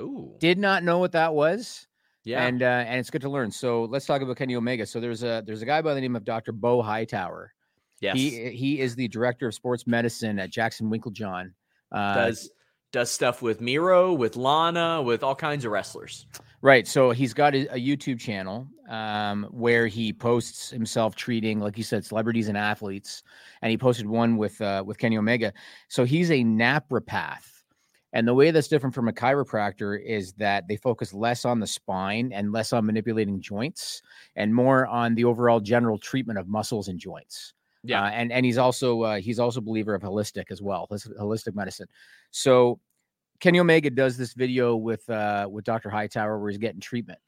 Ooh, 0.00 0.34
Did 0.40 0.58
not 0.58 0.82
know 0.82 0.98
what 0.98 1.12
that 1.12 1.32
was. 1.34 1.86
yeah. 2.24 2.44
And, 2.44 2.64
uh, 2.64 2.66
and 2.66 2.98
it's 2.98 3.10
good 3.10 3.22
to 3.22 3.30
learn. 3.30 3.52
So 3.52 3.84
let's 3.84 4.06
talk 4.06 4.22
about 4.22 4.36
Kenny 4.38 4.56
Omega. 4.56 4.86
So 4.86 4.98
there's 4.98 5.22
a, 5.22 5.44
there's 5.46 5.62
a 5.62 5.66
guy 5.66 5.82
by 5.82 5.94
the 5.94 6.00
name 6.00 6.16
of 6.16 6.24
Dr. 6.24 6.50
Bo 6.50 6.82
Hightower. 6.82 7.52
yes. 8.00 8.16
He, 8.16 8.50
he 8.50 8.80
is 8.80 8.96
the 8.96 9.06
director 9.06 9.46
of 9.46 9.54
sports 9.54 9.86
medicine 9.86 10.40
at 10.40 10.50
Jackson 10.50 10.90
Winkeljohn. 10.90 11.52
Uh, 11.92 12.14
does 12.14 12.50
does 12.92 13.10
stuff 13.10 13.42
with 13.42 13.60
Miro, 13.60 14.12
with 14.12 14.36
Lana, 14.36 15.02
with 15.02 15.22
all 15.22 15.34
kinds 15.34 15.64
of 15.64 15.72
wrestlers. 15.72 16.26
Right. 16.60 16.86
So 16.86 17.10
he's 17.10 17.34
got 17.34 17.54
a, 17.54 17.66
a 17.74 17.78
YouTube 17.78 18.20
channel 18.20 18.68
um, 18.88 19.48
where 19.50 19.88
he 19.88 20.12
posts 20.12 20.70
himself 20.70 21.16
treating, 21.16 21.58
like 21.58 21.76
you 21.76 21.82
said, 21.82 22.04
celebrities 22.04 22.48
and 22.48 22.56
athletes. 22.56 23.24
And 23.62 23.70
he 23.70 23.76
posted 23.76 24.06
one 24.06 24.36
with 24.36 24.60
uh, 24.60 24.84
with 24.86 24.98
Kenny 24.98 25.18
Omega. 25.18 25.52
So 25.88 26.04
he's 26.04 26.30
a 26.30 26.44
naprapath. 26.44 27.48
And 28.12 28.28
the 28.28 28.34
way 28.34 28.50
that's 28.50 28.68
different 28.68 28.94
from 28.94 29.08
a 29.08 29.12
chiropractor 29.12 29.98
is 30.04 30.34
that 30.34 30.68
they 30.68 30.76
focus 30.76 31.14
less 31.14 31.46
on 31.46 31.60
the 31.60 31.66
spine 31.66 32.30
and 32.32 32.52
less 32.52 32.74
on 32.74 32.84
manipulating 32.84 33.40
joints 33.40 34.02
and 34.36 34.54
more 34.54 34.86
on 34.86 35.14
the 35.14 35.24
overall 35.24 35.60
general 35.60 35.98
treatment 35.98 36.38
of 36.38 36.46
muscles 36.46 36.88
and 36.88 36.98
joints. 36.98 37.54
Yeah. 37.82 38.04
Uh, 38.04 38.10
and 38.10 38.30
and 38.30 38.46
he's 38.46 38.58
also 38.58 39.02
uh, 39.02 39.16
he's 39.16 39.40
also 39.40 39.58
a 39.58 39.62
believer 39.62 39.94
of 39.94 40.02
holistic 40.02 40.44
as 40.50 40.62
well, 40.62 40.86
holis- 40.90 41.18
holistic 41.18 41.56
medicine. 41.56 41.88
So 42.32 42.80
Kenny 43.40 43.60
Omega 43.60 43.90
does 43.90 44.16
this 44.16 44.32
video 44.32 44.74
with 44.74 45.08
uh, 45.08 45.48
with 45.50 45.64
Dr. 45.64 45.90
Hightower 45.90 46.38
where 46.38 46.50
he's 46.50 46.58
getting 46.58 46.80
treatment, 46.80 47.18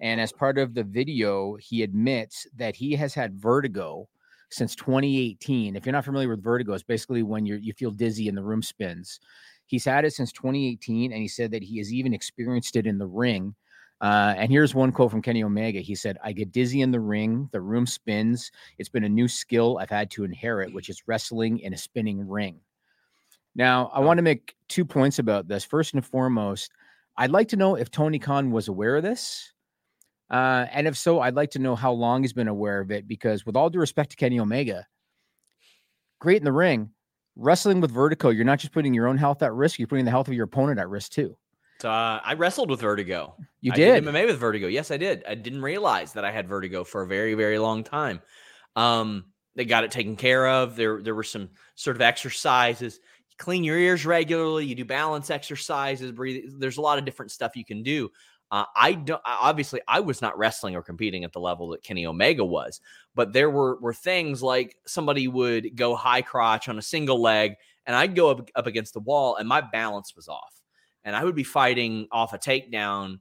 and 0.00 0.20
as 0.20 0.32
part 0.32 0.58
of 0.58 0.74
the 0.74 0.82
video, 0.84 1.56
he 1.56 1.82
admits 1.82 2.46
that 2.56 2.76
he 2.76 2.94
has 2.96 3.14
had 3.14 3.40
vertigo 3.40 4.08
since 4.50 4.74
2018. 4.74 5.76
If 5.76 5.86
you're 5.86 5.92
not 5.92 6.04
familiar 6.04 6.28
with 6.28 6.42
vertigo, 6.42 6.74
it's 6.74 6.82
basically 6.82 7.22
when 7.22 7.46
you 7.46 7.56
you 7.56 7.72
feel 7.72 7.92
dizzy 7.92 8.28
and 8.28 8.36
the 8.36 8.42
room 8.42 8.62
spins. 8.62 9.20
He's 9.66 9.84
had 9.84 10.04
it 10.04 10.12
since 10.12 10.32
2018, 10.32 11.12
and 11.12 11.20
he 11.20 11.28
said 11.28 11.50
that 11.52 11.62
he 11.62 11.78
has 11.78 11.92
even 11.92 12.12
experienced 12.12 12.74
it 12.74 12.86
in 12.86 12.98
the 12.98 13.06
ring. 13.06 13.54
Uh, 14.00 14.34
and 14.36 14.50
here's 14.50 14.74
one 14.74 14.92
quote 14.92 15.10
from 15.10 15.22
Kenny 15.22 15.42
Omega. 15.42 15.80
He 15.80 15.94
said, 15.94 16.18
I 16.22 16.32
get 16.32 16.52
dizzy 16.52 16.80
in 16.82 16.90
the 16.90 17.00
ring. 17.00 17.48
The 17.52 17.60
room 17.60 17.86
spins. 17.86 18.50
It's 18.78 18.88
been 18.88 19.04
a 19.04 19.08
new 19.08 19.28
skill 19.28 19.78
I've 19.78 19.90
had 19.90 20.10
to 20.12 20.24
inherit, 20.24 20.72
which 20.72 20.88
is 20.88 21.02
wrestling 21.06 21.58
in 21.58 21.74
a 21.74 21.76
spinning 21.76 22.26
ring. 22.26 22.60
Now, 23.58 23.88
I 23.92 23.98
Oh. 23.98 24.02
want 24.06 24.18
to 24.18 24.22
make 24.22 24.54
two 24.68 24.84
points 24.86 25.18
about 25.18 25.48
this. 25.48 25.64
First 25.64 25.92
and 25.92 26.06
foremost, 26.06 26.70
I'd 27.16 27.32
like 27.32 27.48
to 27.48 27.56
know 27.56 27.74
if 27.74 27.90
Tony 27.90 28.20
Khan 28.20 28.52
was 28.52 28.68
aware 28.68 28.96
of 28.96 29.02
this. 29.02 29.52
Uh, 30.30 30.66
and 30.72 30.86
if 30.86 30.96
so, 30.96 31.20
I'd 31.20 31.34
like 31.34 31.50
to 31.50 31.58
know 31.58 31.74
how 31.74 31.90
long 31.92 32.22
he's 32.22 32.32
been 32.32 32.48
aware 32.48 32.80
of 32.80 32.90
it 32.92 33.08
because, 33.08 33.44
with 33.44 33.56
all 33.56 33.68
due 33.68 33.80
respect 33.80 34.10
to 34.10 34.16
Kenny 34.16 34.38
Omega, 34.38 34.86
great 36.20 36.36
in 36.36 36.44
the 36.44 36.52
ring, 36.52 36.90
wrestling 37.34 37.80
with 37.80 37.90
vertigo, 37.90 38.28
you're 38.28 38.44
not 38.44 38.60
just 38.60 38.72
putting 38.72 38.94
your 38.94 39.08
own 39.08 39.18
health 39.18 39.42
at 39.42 39.52
risk, 39.52 39.78
you're 39.78 39.88
putting 39.88 40.04
the 40.04 40.10
health 40.10 40.28
of 40.28 40.34
your 40.34 40.44
opponent 40.44 40.78
at 40.78 40.88
risk 40.88 41.10
too. 41.12 41.36
So, 41.80 41.90
uh, 41.90 42.20
I 42.22 42.34
wrestled 42.34 42.70
with 42.70 42.80
vertigo. 42.80 43.34
You 43.60 43.72
I 43.72 43.76
did. 43.76 44.04
MMA 44.04 44.26
with 44.26 44.38
vertigo. 44.38 44.66
Yes, 44.68 44.90
I 44.92 44.96
did. 44.98 45.24
I 45.26 45.34
didn't 45.34 45.62
realize 45.62 46.12
that 46.12 46.24
I 46.24 46.30
had 46.30 46.46
vertigo 46.48 46.84
for 46.84 47.02
a 47.02 47.06
very, 47.06 47.34
very 47.34 47.58
long 47.58 47.82
time. 47.82 48.20
Um, 48.76 49.32
they 49.54 49.64
got 49.64 49.82
it 49.84 49.90
taken 49.90 50.14
care 50.16 50.46
of. 50.46 50.76
There, 50.76 51.02
there 51.02 51.14
were 51.14 51.22
some 51.24 51.50
sort 51.74 51.96
of 51.96 52.02
exercises. 52.02 53.00
Clean 53.38 53.64
your 53.64 53.78
ears 53.78 54.04
regularly. 54.04 54.66
You 54.66 54.74
do 54.74 54.84
balance 54.84 55.30
exercises. 55.30 56.12
Breathe. 56.12 56.52
There's 56.58 56.76
a 56.76 56.82
lot 56.82 56.98
of 56.98 57.04
different 57.04 57.30
stuff 57.30 57.56
you 57.56 57.64
can 57.64 57.82
do. 57.82 58.10
Uh, 58.50 58.64
I 58.74 58.94
don't. 58.94 59.20
Obviously, 59.24 59.80
I 59.86 60.00
was 60.00 60.22
not 60.22 60.38
wrestling 60.38 60.74
or 60.74 60.82
competing 60.82 61.22
at 61.24 61.32
the 61.32 61.40
level 61.40 61.68
that 61.68 61.82
Kenny 61.82 62.06
Omega 62.06 62.44
was, 62.44 62.80
but 63.14 63.32
there 63.32 63.50
were 63.50 63.78
were 63.80 63.92
things 63.92 64.42
like 64.42 64.76
somebody 64.86 65.28
would 65.28 65.76
go 65.76 65.94
high 65.94 66.22
crotch 66.22 66.68
on 66.68 66.78
a 66.78 66.82
single 66.82 67.20
leg, 67.20 67.56
and 67.86 67.94
I'd 67.94 68.16
go 68.16 68.30
up, 68.30 68.48
up 68.54 68.66
against 68.66 68.94
the 68.94 69.00
wall, 69.00 69.36
and 69.36 69.46
my 69.46 69.60
balance 69.60 70.16
was 70.16 70.28
off, 70.28 70.62
and 71.04 71.14
I 71.14 71.24
would 71.24 71.34
be 71.34 71.44
fighting 71.44 72.08
off 72.10 72.32
a 72.32 72.38
takedown 72.38 73.18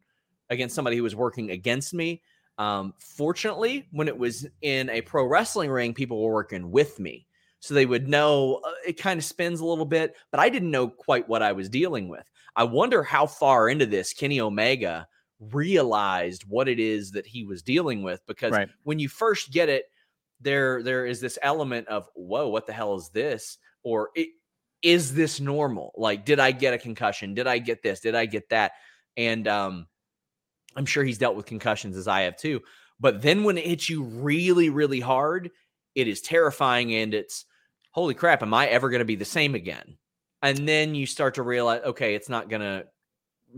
against 0.49 0.75
somebody 0.75 0.95
who 0.95 1.03
was 1.03 1.15
working 1.15 1.51
against 1.51 1.93
me. 1.93 2.21
Um, 2.57 2.93
fortunately, 2.97 3.87
when 3.91 4.07
it 4.07 4.17
was 4.17 4.47
in 4.61 4.89
a 4.89 5.01
pro 5.01 5.25
wrestling 5.25 5.69
ring, 5.69 5.93
people 5.93 6.23
were 6.23 6.33
working 6.33 6.71
with 6.71 6.99
me. 6.99 7.27
So 7.59 7.73
they 7.73 7.85
would 7.85 8.07
know 8.07 8.61
uh, 8.65 8.71
it 8.85 8.93
kind 8.93 9.17
of 9.17 9.23
spins 9.23 9.59
a 9.59 9.65
little 9.65 9.85
bit, 9.85 10.15
but 10.31 10.39
I 10.39 10.49
didn't 10.49 10.71
know 10.71 10.87
quite 10.87 11.27
what 11.27 11.41
I 11.41 11.53
was 11.53 11.69
dealing 11.69 12.07
with. 12.07 12.29
I 12.55 12.63
wonder 12.63 13.03
how 13.03 13.25
far 13.27 13.69
into 13.69 13.85
this 13.85 14.13
Kenny 14.13 14.39
Omega 14.41 15.07
realized 15.39 16.43
what 16.47 16.67
it 16.67 16.79
is 16.79 17.11
that 17.11 17.27
he 17.27 17.43
was 17.43 17.61
dealing 17.61 18.03
with 18.03 18.21
because 18.27 18.51
Right. 18.51 18.69
when 18.83 18.99
you 18.99 19.09
first 19.09 19.51
get 19.51 19.69
it, 19.69 19.85
there 20.39 20.83
there 20.83 21.05
is 21.05 21.19
this 21.19 21.39
element 21.41 21.87
of 21.87 22.07
whoa, 22.15 22.47
what 22.47 22.67
the 22.67 22.73
hell 22.73 22.95
is 22.95 23.09
this? 23.09 23.57
Or 23.83 24.09
it, 24.15 24.29
is 24.81 25.13
this 25.13 25.39
normal? 25.39 25.93
Like, 25.95 26.25
did 26.25 26.39
I 26.39 26.51
get 26.51 26.73
a 26.73 26.77
concussion? 26.77 27.33
Did 27.33 27.47
I 27.47 27.57
get 27.57 27.81
this? 27.81 27.99
Did 27.99 28.15
I 28.15 28.25
get 28.25 28.49
that? 28.49 28.73
And 29.15 29.47
um, 29.47 29.87
I'm 30.75 30.85
sure 30.85 31.03
he's 31.03 31.17
dealt 31.17 31.35
with 31.35 31.47
concussions 31.47 31.97
as 31.97 32.07
I 32.07 32.21
have 32.21 32.37
too. 32.37 32.61
But 32.99 33.21
then 33.21 33.43
when 33.43 33.57
it 33.57 33.65
hits 33.65 33.89
you 33.89 34.03
really, 34.03 34.69
really 34.69 34.99
hard, 34.99 35.51
it 35.97 36.07
is 36.07 36.21
terrifying 36.21 36.93
and 36.93 37.13
it's 37.15 37.45
holy 37.89 38.13
crap, 38.13 38.43
am 38.43 38.53
I 38.53 38.67
ever 38.67 38.89
going 38.91 38.99
to 38.99 39.05
be 39.05 39.15
the 39.15 39.25
same 39.25 39.55
again? 39.55 39.97
And 40.43 40.67
then 40.67 40.93
you 40.93 41.07
start 41.07 41.33
to 41.35 41.41
realize, 41.41 41.81
okay, 41.83 42.13
it's 42.13 42.29
not 42.29 42.49
going 42.49 42.61
to 42.61 42.85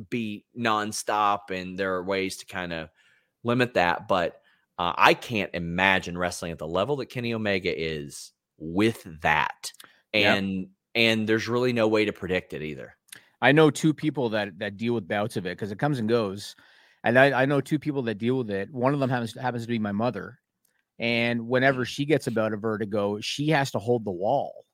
be 0.10 0.46
nonstop 0.58 1.52
and 1.52 1.78
there 1.78 1.96
are 1.96 2.04
ways 2.04 2.38
to 2.38 2.46
kind 2.46 2.72
of 2.72 2.90
limit 3.44 3.74
that. 3.74 4.08
But 4.08 4.42
uh, 4.78 4.94
I 4.96 5.16
can't 5.16 5.52
imagine 5.54 6.18
wrestling 6.18 6.54
at 6.54 6.58
the 6.58 6.68
level 6.68 6.96
that 6.98 7.08
Kenny 7.08 7.34
Omega 7.34 7.74
is 7.78 8.32
with 8.58 9.06
that. 9.22 9.74
Yep. 10.14 10.38
And 10.38 10.68
and 10.96 11.28
there's 11.28 11.50
really 11.50 11.74
no 11.74 11.90
way 11.90 12.06
to 12.06 12.14
predict 12.14 12.54
it 12.54 12.62
either. 12.62 12.96
I 13.42 13.52
know 13.52 13.70
two 13.70 13.94
people 13.94 14.30
that 14.30 14.58
that 14.60 14.78
deal 14.78 14.94
with 14.94 15.10
bouts 15.10 15.36
of 15.36 15.46
it 15.46 15.58
because 15.58 15.74
it 15.74 15.80
comes 15.80 16.00
and 16.00 16.08
goes, 16.08 16.56
and 17.04 17.20
I, 17.20 17.42
I 17.42 17.46
know 17.46 17.60
two 17.60 17.80
people 17.80 18.04
that 18.04 18.18
deal 18.18 18.38
with 18.38 18.50
it. 18.50 18.72
One 18.72 18.94
of 18.94 19.02
them 19.02 19.10
happens 19.10 19.36
happens 19.36 19.64
to 19.64 19.70
be 19.70 19.80
my 19.80 19.92
mother, 19.92 20.40
and 21.00 21.48
whenever 21.48 21.86
she 21.86 22.06
gets 22.06 22.28
about 22.28 22.54
a 22.54 22.58
vertigo, 22.58 23.20
she 23.22 23.48
has 23.50 23.72
to 23.72 23.80
hold 23.80 24.06
the 24.06 24.12
wall 24.12 24.66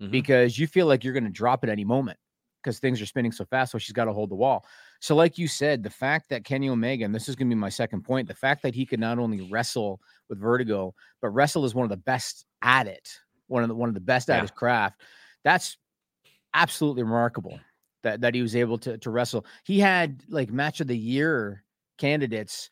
Mhm. 0.00 0.10
because 0.12 0.58
you 0.58 0.66
feel 0.66 0.86
like 0.86 1.02
you're 1.02 1.12
going 1.12 1.24
to 1.24 1.30
drop 1.30 1.64
at 1.64 1.70
any 1.70 1.84
moment 1.84 2.18
because 2.62 2.78
things 2.78 3.00
are 3.00 3.06
spinning 3.06 3.32
so 3.32 3.44
fast. 3.44 3.72
So 3.72 3.78
she's 3.78 3.92
got 3.92 4.04
to 4.04 4.12
hold 4.12 4.30
the 4.30 4.36
wall. 4.36 4.64
So, 5.00 5.14
like 5.16 5.38
you 5.38 5.48
said, 5.48 5.82
the 5.82 5.90
fact 5.90 6.28
that 6.30 6.44
Kenny 6.44 6.68
Omega, 6.68 7.04
and 7.04 7.14
this 7.14 7.28
is 7.28 7.36
going 7.36 7.48
to 7.48 7.54
be 7.54 7.58
my 7.58 7.68
second 7.68 8.02
point, 8.02 8.28
the 8.28 8.34
fact 8.34 8.62
that 8.62 8.74
he 8.74 8.86
could 8.86 9.00
not 9.00 9.18
only 9.18 9.48
wrestle 9.50 10.00
with 10.28 10.40
vertigo, 10.40 10.94
but 11.20 11.30
wrestle 11.30 11.64
is 11.64 11.74
one 11.74 11.84
of 11.84 11.90
the 11.90 11.96
best 11.96 12.46
at 12.62 12.86
it, 12.86 13.08
one 13.46 13.62
of 13.62 13.68
the 13.68 13.74
one 13.74 13.88
of 13.88 13.94
the 13.94 14.00
best 14.00 14.30
at 14.30 14.40
his 14.42 14.50
craft. 14.50 15.00
That's 15.44 15.76
absolutely 16.54 17.02
remarkable 17.04 17.58
that 18.02 18.20
that 18.20 18.34
he 18.34 18.42
was 18.42 18.54
able 18.56 18.78
to 18.78 18.98
to 18.98 19.10
wrestle. 19.10 19.46
He 19.64 19.78
had 19.80 20.22
like 20.28 20.50
match 20.50 20.80
of 20.80 20.86
the 20.88 20.98
year 20.98 21.64
candidates 21.96 22.70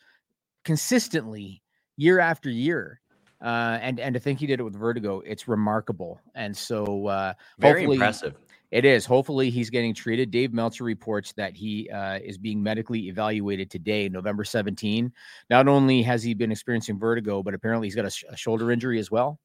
consistently 0.65 1.63
year 1.97 2.21
after 2.21 2.51
year. 2.51 3.01
Uh, 3.43 3.79
and 3.83 4.01
and 4.01 4.15
to 4.15 4.21
think 4.21 4.41
he 4.41 4.47
did 4.47 4.61
it 4.61 4.63
with 4.63 4.75
vertigo, 4.75 5.21
it's 5.27 5.47
remarkable. 5.47 6.19
And 6.35 6.57
so 6.57 7.07
uh, 7.07 7.35
Very 7.59 7.85
impressive. 7.85 8.35
it 8.71 8.87
is. 8.87 9.05
Hopefully 9.05 9.51
he's 9.51 9.69
getting 9.69 9.93
treated. 9.93 10.31
Dave 10.31 10.55
Meltzer 10.55 10.85
reports 10.85 11.33
that 11.35 11.55
he 11.55 11.91
uh, 11.91 12.19
is 12.25 12.39
being 12.39 12.63
medically 12.63 13.09
evaluated 13.09 13.71
today, 13.71 14.09
November 14.09 14.43
17. 14.43 15.13
Not 15.51 15.69
only 15.69 16.01
has 16.03 16.23
he 16.23 16.33
been 16.33 16.51
experiencing 16.51 16.99
vertigo, 16.99 17.43
but 17.43 17.53
apparently 17.53 17.87
he's 17.87 17.95
got 17.95 18.07
a, 18.07 18.11
sh- 18.11 18.25
a 18.31 18.37
shoulder 18.37 18.73
injury 18.73 18.99
as 18.99 19.11
well. 19.11 19.39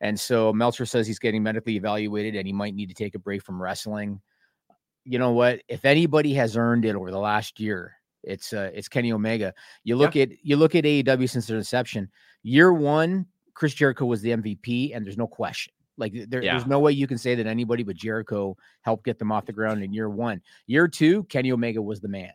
And 0.00 0.18
so 0.18 0.50
Meltzer 0.52 0.86
says 0.86 1.06
he's 1.06 1.18
getting 1.18 1.42
medically 1.42 1.76
evaluated 1.76 2.34
and 2.34 2.46
he 2.46 2.52
might 2.54 2.74
need 2.74 2.88
to 2.88 2.94
take 2.94 3.14
a 3.14 3.18
break 3.18 3.42
from 3.42 3.60
wrestling. 3.60 4.22
you 5.04 5.18
know 5.18 5.32
what? 5.32 5.60
If 5.68 5.84
anybody 5.84 6.32
has 6.34 6.56
earned 6.56 6.86
it 6.86 6.94
over 6.96 7.10
the 7.10 7.18
last 7.18 7.60
year, 7.60 7.97
it's 8.28 8.52
uh, 8.52 8.70
it's 8.74 8.88
Kenny 8.88 9.12
Omega. 9.12 9.54
You 9.84 9.96
look 9.96 10.14
yeah. 10.14 10.24
at 10.24 10.30
you 10.42 10.56
look 10.56 10.74
at 10.74 10.84
AEW 10.84 11.28
since 11.28 11.46
their 11.46 11.56
inception. 11.56 12.10
Year 12.42 12.72
one, 12.72 13.26
Chris 13.54 13.74
Jericho 13.74 14.04
was 14.04 14.20
the 14.20 14.30
MVP, 14.30 14.94
and 14.94 15.04
there's 15.04 15.16
no 15.16 15.26
question. 15.26 15.72
Like 15.96 16.12
there, 16.28 16.42
yeah. 16.42 16.52
there's 16.52 16.66
no 16.66 16.78
way 16.78 16.92
you 16.92 17.08
can 17.08 17.18
say 17.18 17.34
that 17.34 17.46
anybody 17.46 17.82
but 17.82 17.96
Jericho 17.96 18.56
helped 18.82 19.04
get 19.04 19.18
them 19.18 19.32
off 19.32 19.46
the 19.46 19.52
ground 19.52 19.82
in 19.82 19.92
year 19.92 20.08
one. 20.08 20.40
Year 20.66 20.86
two, 20.86 21.24
Kenny 21.24 21.50
Omega 21.50 21.82
was 21.82 22.00
the 22.00 22.08
man. 22.08 22.32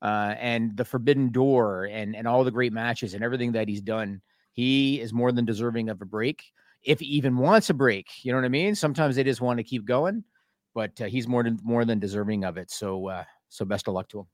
Uh, 0.00 0.34
and 0.38 0.74
the 0.78 0.84
Forbidden 0.84 1.30
Door 1.30 1.90
and 1.92 2.16
and 2.16 2.26
all 2.26 2.42
the 2.42 2.50
great 2.50 2.72
matches 2.72 3.12
and 3.12 3.22
everything 3.22 3.52
that 3.52 3.68
he's 3.68 3.82
done, 3.82 4.22
he 4.52 5.00
is 5.00 5.12
more 5.12 5.30
than 5.30 5.44
deserving 5.44 5.90
of 5.90 6.00
a 6.00 6.06
break. 6.06 6.42
If 6.82 7.00
he 7.00 7.06
even 7.06 7.36
wants 7.36 7.68
a 7.68 7.74
break, 7.74 8.06
you 8.24 8.32
know 8.32 8.38
what 8.38 8.46
I 8.46 8.48
mean. 8.48 8.74
Sometimes 8.74 9.16
they 9.16 9.24
just 9.24 9.42
want 9.42 9.58
to 9.58 9.64
keep 9.64 9.84
going, 9.84 10.24
but 10.72 10.98
uh, 11.02 11.04
he's 11.04 11.28
more 11.28 11.42
than 11.42 11.58
more 11.62 11.84
than 11.84 11.98
deserving 11.98 12.44
of 12.44 12.56
it. 12.56 12.70
So 12.70 13.08
uh, 13.08 13.24
so 13.50 13.66
best 13.66 13.88
of 13.88 13.94
luck 13.94 14.08
to 14.10 14.20
him. 14.20 14.26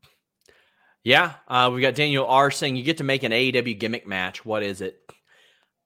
Yeah, 1.06 1.34
uh, 1.46 1.70
we 1.72 1.82
got 1.82 1.94
Daniel 1.94 2.26
R 2.26 2.50
saying 2.50 2.74
you 2.74 2.82
get 2.82 2.96
to 2.96 3.04
make 3.04 3.22
an 3.22 3.30
AEW 3.30 3.78
gimmick 3.78 4.08
match. 4.08 4.44
What 4.44 4.64
is 4.64 4.80
it? 4.80 4.98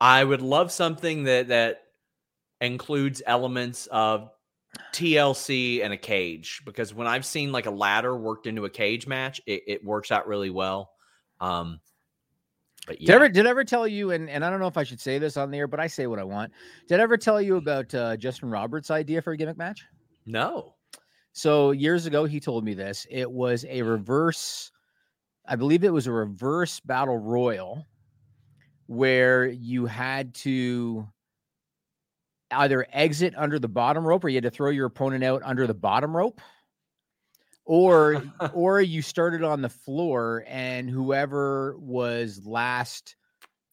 I 0.01 0.25
would 0.25 0.41
love 0.41 0.73
something 0.73 1.25
that 1.25 1.49
that 1.49 1.83
includes 2.62 3.21
elements 3.27 3.87
of 3.89 4.31
TLC 4.95 5.85
and 5.85 5.93
a 5.93 5.99
cage 5.99 6.62
because 6.64 6.95
when 6.95 7.07
I've 7.07 7.27
seen 7.27 7.53
like 7.53 7.66
a 7.66 7.71
ladder 7.71 8.16
worked 8.16 8.47
into 8.47 8.64
a 8.64 8.71
cage 8.71 9.07
match, 9.07 9.43
it, 9.45 9.62
it 9.66 9.85
works 9.85 10.11
out 10.11 10.27
really 10.27 10.49
well. 10.49 10.91
Um, 11.39 11.81
but 12.87 12.99
yeah. 12.99 13.09
Did 13.09 13.12
I 13.12 13.16
ever 13.16 13.29
did 13.29 13.47
I 13.47 13.51
ever 13.51 13.64
tell 13.64 13.87
you 13.87 14.12
and, 14.12 14.31
and 14.31 14.43
I 14.43 14.49
don't 14.49 14.59
know 14.59 14.68
if 14.68 14.79
I 14.79 14.85
should 14.85 15.03
say 15.03 15.18
this 15.18 15.37
on 15.37 15.51
the 15.51 15.59
air, 15.59 15.66
but 15.66 15.81
I 15.81 15.87
say 15.87 16.07
what 16.07 16.18
I 16.18 16.25
want. 16.25 16.51
Did 16.89 16.99
I 16.99 17.03
ever 17.03 17.18
tell 17.18 17.43
you 17.43 17.57
about 17.57 17.95
uh, 17.95 18.16
Justin 18.16 18.49
Roberts' 18.49 18.91
idea 18.91 19.21
for 19.21 19.33
a 19.33 19.37
gimmick 19.37 19.59
match? 19.59 19.85
No. 20.25 20.77
So 21.35 21.73
years 21.73 22.07
ago, 22.07 22.25
he 22.25 22.41
told 22.41 22.64
me 22.64 22.73
this. 22.73 23.07
It 23.11 23.31
was 23.31 23.66
a 23.68 23.83
reverse, 23.83 24.73
I 25.51 25.57
believe 25.57 25.82
it 25.82 25.92
was 25.92 26.07
a 26.07 26.12
reverse 26.12 26.78
battle 26.78 27.18
royal 27.18 27.84
where 28.86 29.46
you 29.46 29.84
had 29.86 30.32
to 30.34 31.09
either 32.53 32.86
exit 32.92 33.34
under 33.36 33.59
the 33.59 33.68
bottom 33.68 34.07
rope 34.07 34.24
or 34.24 34.28
you 34.28 34.36
had 34.36 34.44
to 34.44 34.51
throw 34.51 34.70
your 34.70 34.86
opponent 34.86 35.24
out 35.24 35.42
under 35.44 35.66
the 35.66 35.74
bottom 35.74 36.16
rope 36.16 36.40
or 37.64 38.22
or 38.55 38.80
you 38.80 39.03
started 39.03 39.42
on 39.42 39.61
the 39.61 39.68
floor 39.68 40.44
and 40.46 40.88
whoever 40.88 41.76
was 41.78 42.46
last 42.46 43.16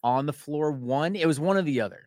on 0.02 0.26
the 0.26 0.32
floor 0.32 0.72
won. 0.72 1.14
It 1.14 1.26
was 1.26 1.38
one 1.38 1.56
or 1.56 1.62
the 1.62 1.80
other. 1.80 2.06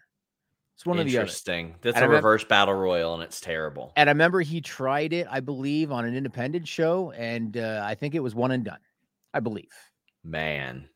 It's 0.75 0.85
one 0.85 0.99
of 0.99 1.05
the 1.05 1.11
other. 1.11 1.21
Interesting. 1.21 1.75
That's 1.81 1.95
and 1.95 2.03
a 2.03 2.09
remember, 2.09 2.27
reverse 2.27 2.43
battle 2.43 2.73
royal 2.73 3.13
and 3.13 3.23
it's 3.23 3.39
terrible. 3.39 3.93
And 3.95 4.09
i 4.09 4.11
remember 4.11 4.41
he 4.41 4.59
tried 4.59 5.13
it 5.13 5.27
i 5.31 5.39
believe 5.39 5.93
on 5.93 6.03
an 6.03 6.13
independent 6.13 6.67
show 6.67 7.11
and 7.11 7.55
uh, 7.55 7.83
i 7.85 7.95
think 7.95 8.15
it 8.15 8.19
was 8.19 8.35
one 8.35 8.51
and 8.51 8.65
done 8.65 8.79
i 9.33 9.39
believe 9.39 9.71
man 10.23 10.87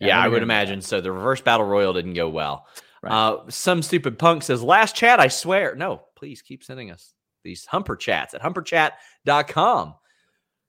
yeah, 0.00 0.08
yeah 0.08 0.20
I 0.20 0.28
would 0.28 0.42
imagine 0.42 0.80
so. 0.82 1.00
The 1.00 1.12
reverse 1.12 1.40
battle 1.40 1.66
royal 1.66 1.92
didn't 1.92 2.14
go 2.14 2.28
well. 2.28 2.66
Right. 3.02 3.12
Uh, 3.12 3.38
some 3.48 3.82
stupid 3.82 4.18
punk 4.18 4.42
says, 4.42 4.62
last 4.62 4.96
chat, 4.96 5.20
I 5.20 5.28
swear. 5.28 5.74
No, 5.74 6.02
please 6.16 6.42
keep 6.42 6.64
sending 6.64 6.90
us 6.90 7.14
these 7.44 7.64
humper 7.66 7.96
chats 7.96 8.34
at 8.34 8.42
humperchat.com. 8.42 9.94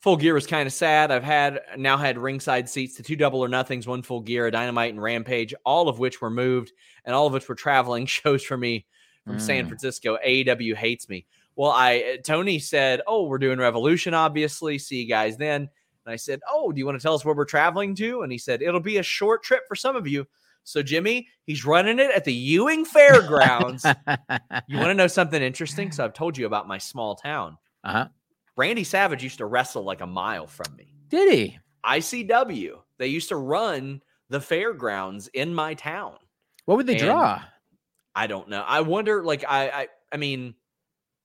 Full 0.01 0.18
gear 0.18 0.36
was 0.36 0.45
kind 0.45 0.68
of 0.68 0.74
sad. 0.74 1.11
I've 1.11 1.24
had 1.24 1.61
now 1.76 1.97
had 1.97 2.20
ringside 2.20 2.70
seats 2.70 2.95
to 2.97 3.03
two 3.03 3.15
double 3.15 3.43
or 3.43 3.47
nothings, 3.47 3.88
one 3.88 4.03
full 4.03 4.22
gear, 4.22 4.45
a 4.45 4.51
dynamite 4.51 4.93
and 4.93 5.01
rampage, 5.01 5.55
all 5.65 5.89
of 5.89 5.97
which 5.97 6.22
were 6.22 6.30
moved 6.30 6.72
and 7.03 7.15
all 7.15 7.26
of 7.26 7.34
which 7.34 7.49
were 7.49 7.55
traveling 7.55 8.05
shows 8.05 8.43
for 8.43 8.57
me 8.57 8.86
from 9.26 9.38
mm. 9.38 9.41
San 9.41 9.68
Francisco. 9.68 10.18
AEW 10.26 10.76
hates 10.76 11.09
me. 11.09 11.26
Well, 11.55 11.72
I 11.72 12.20
Tony 12.24 12.59
said, 12.59 13.01
Oh, 13.07 13.26
we're 13.26 13.39
doing 13.39 13.57
Revolution, 13.57 14.13
obviously. 14.13 14.78
See 14.78 15.01
you 15.01 15.09
guys 15.09 15.38
then. 15.38 15.70
And 16.08 16.14
I 16.14 16.16
said, 16.16 16.39
Oh, 16.49 16.72
do 16.72 16.80
you 16.80 16.86
want 16.86 16.97
to 16.97 17.03
tell 17.03 17.16
us 17.16 17.26
where 17.26 17.36
we're 17.36 17.43
traveling 17.43 17.93
to? 17.95 18.22
And 18.22 18.32
he 18.32 18.38
said, 18.38 18.62
It'll 18.62 18.80
be 18.80 18.97
a 18.97 19.03
short 19.03 19.43
trip 19.43 19.64
for 19.68 19.76
some 19.76 19.97
of 19.97 20.08
you. 20.08 20.26
So, 20.64 20.82
Jimmy, 20.82 21.28
he's 21.43 21.66
running 21.66 21.99
it 21.99 22.12
at 22.12 22.24
the 22.24 22.34
Ewing 22.34 22.86
Fairgrounds. 22.86 23.86
you 24.68 24.78
want 24.78 24.88
to 24.88 24.93
know 24.93 25.08
something 25.08 25.41
interesting? 25.41 25.91
So, 25.91 26.05
I've 26.05 26.14
told 26.14 26.38
you 26.38 26.45
about 26.45 26.66
my 26.66 26.78
small 26.78 27.16
town. 27.16 27.58
Uh 27.84 27.91
huh. 27.91 28.08
Randy 28.55 28.86
Savage 28.86 29.22
used 29.22 29.39
to 29.39 29.45
wrestle 29.45 29.84
like 29.84 29.99
a 29.99 30.08
mile 30.08 30.47
from 30.47 30.74
me. 30.78 30.93
Did 31.10 31.34
he? 31.34 31.60
ICW. 31.86 32.72
They 32.99 33.08
used 33.08 33.30
to 33.30 33.36
run 33.36 34.01
the 34.30 34.39
fairgrounds 34.39 35.28
in 35.34 35.53
my 35.53 35.74
town. 35.74 36.16
What 36.64 36.78
would 36.78 36.88
they 36.88 36.93
and 36.93 37.03
draw? 37.03 37.41
I 38.16 38.28
don't 38.28 38.47
know. 38.47 38.64
I 38.66 38.80
wonder. 38.80 39.26
Like, 39.26 39.43
I, 39.47 39.70
I, 39.70 39.88
I 40.14 40.18
mean, 40.18 40.55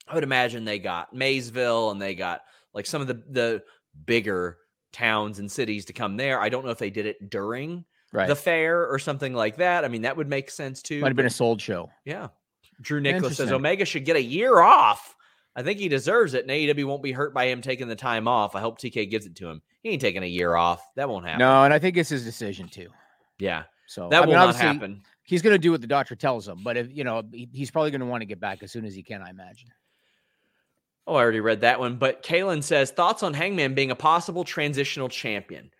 I 0.08 0.14
would 0.16 0.24
imagine 0.24 0.64
they 0.64 0.80
got 0.80 1.14
Maysville 1.14 1.92
and 1.92 2.02
they 2.02 2.16
got 2.16 2.40
like 2.74 2.86
some 2.86 3.00
of 3.00 3.06
the 3.06 3.22
the 3.30 3.62
bigger 4.06 4.58
towns 4.92 5.38
and 5.38 5.50
cities 5.50 5.84
to 5.86 5.92
come 5.92 6.16
there. 6.16 6.40
I 6.40 6.48
don't 6.48 6.64
know 6.64 6.70
if 6.70 6.78
they 6.78 6.90
did 6.90 7.06
it 7.06 7.30
during 7.30 7.84
right. 8.12 8.28
the 8.28 8.36
fair 8.36 8.86
or 8.86 8.98
something 8.98 9.34
like 9.34 9.56
that. 9.56 9.84
I 9.84 9.88
mean, 9.88 10.02
that 10.02 10.16
would 10.16 10.28
make 10.28 10.50
sense 10.50 10.82
too. 10.82 11.00
Might 11.00 11.08
have 11.08 11.16
been 11.16 11.26
a 11.26 11.30
sold 11.30 11.60
show. 11.60 11.90
Yeah. 12.04 12.28
Drew 12.80 13.00
Nicholas 13.00 13.36
says 13.36 13.52
Omega 13.52 13.84
should 13.84 14.04
get 14.04 14.16
a 14.16 14.22
year 14.22 14.60
off. 14.60 15.14
I 15.54 15.62
think 15.62 15.78
he 15.78 15.88
deserves 15.88 16.34
it, 16.34 16.42
and 16.42 16.50
AEW 16.50 16.86
won't 16.86 17.02
be 17.02 17.12
hurt 17.12 17.34
by 17.34 17.46
him 17.46 17.60
taking 17.60 17.86
the 17.86 17.96
time 17.96 18.26
off. 18.26 18.56
I 18.56 18.60
hope 18.60 18.78
TK 18.78 19.10
gives 19.10 19.26
it 19.26 19.36
to 19.36 19.48
him. 19.48 19.60
He 19.82 19.90
ain't 19.90 20.00
taking 20.00 20.22
a 20.22 20.26
year 20.26 20.54
off. 20.54 20.82
That 20.96 21.08
won't 21.08 21.26
happen. 21.26 21.40
No, 21.40 21.64
and 21.64 21.74
I 21.74 21.78
think 21.78 21.96
it's 21.96 22.08
his 22.08 22.24
decision 22.24 22.68
too. 22.68 22.88
Yeah. 23.38 23.64
So 23.86 24.08
that 24.08 24.16
I 24.16 24.20
will 24.20 24.28
mean, 24.28 24.36
not 24.36 24.56
happen. 24.56 25.02
He's 25.24 25.42
going 25.42 25.54
to 25.54 25.58
do 25.58 25.70
what 25.70 25.82
the 25.82 25.86
doctor 25.86 26.16
tells 26.16 26.48
him, 26.48 26.60
but 26.64 26.76
if 26.76 26.88
you 26.90 27.04
know, 27.04 27.22
he's 27.32 27.70
probably 27.70 27.90
going 27.90 28.00
to 28.00 28.06
want 28.06 28.22
to 28.22 28.26
get 28.26 28.40
back 28.40 28.62
as 28.62 28.72
soon 28.72 28.84
as 28.86 28.94
he 28.94 29.02
can. 29.02 29.22
I 29.22 29.30
imagine. 29.30 29.68
Oh, 31.06 31.14
I 31.14 31.22
already 31.22 31.40
read 31.40 31.62
that 31.62 31.80
one. 31.80 31.96
But 31.96 32.22
Kalen 32.22 32.62
says 32.62 32.90
thoughts 32.90 33.22
on 33.22 33.34
Hangman 33.34 33.74
being 33.74 33.90
a 33.90 33.96
possible 33.96 34.44
transitional 34.44 35.08
champion. 35.08 35.70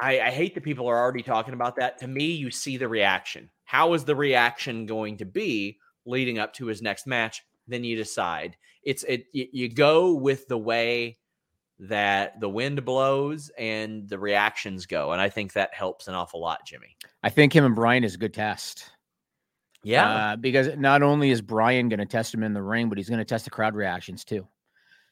I, 0.00 0.20
I 0.20 0.30
hate 0.30 0.54
that 0.54 0.62
people 0.62 0.88
are 0.88 0.98
already 0.98 1.22
talking 1.22 1.54
about 1.54 1.76
that. 1.76 1.98
To 1.98 2.08
me, 2.08 2.32
you 2.32 2.50
see 2.50 2.76
the 2.76 2.88
reaction. 2.88 3.50
How 3.64 3.94
is 3.94 4.04
the 4.04 4.16
reaction 4.16 4.86
going 4.86 5.16
to 5.18 5.24
be 5.24 5.78
leading 6.06 6.38
up 6.38 6.52
to 6.54 6.66
his 6.66 6.82
next 6.82 7.06
match? 7.06 7.42
Then 7.68 7.84
you 7.84 7.96
decide. 7.96 8.56
It's 8.82 9.04
it. 9.04 9.26
You 9.32 9.68
go 9.68 10.14
with 10.14 10.48
the 10.48 10.58
way 10.58 11.18
that 11.78 12.40
the 12.40 12.48
wind 12.48 12.84
blows 12.84 13.50
and 13.58 14.08
the 14.08 14.18
reactions 14.18 14.86
go, 14.86 15.12
and 15.12 15.20
I 15.20 15.28
think 15.28 15.52
that 15.52 15.72
helps 15.72 16.08
an 16.08 16.14
awful 16.14 16.40
lot, 16.40 16.66
Jimmy. 16.66 16.96
I 17.22 17.28
think 17.28 17.54
him 17.54 17.64
and 17.64 17.74
Bryan 17.74 18.04
is 18.04 18.14
a 18.14 18.18
good 18.18 18.34
test. 18.34 18.90
Yeah, 19.84 20.32
uh, 20.32 20.36
because 20.36 20.76
not 20.76 21.02
only 21.02 21.30
is 21.30 21.42
Bryan 21.42 21.88
going 21.88 21.98
to 21.98 22.06
test 22.06 22.32
him 22.32 22.42
in 22.42 22.54
the 22.54 22.62
ring, 22.62 22.88
but 22.88 22.98
he's 22.98 23.08
going 23.08 23.18
to 23.18 23.24
test 23.24 23.44
the 23.44 23.50
crowd 23.50 23.74
reactions 23.74 24.24
too. 24.24 24.46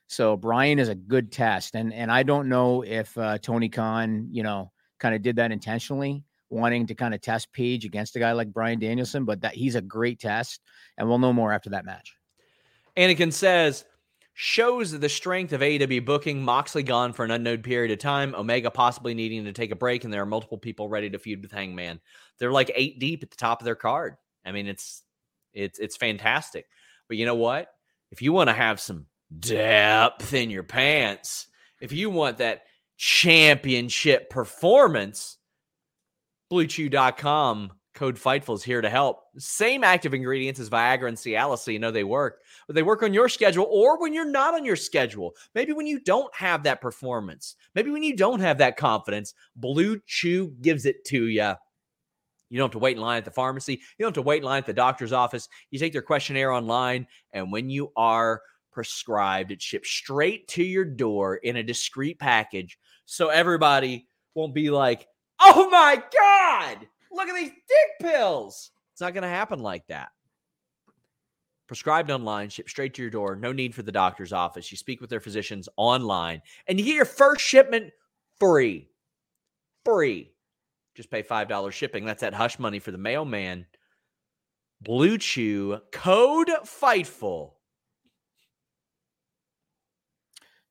So 0.06 0.36
Bryan 0.36 0.78
is 0.78 0.88
a 0.88 0.94
good 0.94 1.32
test, 1.32 1.74
and 1.74 1.92
and 1.92 2.10
I 2.10 2.22
don't 2.22 2.48
know 2.48 2.82
if 2.82 3.16
uh, 3.18 3.38
Tony 3.38 3.68
Khan, 3.68 4.28
you 4.30 4.42
know, 4.42 4.72
kind 4.98 5.14
of 5.14 5.22
did 5.22 5.36
that 5.36 5.52
intentionally, 5.52 6.24
wanting 6.50 6.86
to 6.88 6.94
kind 6.94 7.14
of 7.14 7.20
test 7.20 7.52
Page 7.52 7.84
against 7.84 8.16
a 8.16 8.18
guy 8.18 8.32
like 8.32 8.52
Bryan 8.52 8.78
Danielson, 8.78 9.24
but 9.24 9.40
that 9.40 9.54
he's 9.54 9.74
a 9.74 9.80
great 9.80 10.20
test, 10.20 10.60
and 10.98 11.08
we'll 11.08 11.18
know 11.18 11.32
more 11.32 11.52
after 11.52 11.70
that 11.70 11.84
match. 11.84 12.14
Anakin 12.96 13.32
says 13.32 13.84
shows 14.34 14.98
the 14.98 15.08
strength 15.08 15.52
of 15.52 15.60
AEW 15.60 16.04
booking. 16.04 16.42
Moxley 16.42 16.82
gone 16.82 17.12
for 17.12 17.24
an 17.24 17.30
unknown 17.30 17.58
period 17.58 17.92
of 17.92 17.98
time. 17.98 18.34
Omega 18.34 18.70
possibly 18.70 19.14
needing 19.14 19.44
to 19.44 19.52
take 19.52 19.70
a 19.70 19.76
break, 19.76 20.04
and 20.04 20.12
there 20.12 20.22
are 20.22 20.26
multiple 20.26 20.58
people 20.58 20.88
ready 20.88 21.10
to 21.10 21.18
feud 21.18 21.42
with 21.42 21.52
Hangman. 21.52 22.00
They're 22.38 22.52
like 22.52 22.70
eight 22.74 22.98
deep 22.98 23.22
at 23.22 23.30
the 23.30 23.36
top 23.36 23.60
of 23.60 23.64
their 23.64 23.74
card. 23.74 24.16
I 24.44 24.52
mean, 24.52 24.66
it's 24.66 25.02
it's 25.52 25.78
it's 25.78 25.96
fantastic. 25.96 26.66
But 27.08 27.16
you 27.16 27.26
know 27.26 27.34
what? 27.34 27.68
If 28.10 28.22
you 28.22 28.32
want 28.32 28.48
to 28.48 28.54
have 28.54 28.80
some 28.80 29.06
depth 29.38 30.34
in 30.34 30.50
your 30.50 30.62
pants. 30.62 31.46
If 31.80 31.92
you 31.92 32.10
want 32.10 32.38
that 32.38 32.62
championship 32.96 34.30
performance, 34.30 35.38
BlueChew.com 36.52 37.72
code 37.94 38.16
Fightful 38.16 38.54
is 38.54 38.62
here 38.62 38.80
to 38.80 38.88
help. 38.88 39.22
Same 39.36 39.84
active 39.84 40.14
ingredients 40.14 40.60
as 40.60 40.70
Viagra 40.70 41.08
and 41.08 41.16
Cialis, 41.16 41.58
so 41.58 41.70
you 41.70 41.78
know 41.78 41.90
they 41.90 42.04
work, 42.04 42.40
but 42.66 42.74
they 42.74 42.82
work 42.82 43.02
on 43.02 43.14
your 43.14 43.28
schedule 43.28 43.66
or 43.70 44.00
when 44.00 44.12
you're 44.12 44.24
not 44.24 44.54
on 44.54 44.64
your 44.64 44.76
schedule. 44.76 45.34
Maybe 45.54 45.72
when 45.72 45.86
you 45.86 46.00
don't 46.00 46.34
have 46.34 46.62
that 46.64 46.80
performance, 46.80 47.56
maybe 47.74 47.90
when 47.90 48.02
you 48.02 48.16
don't 48.16 48.40
have 48.40 48.58
that 48.58 48.76
confidence, 48.76 49.34
Blue 49.56 50.00
Chew 50.06 50.54
gives 50.60 50.86
it 50.86 51.04
to 51.06 51.26
you. 51.26 51.54
You 52.50 52.58
don't 52.58 52.66
have 52.66 52.72
to 52.72 52.78
wait 52.78 52.96
in 52.96 53.02
line 53.02 53.18
at 53.18 53.24
the 53.24 53.30
pharmacy. 53.30 53.72
You 53.72 54.04
don't 54.04 54.08
have 54.08 54.22
to 54.22 54.28
wait 54.28 54.38
in 54.38 54.44
line 54.44 54.58
at 54.58 54.66
the 54.66 54.72
doctor's 54.72 55.12
office. 55.12 55.48
You 55.70 55.78
take 55.78 55.92
their 55.92 56.02
questionnaire 56.02 56.52
online, 56.52 57.06
and 57.32 57.50
when 57.50 57.70
you 57.70 57.92
are 57.96 58.42
prescribed. 58.72 59.50
It 59.50 59.62
ships 59.62 59.90
straight 59.90 60.48
to 60.48 60.62
your 60.62 60.84
door 60.84 61.36
in 61.36 61.56
a 61.56 61.62
discreet 61.62 62.18
package. 62.18 62.78
So 63.04 63.28
everybody 63.28 64.06
won't 64.34 64.54
be 64.54 64.70
like, 64.70 65.06
oh 65.40 65.68
my 65.70 66.02
God, 66.16 66.86
look 67.10 67.28
at 67.28 67.34
these 67.34 67.50
dick 67.50 68.10
pills. 68.10 68.70
It's 68.92 69.00
not 69.00 69.14
going 69.14 69.22
to 69.22 69.28
happen 69.28 69.60
like 69.60 69.86
that. 69.88 70.10
Prescribed 71.66 72.10
online, 72.10 72.48
shipped 72.48 72.70
straight 72.70 72.94
to 72.94 73.02
your 73.02 73.10
door. 73.10 73.36
No 73.36 73.52
need 73.52 73.74
for 73.74 73.82
the 73.82 73.92
doctor's 73.92 74.32
office. 74.32 74.70
You 74.72 74.76
speak 74.76 75.00
with 75.00 75.10
their 75.10 75.20
physicians 75.20 75.68
online 75.76 76.42
and 76.66 76.78
you 76.78 76.84
get 76.84 76.96
your 76.96 77.04
first 77.04 77.42
shipment 77.42 77.92
free. 78.38 78.88
Free. 79.84 80.32
Just 80.94 81.10
pay 81.10 81.22
$5 81.22 81.72
shipping. 81.72 82.04
That's 82.04 82.20
that 82.20 82.34
hush 82.34 82.58
money 82.58 82.78
for 82.78 82.90
the 82.90 82.98
mailman. 82.98 83.66
Blue 84.82 85.18
Chew, 85.18 85.78
code 85.92 86.48
FIGHTFUL 86.64 87.52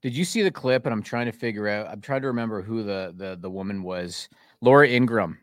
Did 0.01 0.15
you 0.15 0.25
see 0.25 0.41
the 0.41 0.51
clip? 0.51 0.85
And 0.85 0.93
I'm 0.93 1.03
trying 1.03 1.27
to 1.27 1.31
figure 1.31 1.67
out. 1.67 1.87
I'm 1.87 2.01
trying 2.01 2.21
to 2.21 2.27
remember 2.27 2.61
who 2.61 2.83
the 2.83 3.13
the 3.15 3.37
the 3.39 3.49
woman 3.49 3.83
was. 3.83 4.29
Laura 4.61 4.87
Ingraham. 4.87 5.37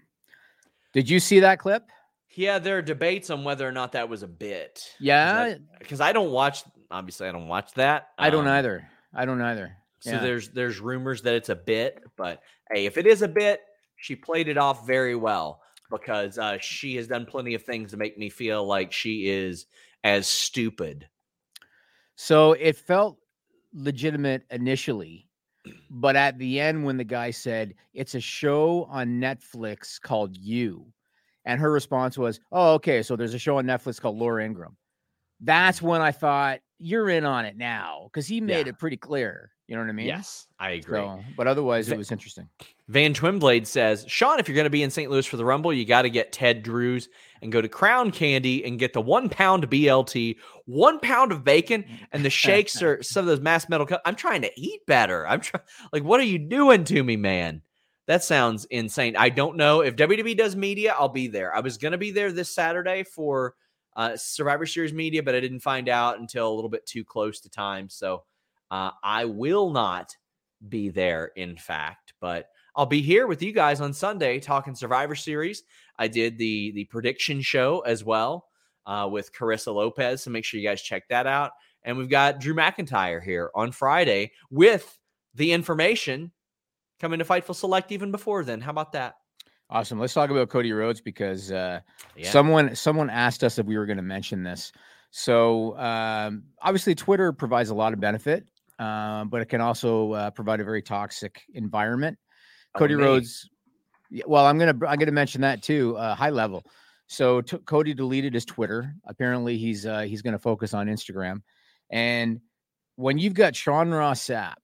Did 0.92 1.08
you 1.08 1.20
see 1.20 1.40
that 1.40 1.58
clip? 1.58 1.84
Yeah, 2.34 2.58
there 2.58 2.78
are 2.78 2.82
debates 2.82 3.30
on 3.30 3.44
whether 3.44 3.66
or 3.66 3.72
not 3.72 3.92
that 3.92 4.08
was 4.08 4.22
a 4.22 4.28
bit. 4.28 4.94
Yeah, 4.98 5.54
because 5.78 6.00
I, 6.00 6.08
I, 6.08 6.12
don't 6.12 6.30
watch. 6.30 6.64
Obviously, 6.90 7.28
I 7.28 7.32
don't 7.32 7.48
watch 7.48 7.72
that. 7.74 8.08
I 8.18 8.30
don't 8.30 8.46
um, 8.46 8.54
either. 8.54 8.88
I 9.14 9.24
don't 9.24 9.40
either. 9.40 9.76
So 10.00 10.12
yeah. 10.12 10.18
there's 10.20 10.48
there's 10.50 10.80
rumors 10.80 11.22
that 11.22 11.34
it's 11.34 11.48
a 11.48 11.54
bit, 11.54 12.02
but 12.16 12.42
hey, 12.70 12.86
if 12.86 12.98
it 12.98 13.06
is 13.06 13.22
a 13.22 13.28
bit, 13.28 13.60
she 14.06 14.14
played 14.14 14.46
it 14.46 14.56
off 14.56 14.86
very 14.86 15.16
well 15.16 15.60
because 15.90 16.38
uh, 16.38 16.58
she 16.60 16.94
has 16.94 17.08
done 17.08 17.26
plenty 17.26 17.54
of 17.54 17.62
things 17.64 17.90
to 17.90 17.96
make 17.96 18.16
me 18.16 18.30
feel 18.30 18.64
like 18.64 18.92
she 18.92 19.28
is 19.28 19.66
as 20.04 20.28
stupid. 20.28 21.08
So 22.14 22.52
it 22.52 22.76
felt 22.76 23.18
legitimate 23.74 24.44
initially, 24.52 25.28
but 25.90 26.14
at 26.14 26.38
the 26.38 26.60
end, 26.60 26.84
when 26.84 26.96
the 26.96 27.04
guy 27.04 27.32
said 27.32 27.74
it's 27.94 28.14
a 28.14 28.20
show 28.20 28.84
on 28.84 29.20
Netflix 29.20 30.00
called 30.00 30.36
You, 30.36 30.86
and 31.44 31.60
her 31.60 31.72
response 31.72 32.16
was, 32.16 32.38
"Oh, 32.52 32.74
okay, 32.74 33.02
so 33.02 33.16
there's 33.16 33.34
a 33.34 33.40
show 33.40 33.58
on 33.58 33.66
Netflix 33.66 34.00
called 34.00 34.18
Laura 34.18 34.44
Ingraham. 34.44 34.76
That's 35.40 35.82
when 35.82 36.00
I 36.00 36.12
thought 36.12 36.60
you're 36.78 37.10
in 37.10 37.24
on 37.24 37.44
it 37.44 37.56
now 37.56 38.02
because 38.04 38.28
he 38.28 38.40
made 38.40 38.66
yeah. 38.66 38.70
it 38.70 38.78
pretty 38.78 38.98
clear. 38.98 39.50
You 39.66 39.74
know 39.74 39.82
what 39.82 39.88
I 39.88 39.94
mean? 39.94 40.06
Yes, 40.06 40.46
I 40.60 40.70
agree. 40.70 41.00
So, 41.00 41.24
but 41.36 41.48
otherwise, 41.48 41.90
it 41.90 41.98
was 41.98 42.12
interesting. 42.12 42.48
Van 42.88 43.12
Twinblade 43.12 43.66
says, 43.66 44.04
Sean, 44.06 44.38
if 44.38 44.48
you're 44.48 44.54
going 44.54 44.64
to 44.64 44.70
be 44.70 44.84
in 44.84 44.90
St. 44.90 45.10
Louis 45.10 45.26
for 45.26 45.36
the 45.36 45.44
Rumble, 45.44 45.72
you 45.72 45.84
got 45.84 46.02
to 46.02 46.10
get 46.10 46.32
Ted 46.32 46.62
Drewes 46.62 47.08
and 47.42 47.50
go 47.50 47.60
to 47.60 47.68
Crown 47.68 48.12
Candy 48.12 48.64
and 48.64 48.78
get 48.78 48.92
the 48.92 49.00
one 49.00 49.28
pound 49.28 49.68
BLT, 49.68 50.36
one 50.66 51.00
pound 51.00 51.32
of 51.32 51.42
bacon, 51.42 51.84
and 52.12 52.24
the 52.24 52.30
shakes 52.30 52.80
or 52.82 53.02
some 53.02 53.22
of 53.22 53.26
those 53.26 53.40
mass 53.40 53.68
metal. 53.68 53.88
I'm 54.04 54.14
trying 54.14 54.42
to 54.42 54.50
eat 54.56 54.86
better. 54.86 55.26
I'm 55.26 55.40
trying. 55.40 55.64
Like, 55.92 56.04
what 56.04 56.20
are 56.20 56.24
you 56.24 56.38
doing 56.38 56.84
to 56.84 57.02
me, 57.02 57.16
man? 57.16 57.62
That 58.06 58.22
sounds 58.22 58.66
insane. 58.66 59.16
I 59.16 59.30
don't 59.30 59.56
know 59.56 59.80
if 59.80 59.96
WWE 59.96 60.36
does 60.36 60.54
media. 60.54 60.94
I'll 60.96 61.08
be 61.08 61.26
there. 61.26 61.54
I 61.54 61.60
was 61.60 61.76
going 61.78 61.92
to 61.92 61.98
be 61.98 62.12
there 62.12 62.30
this 62.30 62.54
Saturday 62.54 63.02
for 63.02 63.54
uh, 63.96 64.16
Survivor 64.16 64.64
Series 64.64 64.92
media, 64.92 65.24
but 65.24 65.34
I 65.34 65.40
didn't 65.40 65.60
find 65.60 65.88
out 65.88 66.20
until 66.20 66.52
a 66.52 66.54
little 66.54 66.70
bit 66.70 66.86
too 66.86 67.04
close 67.04 67.40
to 67.40 67.50
time. 67.50 67.88
So 67.88 68.22
uh, 68.70 68.92
I 69.02 69.24
will 69.24 69.70
not 69.70 70.14
be 70.68 70.88
there, 70.88 71.32
in 71.34 71.56
fact, 71.56 72.12
but 72.20 72.48
I'll 72.76 72.86
be 72.86 73.00
here 73.00 73.26
with 73.26 73.42
you 73.42 73.52
guys 73.52 73.80
on 73.80 73.94
Sunday 73.94 74.38
talking 74.38 74.74
Survivor 74.74 75.14
Series. 75.14 75.62
I 75.98 76.08
did 76.08 76.36
the 76.36 76.72
the 76.72 76.84
prediction 76.84 77.40
show 77.40 77.80
as 77.80 78.04
well 78.04 78.48
uh, 78.84 79.08
with 79.10 79.32
Carissa 79.32 79.74
Lopez, 79.74 80.22
so 80.22 80.30
make 80.30 80.44
sure 80.44 80.60
you 80.60 80.68
guys 80.68 80.82
check 80.82 81.08
that 81.08 81.26
out. 81.26 81.52
And 81.84 81.96
we've 81.96 82.10
got 82.10 82.38
Drew 82.38 82.54
McIntyre 82.54 83.22
here 83.22 83.50
on 83.54 83.72
Friday 83.72 84.32
with 84.50 84.98
the 85.34 85.52
information 85.52 86.32
coming 87.00 87.18
to 87.18 87.24
Fightful 87.24 87.54
Select 87.54 87.92
even 87.92 88.10
before 88.10 88.44
then. 88.44 88.60
How 88.60 88.72
about 88.72 88.92
that? 88.92 89.14
Awesome. 89.70 89.98
Let's 89.98 90.14
talk 90.14 90.30
about 90.30 90.50
Cody 90.50 90.72
Rhodes 90.72 91.00
because 91.00 91.50
uh, 91.50 91.80
yeah. 92.14 92.30
someone 92.30 92.76
someone 92.76 93.08
asked 93.08 93.42
us 93.42 93.58
if 93.58 93.64
we 93.64 93.78
were 93.78 93.86
going 93.86 93.96
to 93.96 94.02
mention 94.02 94.42
this. 94.42 94.70
So 95.12 95.78
um, 95.78 96.42
obviously, 96.60 96.94
Twitter 96.94 97.32
provides 97.32 97.70
a 97.70 97.74
lot 97.74 97.94
of 97.94 98.00
benefit 98.00 98.46
uh, 98.78 99.24
but 99.24 99.40
it 99.40 99.46
can 99.46 99.60
also 99.60 100.12
uh, 100.12 100.30
provide 100.30 100.60
a 100.60 100.64
very 100.64 100.82
toxic 100.82 101.42
environment. 101.54 102.18
Oh, 102.76 102.78
Cody 102.78 102.94
Rhodes. 102.94 103.48
Well, 104.26 104.46
I'm 104.46 104.58
gonna 104.58 104.86
I'm 104.86 104.98
gonna 104.98 105.10
mention 105.12 105.40
that 105.40 105.62
too. 105.62 105.96
Uh, 105.96 106.14
high 106.14 106.30
level. 106.30 106.64
So 107.08 107.40
t- 107.40 107.58
Cody 107.58 107.94
deleted 107.94 108.34
his 108.34 108.44
Twitter. 108.44 108.94
Apparently, 109.04 109.58
he's 109.58 109.86
uh, 109.86 110.00
he's 110.00 110.22
going 110.22 110.32
to 110.32 110.38
focus 110.38 110.74
on 110.74 110.86
Instagram. 110.86 111.42
And 111.90 112.40
when 112.96 113.18
you've 113.18 113.34
got 113.34 113.54
Sean 113.54 113.90
Ross 113.90 114.20
Sapp 114.26 114.56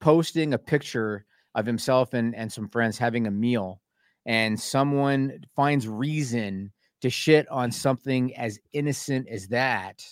posting 0.00 0.54
a 0.54 0.58
picture 0.58 1.24
of 1.54 1.66
himself 1.66 2.14
and, 2.14 2.34
and 2.34 2.52
some 2.52 2.68
friends 2.68 2.98
having 2.98 3.26
a 3.26 3.30
meal, 3.30 3.80
and 4.26 4.58
someone 4.58 5.40
finds 5.54 5.86
reason 5.86 6.72
to 7.00 7.10
shit 7.10 7.48
on 7.48 7.70
something 7.70 8.34
as 8.36 8.58
innocent 8.72 9.28
as 9.28 9.48
that, 9.48 10.04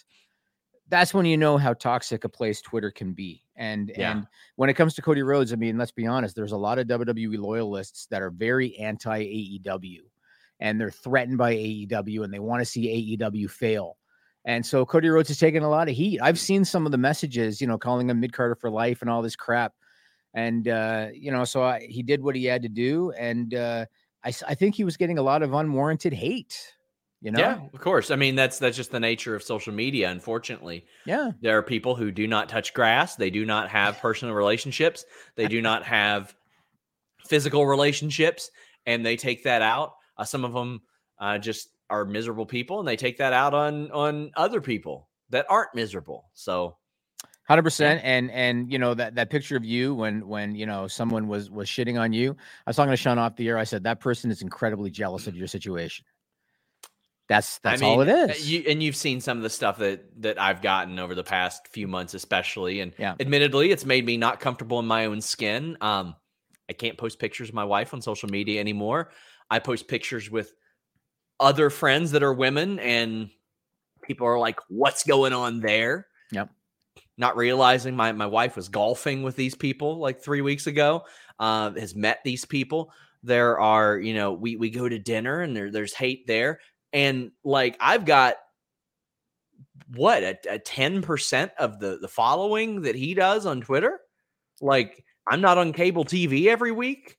that's 0.88 1.12
when 1.12 1.26
you 1.26 1.36
know 1.36 1.56
how 1.58 1.74
toxic 1.74 2.24
a 2.24 2.28
place 2.28 2.60
Twitter 2.60 2.90
can 2.90 3.12
be. 3.12 3.43
And 3.56 3.92
yeah. 3.96 4.12
and 4.12 4.26
when 4.56 4.68
it 4.68 4.74
comes 4.74 4.94
to 4.94 5.02
Cody 5.02 5.22
Rhodes, 5.22 5.52
I 5.52 5.56
mean, 5.56 5.78
let's 5.78 5.92
be 5.92 6.06
honest, 6.06 6.34
there's 6.34 6.52
a 6.52 6.56
lot 6.56 6.78
of 6.78 6.86
WWE 6.88 7.38
loyalists 7.38 8.06
that 8.06 8.22
are 8.22 8.30
very 8.30 8.76
anti 8.78 9.24
AEW 9.24 10.00
and 10.60 10.80
they're 10.80 10.90
threatened 10.90 11.38
by 11.38 11.54
AEW 11.54 12.24
and 12.24 12.32
they 12.32 12.38
want 12.38 12.60
to 12.60 12.66
see 12.66 13.16
AEW 13.18 13.50
fail. 13.50 13.96
And 14.44 14.64
so 14.64 14.84
Cody 14.84 15.08
Rhodes 15.08 15.30
is 15.30 15.38
taking 15.38 15.62
a 15.62 15.70
lot 15.70 15.88
of 15.88 15.94
heat. 15.94 16.20
I've 16.20 16.38
seen 16.38 16.64
some 16.64 16.84
of 16.84 16.92
the 16.92 16.98
messages, 16.98 17.60
you 17.60 17.66
know, 17.66 17.78
calling 17.78 18.10
him 18.10 18.20
mid 18.20 18.32
carder 18.32 18.54
for 18.54 18.70
life 18.70 19.00
and 19.00 19.10
all 19.10 19.22
this 19.22 19.36
crap. 19.36 19.72
And 20.34 20.66
uh, 20.68 21.08
you 21.12 21.30
know, 21.30 21.44
so 21.44 21.62
I, 21.62 21.86
he 21.88 22.02
did 22.02 22.22
what 22.22 22.34
he 22.34 22.44
had 22.44 22.62
to 22.62 22.68
do, 22.68 23.12
and 23.12 23.54
uh, 23.54 23.86
I, 24.24 24.32
I 24.48 24.54
think 24.56 24.74
he 24.74 24.82
was 24.82 24.96
getting 24.96 25.16
a 25.16 25.22
lot 25.22 25.42
of 25.42 25.54
unwarranted 25.54 26.12
hate 26.12 26.73
you 27.24 27.30
know? 27.30 27.40
Yeah, 27.40 27.58
of 27.72 27.80
course. 27.80 28.10
I 28.10 28.16
mean, 28.16 28.34
that's 28.34 28.58
that's 28.58 28.76
just 28.76 28.90
the 28.90 29.00
nature 29.00 29.34
of 29.34 29.42
social 29.42 29.72
media. 29.72 30.10
Unfortunately, 30.10 30.84
yeah, 31.06 31.30
there 31.40 31.56
are 31.56 31.62
people 31.62 31.94
who 31.94 32.10
do 32.12 32.28
not 32.28 32.50
touch 32.50 32.74
grass. 32.74 33.16
They 33.16 33.30
do 33.30 33.46
not 33.46 33.70
have 33.70 33.98
personal 33.98 34.34
relationships. 34.34 35.06
They 35.34 35.48
do 35.48 35.62
not 35.62 35.84
have 35.84 36.34
physical 37.26 37.66
relationships, 37.66 38.50
and 38.84 39.06
they 39.06 39.16
take 39.16 39.44
that 39.44 39.62
out. 39.62 39.94
Uh, 40.18 40.24
some 40.24 40.44
of 40.44 40.52
them 40.52 40.82
uh, 41.18 41.38
just 41.38 41.70
are 41.88 42.04
miserable 42.04 42.44
people, 42.44 42.78
and 42.78 42.86
they 42.86 42.96
take 42.96 43.16
that 43.16 43.32
out 43.32 43.54
on 43.54 43.90
on 43.90 44.30
other 44.36 44.60
people 44.60 45.08
that 45.30 45.46
aren't 45.48 45.74
miserable. 45.74 46.28
So. 46.34 46.76
Hundred 47.46 47.62
percent, 47.62 48.00
and 48.04 48.30
and 48.30 48.72
you 48.72 48.78
know 48.78 48.94
that 48.94 49.16
that 49.16 49.28
picture 49.28 49.54
of 49.54 49.66
you 49.66 49.94
when 49.94 50.26
when 50.26 50.54
you 50.54 50.64
know 50.64 50.88
someone 50.88 51.28
was 51.28 51.50
was 51.50 51.68
shitting 51.68 52.00
on 52.00 52.10
you. 52.14 52.30
I 52.66 52.70
was 52.70 52.76
talking 52.76 52.90
to 52.90 52.96
Sean 52.96 53.18
off 53.18 53.36
the 53.36 53.46
air. 53.48 53.58
I 53.58 53.64
said 53.64 53.84
that 53.84 54.00
person 54.00 54.30
is 54.30 54.40
incredibly 54.40 54.90
jealous 54.90 55.26
of 55.26 55.36
your 55.36 55.46
situation. 55.46 56.06
That's 57.28 57.58
that's 57.60 57.80
I 57.80 57.84
mean, 57.84 57.92
all 57.94 58.00
it 58.02 58.08
uh. 58.08 58.34
You, 58.38 58.64
and 58.68 58.82
you've 58.82 58.96
seen 58.96 59.20
some 59.20 59.38
of 59.38 59.42
the 59.42 59.50
stuff 59.50 59.78
that 59.78 60.04
that 60.22 60.40
I've 60.40 60.60
gotten 60.60 60.98
over 60.98 61.14
the 61.14 61.24
past 61.24 61.68
few 61.68 61.88
months, 61.88 62.12
especially. 62.12 62.80
And 62.80 62.92
yeah. 62.98 63.14
admittedly, 63.18 63.70
it's 63.70 63.86
made 63.86 64.04
me 64.04 64.16
not 64.16 64.40
comfortable 64.40 64.78
in 64.78 64.86
my 64.86 65.06
own 65.06 65.20
skin. 65.20 65.78
Um, 65.80 66.16
I 66.68 66.74
can't 66.74 66.98
post 66.98 67.18
pictures 67.18 67.48
of 67.48 67.54
my 67.54 67.64
wife 67.64 67.94
on 67.94 68.02
social 68.02 68.28
media 68.28 68.60
anymore. 68.60 69.10
I 69.50 69.58
post 69.58 69.88
pictures 69.88 70.30
with 70.30 70.52
other 71.40 71.70
friends 71.70 72.10
that 72.10 72.22
are 72.22 72.32
women, 72.32 72.78
and 72.78 73.30
people 74.02 74.26
are 74.26 74.38
like, 74.38 74.58
"What's 74.68 75.04
going 75.04 75.32
on 75.32 75.60
there?" 75.60 76.08
Yep. 76.30 76.50
Not 77.16 77.38
realizing 77.38 77.96
my 77.96 78.12
my 78.12 78.26
wife 78.26 78.54
was 78.54 78.68
golfing 78.68 79.22
with 79.22 79.36
these 79.36 79.54
people 79.54 79.98
like 79.98 80.20
three 80.20 80.42
weeks 80.42 80.66
ago. 80.66 81.04
Uh, 81.38 81.72
has 81.72 81.94
met 81.94 82.18
these 82.22 82.44
people. 82.44 82.92
There 83.22 83.58
are, 83.58 83.98
you 83.98 84.12
know, 84.12 84.34
we 84.34 84.56
we 84.56 84.68
go 84.68 84.90
to 84.90 84.98
dinner 84.98 85.40
and 85.40 85.56
there 85.56 85.70
there's 85.70 85.94
hate 85.94 86.26
there 86.26 86.60
and 86.94 87.32
like 87.44 87.76
I've 87.80 88.06
got 88.06 88.36
what 89.88 90.22
a, 90.22 90.38
a 90.48 90.58
10% 90.58 91.50
of 91.58 91.80
the 91.80 91.98
the 92.00 92.08
following 92.08 92.82
that 92.82 92.94
he 92.94 93.12
does 93.12 93.44
on 93.44 93.60
Twitter. 93.60 94.00
Like 94.62 95.04
I'm 95.28 95.40
not 95.40 95.58
on 95.58 95.72
cable 95.72 96.04
TV 96.04 96.46
every 96.46 96.72
week. 96.72 97.18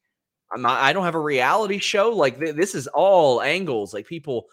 I'm 0.51 0.61
not 0.61 0.82
I 0.82 0.93
don't 0.93 1.03
have 1.03 1.15
a 1.15 1.19
reality 1.19 1.78
show. 1.78 2.09
Like 2.09 2.39
th- 2.39 2.55
this 2.55 2.73
is 2.73 2.88
all 2.88 3.41
angles. 3.41 3.93
Like 3.93 4.07
people 4.07 4.45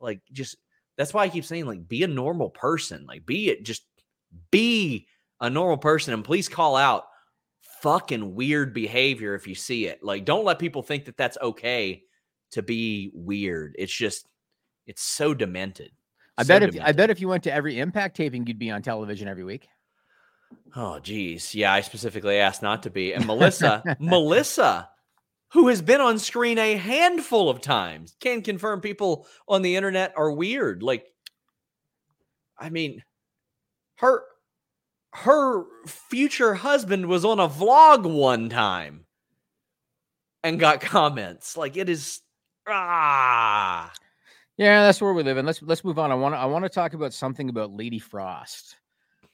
like 0.00 0.20
just 0.32 0.56
that's 0.98 1.14
why 1.14 1.22
I 1.22 1.28
keep 1.28 1.44
saying 1.44 1.66
like 1.66 1.88
be 1.88 2.02
a 2.02 2.08
normal 2.08 2.50
person. 2.50 3.06
Like 3.06 3.24
be 3.24 3.48
it 3.48 3.64
just 3.64 3.86
be 4.50 5.06
a 5.40 5.48
normal 5.48 5.78
person 5.78 6.12
and 6.12 6.24
please 6.24 6.48
call 6.48 6.74
out 6.74 7.04
fucking 7.80 8.34
weird 8.34 8.74
behavior 8.74 9.36
if 9.36 9.46
you 9.46 9.54
see 9.54 9.86
it. 9.86 10.02
Like 10.02 10.24
don't 10.24 10.44
let 10.44 10.58
people 10.58 10.82
think 10.82 11.04
that 11.04 11.16
that's 11.16 11.38
okay 11.40 12.02
to 12.52 12.62
be 12.62 13.12
weird. 13.14 13.76
It's 13.78 13.94
just 13.94 14.26
it's 14.86 15.02
so 15.02 15.34
demented. 15.34 15.90
I 16.36 16.42
so 16.42 16.48
bet 16.48 16.62
if 16.62 16.70
demented. 16.70 16.88
I 16.88 16.92
bet 16.92 17.10
if 17.10 17.20
you 17.20 17.28
went 17.28 17.44
to 17.44 17.52
every 17.52 17.78
impact 17.78 18.16
taping, 18.16 18.46
you'd 18.46 18.58
be 18.58 18.70
on 18.70 18.82
television 18.82 19.28
every 19.28 19.44
week. 19.44 19.68
Oh, 20.76 20.98
geez. 20.98 21.54
Yeah, 21.54 21.72
I 21.72 21.80
specifically 21.80 22.38
asked 22.38 22.62
not 22.62 22.82
to 22.84 22.90
be. 22.90 23.12
And 23.12 23.26
Melissa, 23.26 23.96
Melissa, 24.00 24.88
who 25.52 25.68
has 25.68 25.82
been 25.82 26.00
on 26.00 26.18
screen 26.18 26.58
a 26.58 26.76
handful 26.76 27.48
of 27.48 27.60
times, 27.60 28.16
can 28.20 28.42
confirm 28.42 28.80
people 28.80 29.26
on 29.48 29.62
the 29.62 29.76
internet 29.76 30.12
are 30.16 30.32
weird. 30.32 30.82
Like, 30.82 31.06
I 32.58 32.70
mean, 32.70 33.02
her 33.96 34.24
her 35.12 35.64
future 35.86 36.54
husband 36.54 37.06
was 37.06 37.24
on 37.24 37.38
a 37.38 37.48
vlog 37.48 38.04
one 38.04 38.48
time 38.48 39.06
and 40.42 40.58
got 40.58 40.80
comments. 40.80 41.56
Like, 41.56 41.76
it 41.76 41.88
is 41.88 42.20
ah. 42.68 43.92
Yeah, 44.56 44.82
that's 44.82 45.00
where 45.00 45.12
we 45.12 45.22
live 45.22 45.36
in. 45.36 45.46
Let's 45.46 45.62
let's 45.62 45.84
move 45.84 45.98
on. 45.98 46.12
I 46.12 46.14
want 46.14 46.34
to 46.34 46.38
I 46.38 46.44
want 46.46 46.64
to 46.64 46.68
talk 46.68 46.94
about 46.94 47.12
something 47.12 47.48
about 47.48 47.72
Lady 47.72 47.98
Frost. 47.98 48.76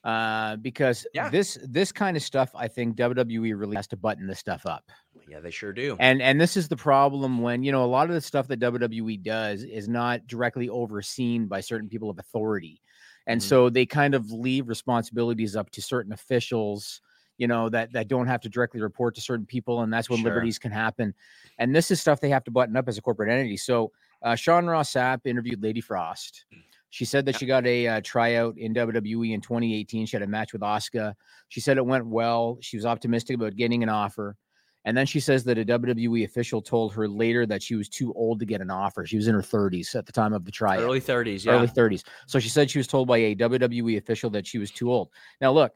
Uh, 0.03 0.55
because 0.55 1.05
yeah. 1.13 1.29
this 1.29 1.59
this 1.63 1.91
kind 1.91 2.17
of 2.17 2.23
stuff, 2.23 2.49
I 2.55 2.67
think 2.67 2.97
WWE 2.97 3.57
really 3.57 3.75
has 3.75 3.85
to 3.87 3.97
button 3.97 4.25
this 4.25 4.39
stuff 4.39 4.65
up. 4.65 4.89
Yeah, 5.27 5.39
they 5.39 5.51
sure 5.51 5.73
do. 5.73 5.95
And 5.99 6.23
and 6.23 6.41
this 6.41 6.57
is 6.57 6.67
the 6.67 6.75
problem 6.75 7.39
when 7.39 7.63
you 7.63 7.71
know 7.71 7.83
a 7.83 7.85
lot 7.85 8.09
of 8.09 8.15
the 8.15 8.21
stuff 8.21 8.47
that 8.47 8.59
WWE 8.59 9.21
does 9.21 9.63
is 9.63 9.87
not 9.87 10.25
directly 10.25 10.69
overseen 10.69 11.45
by 11.45 11.61
certain 11.61 11.87
people 11.87 12.09
of 12.09 12.17
authority, 12.17 12.81
and 13.27 13.39
mm-hmm. 13.39 13.47
so 13.47 13.69
they 13.69 13.85
kind 13.85 14.15
of 14.15 14.31
leave 14.31 14.67
responsibilities 14.67 15.55
up 15.55 15.69
to 15.71 15.83
certain 15.83 16.13
officials 16.13 17.01
you 17.37 17.47
know, 17.47 17.69
that 17.69 17.91
that 17.93 18.07
don't 18.07 18.27
have 18.27 18.41
to 18.41 18.49
directly 18.49 18.79
report 18.81 19.15
to 19.15 19.21
certain 19.21 19.47
people, 19.47 19.81
and 19.81 19.91
that's 19.91 20.11
when 20.11 20.19
Sure. 20.19 20.29
liberties 20.29 20.59
can 20.59 20.71
happen. 20.71 21.11
And 21.57 21.75
this 21.75 21.89
is 21.89 21.99
stuff 21.99 22.21
they 22.21 22.29
have 22.29 22.43
to 22.43 22.51
button 22.51 22.77
up 22.77 22.87
as 22.87 22.99
a 22.99 23.01
corporate 23.01 23.31
entity. 23.31 23.57
So 23.57 23.91
uh, 24.23 24.35
Sean 24.35 24.67
Ross 24.67 24.93
Sapp 24.93 25.21
interviewed 25.25 25.61
Lady 25.61 25.81
Frost. 25.81 26.45
She 26.89 27.05
said 27.05 27.25
that 27.25 27.37
she 27.39 27.45
got 27.45 27.65
a 27.65 27.87
uh, 27.87 28.01
tryout 28.03 28.57
in 28.57 28.73
WWE 28.73 29.31
in 29.33 29.39
2018. 29.39 30.05
She 30.05 30.15
had 30.15 30.23
a 30.23 30.27
match 30.27 30.51
with 30.51 30.61
Asuka. 30.61 31.13
She 31.47 31.61
said 31.61 31.77
it 31.77 31.85
went 31.85 32.05
well. 32.05 32.57
She 32.61 32.75
was 32.75 32.85
optimistic 32.85 33.35
about 33.35 33.55
getting 33.55 33.81
an 33.81 33.89
offer. 33.89 34.35
And 34.83 34.97
then 34.97 35.05
she 35.05 35.19
says 35.19 35.43
that 35.45 35.57
a 35.57 35.63
WWE 35.63 36.25
official 36.25 36.61
told 36.61 36.93
her 36.93 37.07
later 37.07 37.45
that 37.45 37.61
she 37.61 37.75
was 37.75 37.87
too 37.87 38.13
old 38.13 38.39
to 38.39 38.45
get 38.45 38.61
an 38.61 38.71
offer. 38.71 39.05
She 39.05 39.15
was 39.15 39.27
in 39.27 39.35
her 39.35 39.41
30s 39.41 39.95
at 39.95 40.05
the 40.05 40.11
time 40.11 40.33
of 40.33 40.43
the 40.43 40.51
tryout 40.51 40.81
Early 40.81 40.99
30s. 40.99 41.45
Yeah. 41.45 41.53
early 41.53 41.67
30s. 41.67 42.03
So 42.27 42.39
she 42.39 42.49
said 42.49 42.69
she 42.69 42.79
was 42.79 42.87
told 42.87 43.07
by 43.07 43.17
a 43.19 43.35
WWE 43.35 43.97
official 43.97 44.29
that 44.31 44.45
she 44.45 44.57
was 44.57 44.71
too 44.71 44.91
old. 44.91 45.09
Now, 45.39 45.51
look, 45.51 45.73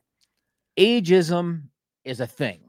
ageism 0.77 1.63
is 2.03 2.19
a 2.19 2.27
thing. 2.27 2.64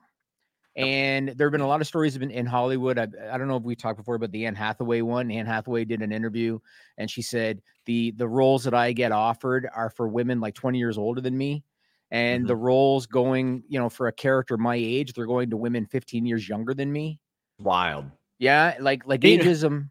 And 0.77 1.29
there 1.31 1.47
have 1.47 1.53
been 1.53 1.63
a 1.63 1.67
lot 1.67 1.81
of 1.81 1.87
stories 1.87 2.17
in, 2.17 2.31
in 2.31 2.45
Hollywood. 2.45 2.99
I, 2.99 3.09
I 3.31 3.39
don't 3.39 3.49
know 3.49 3.57
if 3.57 3.63
we 3.63 3.75
talked 3.75 3.97
before 3.97 4.15
about 4.15 4.31
the 4.31 4.45
Anne 4.45 4.55
Hathaway 4.55 5.01
one. 5.01 5.31
Anne 5.31 5.47
Hathaway 5.47 5.87
did 5.87 6.03
an 6.03 6.13
interview 6.13 6.59
and 6.99 7.11
she 7.11 7.23
said 7.23 7.63
the 7.87 8.11
the 8.13 8.29
roles 8.29 8.65
that 8.65 8.75
I 8.75 8.93
get 8.93 9.11
offered 9.11 9.69
are 9.75 9.89
for 9.89 10.07
women 10.07 10.39
like 10.41 10.55
20 10.55 10.79
years 10.79 10.99
older 10.99 11.21
than 11.21 11.37
me. 11.37 11.65
And 12.11 12.47
the 12.47 12.55
mm-hmm. 12.55 12.63
roles 12.63 13.07
going, 13.07 13.65
you 13.69 13.79
know, 13.79 13.89
for 13.89 14.07
a 14.07 14.13
character 14.13 14.57
my 14.57 14.77
age, 14.77 15.13
they're 15.13 15.27
going 15.27 15.51
to 15.51 15.57
women 15.57 15.87
15 15.87 16.25
years 16.25 16.49
younger 16.49 16.73
than 16.73 16.93
me. 16.93 17.19
Wild. 17.59 18.05
Yeah, 18.39 18.77
like 18.81 19.07
like 19.07 19.21
Being- 19.21 19.41
ageism. 19.41 19.91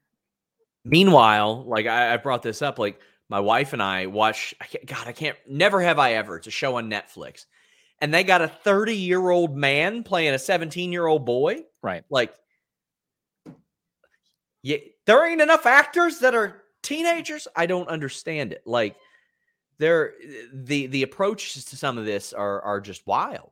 Meanwhile, 0.87 1.65
like 1.67 1.87
I, 1.87 2.13
I 2.13 2.17
brought 2.17 2.43
this 2.43 2.61
up, 2.61 2.77
like 2.77 2.99
my 3.27 3.39
wife 3.39 3.73
and 3.73 3.81
I 3.81 4.05
watch. 4.05 4.53
I 4.61 4.67
God, 4.85 5.07
I 5.07 5.13
can't. 5.13 5.35
Never 5.49 5.81
have 5.81 5.97
I 5.97 6.13
ever. 6.13 6.37
It's 6.37 6.47
a 6.47 6.51
show 6.51 6.75
on 6.75 6.91
Netflix, 6.91 7.45
and 8.01 8.13
they 8.13 8.23
got 8.23 8.41
a 8.41 8.47
thirty-year-old 8.47 9.55
man 9.55 10.03
playing 10.03 10.33
a 10.33 10.39
seventeen-year-old 10.39 11.25
boy. 11.25 11.63
Right. 11.81 12.03
Like, 12.09 12.33
yeah, 14.63 14.77
there 15.05 15.25
ain't 15.25 15.41
enough 15.41 15.65
actors 15.65 16.19
that 16.19 16.35
are 16.35 16.63
teenagers. 16.83 17.47
I 17.55 17.65
don't 17.65 17.87
understand 17.87 18.53
it. 18.53 18.63
Like, 18.65 18.95
they're 19.77 20.13
the 20.53 20.87
the 20.87 21.03
approaches 21.03 21.65
to 21.65 21.77
some 21.77 21.97
of 21.97 22.05
this 22.05 22.33
are 22.33 22.61
are 22.61 22.81
just 22.81 23.05
wild. 23.05 23.51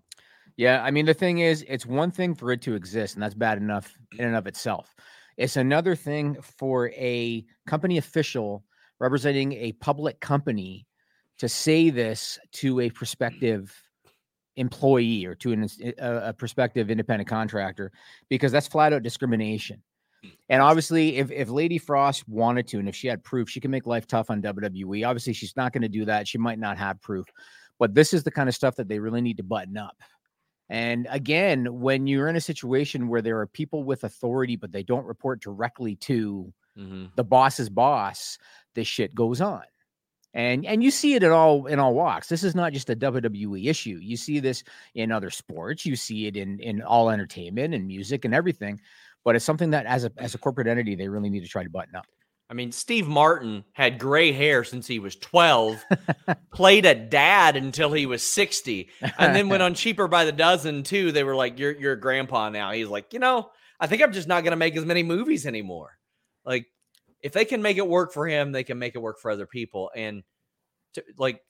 Yeah, 0.55 0.83
I 0.83 0.91
mean 0.91 1.05
the 1.05 1.13
thing 1.13 1.39
is, 1.39 1.65
it's 1.67 1.85
one 1.85 2.11
thing 2.11 2.35
for 2.35 2.51
it 2.51 2.61
to 2.61 2.75
exist, 2.75 3.15
and 3.15 3.23
that's 3.23 3.33
bad 3.33 3.57
enough 3.57 3.97
in 4.17 4.25
and 4.25 4.35
of 4.35 4.47
itself. 4.47 4.93
It's 5.35 5.57
another 5.57 5.95
thing 5.95 6.37
for 6.41 6.89
a 6.91 7.43
company 7.65 7.97
official 7.97 8.63
representing 8.99 9.53
a 9.53 9.71
public 9.73 10.19
company 10.19 10.85
to 11.39 11.49
say 11.49 11.89
this 11.89 12.37
to 12.51 12.81
a 12.81 12.89
prospective 12.91 13.75
employee 14.55 15.25
or 15.25 15.35
to 15.35 15.51
an, 15.51 15.67
a, 15.99 16.29
a 16.29 16.33
prospective 16.33 16.89
independent 16.91 17.27
contractor, 17.29 17.91
because 18.29 18.51
that's 18.51 18.67
flat 18.67 18.93
out 18.93 19.03
discrimination. 19.03 19.81
And 20.47 20.61
obviously, 20.61 21.17
if 21.17 21.31
if 21.31 21.49
Lady 21.49 21.77
Frost 21.77 22.27
wanted 22.29 22.65
to, 22.69 22.79
and 22.79 22.87
if 22.87 22.95
she 22.95 23.07
had 23.07 23.23
proof, 23.23 23.49
she 23.49 23.59
can 23.59 23.71
make 23.71 23.85
life 23.85 24.07
tough 24.07 24.29
on 24.29 24.41
WWE. 24.41 25.05
Obviously, 25.05 25.33
she's 25.33 25.55
not 25.57 25.73
going 25.73 25.81
to 25.81 25.89
do 25.89 26.05
that. 26.05 26.27
She 26.29 26.37
might 26.37 26.59
not 26.59 26.77
have 26.77 27.01
proof, 27.01 27.25
but 27.77 27.93
this 27.93 28.13
is 28.13 28.23
the 28.23 28.31
kind 28.31 28.47
of 28.47 28.55
stuff 28.55 28.75
that 28.77 28.87
they 28.87 28.99
really 28.99 29.19
need 29.19 29.35
to 29.37 29.43
button 29.43 29.75
up. 29.75 29.97
And 30.69 31.07
again, 31.09 31.81
when 31.81 32.07
you're 32.07 32.29
in 32.29 32.37
a 32.37 32.41
situation 32.41 33.09
where 33.09 33.21
there 33.21 33.37
are 33.39 33.47
people 33.47 33.83
with 33.83 34.05
authority, 34.05 34.55
but 34.55 34.71
they 34.71 34.81
don't 34.83 35.05
report 35.05 35.41
directly 35.41 35.95
to 35.97 36.53
Mhm. 36.77 37.13
the 37.15 37.23
boss's 37.23 37.69
boss, 37.69 38.37
this 38.75 38.87
shit 38.87 39.13
goes 39.13 39.41
on. 39.41 39.63
And 40.33 40.65
and 40.65 40.83
you 40.83 40.89
see 40.89 41.13
it 41.13 41.23
in 41.23 41.31
all 41.31 41.67
in 41.67 41.79
all 41.79 41.93
walks. 41.93 42.27
This 42.27 42.43
is 42.43 42.55
not 42.55 42.73
just 42.73 42.89
a 42.89 42.95
WWE 42.95 43.67
issue. 43.67 43.99
You 44.01 44.17
see 44.17 44.39
this 44.39 44.63
in 44.95 45.11
other 45.11 45.29
sports. 45.29 45.85
You 45.85 45.95
see 45.95 46.25
it 46.27 46.35
in 46.35 46.59
in 46.59 46.81
all 46.81 47.09
entertainment 47.09 47.73
and 47.73 47.85
music 47.85 48.25
and 48.25 48.33
everything. 48.33 48.79
But 49.23 49.35
it's 49.35 49.45
something 49.45 49.69
that 49.71 49.85
as 49.85 50.05
a 50.05 50.11
as 50.17 50.33
a 50.33 50.39
corporate 50.39 50.67
entity, 50.67 50.95
they 50.95 51.07
really 51.07 51.29
need 51.29 51.43
to 51.43 51.49
try 51.49 51.63
to 51.63 51.69
button 51.69 51.95
up. 51.95 52.05
I 52.49 52.55
mean, 52.55 52.71
Steve 52.71 53.07
Martin 53.07 53.63
had 53.73 53.97
gray 53.97 54.31
hair 54.31 54.63
since 54.63 54.85
he 54.85 54.99
was 54.99 55.15
12, 55.15 55.83
played 56.53 56.85
a 56.85 56.93
dad 56.93 57.55
until 57.55 57.91
he 57.91 58.05
was 58.05 58.21
60, 58.21 58.89
and 59.17 59.35
then 59.35 59.49
went 59.49 59.63
on 59.63 59.73
cheaper 59.73 60.07
by 60.07 60.25
the 60.25 60.31
dozen 60.31 60.83
too. 60.83 61.11
They 61.11 61.23
were 61.23 61.35
like, 61.35 61.57
You're 61.57 61.71
you're 61.71 61.93
a 61.93 61.99
grandpa 61.99 62.49
now. 62.49 62.71
He's 62.71 62.87
like, 62.87 63.13
you 63.13 63.19
know, 63.19 63.49
I 63.79 63.87
think 63.87 64.01
I'm 64.01 64.13
just 64.13 64.27
not 64.27 64.43
gonna 64.43 64.55
make 64.55 64.75
as 64.75 64.85
many 64.85 65.03
movies 65.03 65.45
anymore. 65.45 65.97
Like, 66.45 66.67
if 67.23 67.31
they 67.31 67.45
can 67.45 67.61
make 67.61 67.77
it 67.77 67.87
work 67.87 68.13
for 68.13 68.27
him, 68.27 68.51
they 68.51 68.63
can 68.63 68.77
make 68.77 68.95
it 68.95 69.01
work 69.01 69.19
for 69.19 69.31
other 69.31 69.47
people. 69.47 69.89
And 69.95 70.23
to, 70.93 71.03
like, 71.17 71.41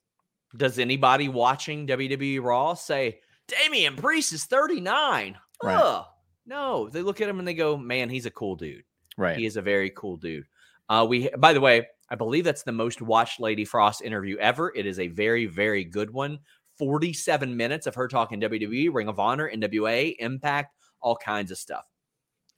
does 0.56 0.78
anybody 0.80 1.28
watching 1.28 1.88
WWE 1.88 2.42
Raw 2.42 2.76
say 2.76 3.20
Damian 3.48 3.96
Priest 3.96 4.32
is 4.32 4.46
39? 4.46 5.36
Right. 5.62 5.76
Ugh. 5.76 6.06
No, 6.46 6.90
they 6.90 7.02
look 7.02 7.22
at 7.22 7.30
him 7.30 7.40
and 7.40 7.48
they 7.48 7.54
go, 7.54 7.76
Man, 7.76 8.10
he's 8.10 8.28
a 8.28 8.32
cool 8.32 8.56
dude. 8.56 8.84
Right. 9.18 9.38
He 9.38 9.46
is 9.46 9.58
a 9.58 9.62
very 9.62 9.90
cool 9.96 10.18
dude. 10.18 10.46
Uh, 10.90 11.06
we, 11.10 11.30
by 11.38 11.54
the 11.54 11.62
way, 11.62 11.88
I 12.10 12.16
believe 12.16 12.44
that's 12.44 12.64
the 12.64 12.72
most 12.72 13.02
watched 13.02 13.40
Lady 13.40 13.66
Frost 13.66 14.02
interview 14.02 14.38
ever. 14.38 14.72
It 14.76 14.86
is 14.86 15.00
a 15.00 15.08
very, 15.08 15.46
very 15.48 15.84
good 15.84 16.12
one. 16.12 16.40
47 16.78 17.56
minutes 17.56 17.88
of 17.88 17.96
her 17.96 18.08
talking 18.08 18.42
WWE, 18.42 18.94
Ring 18.94 19.08
of 19.08 19.20
Honor, 19.20 19.50
NWA, 19.50 20.16
Impact, 20.20 20.76
all 21.02 21.16
kinds 21.16 21.52
of 21.52 21.58
stuff. 21.58 21.86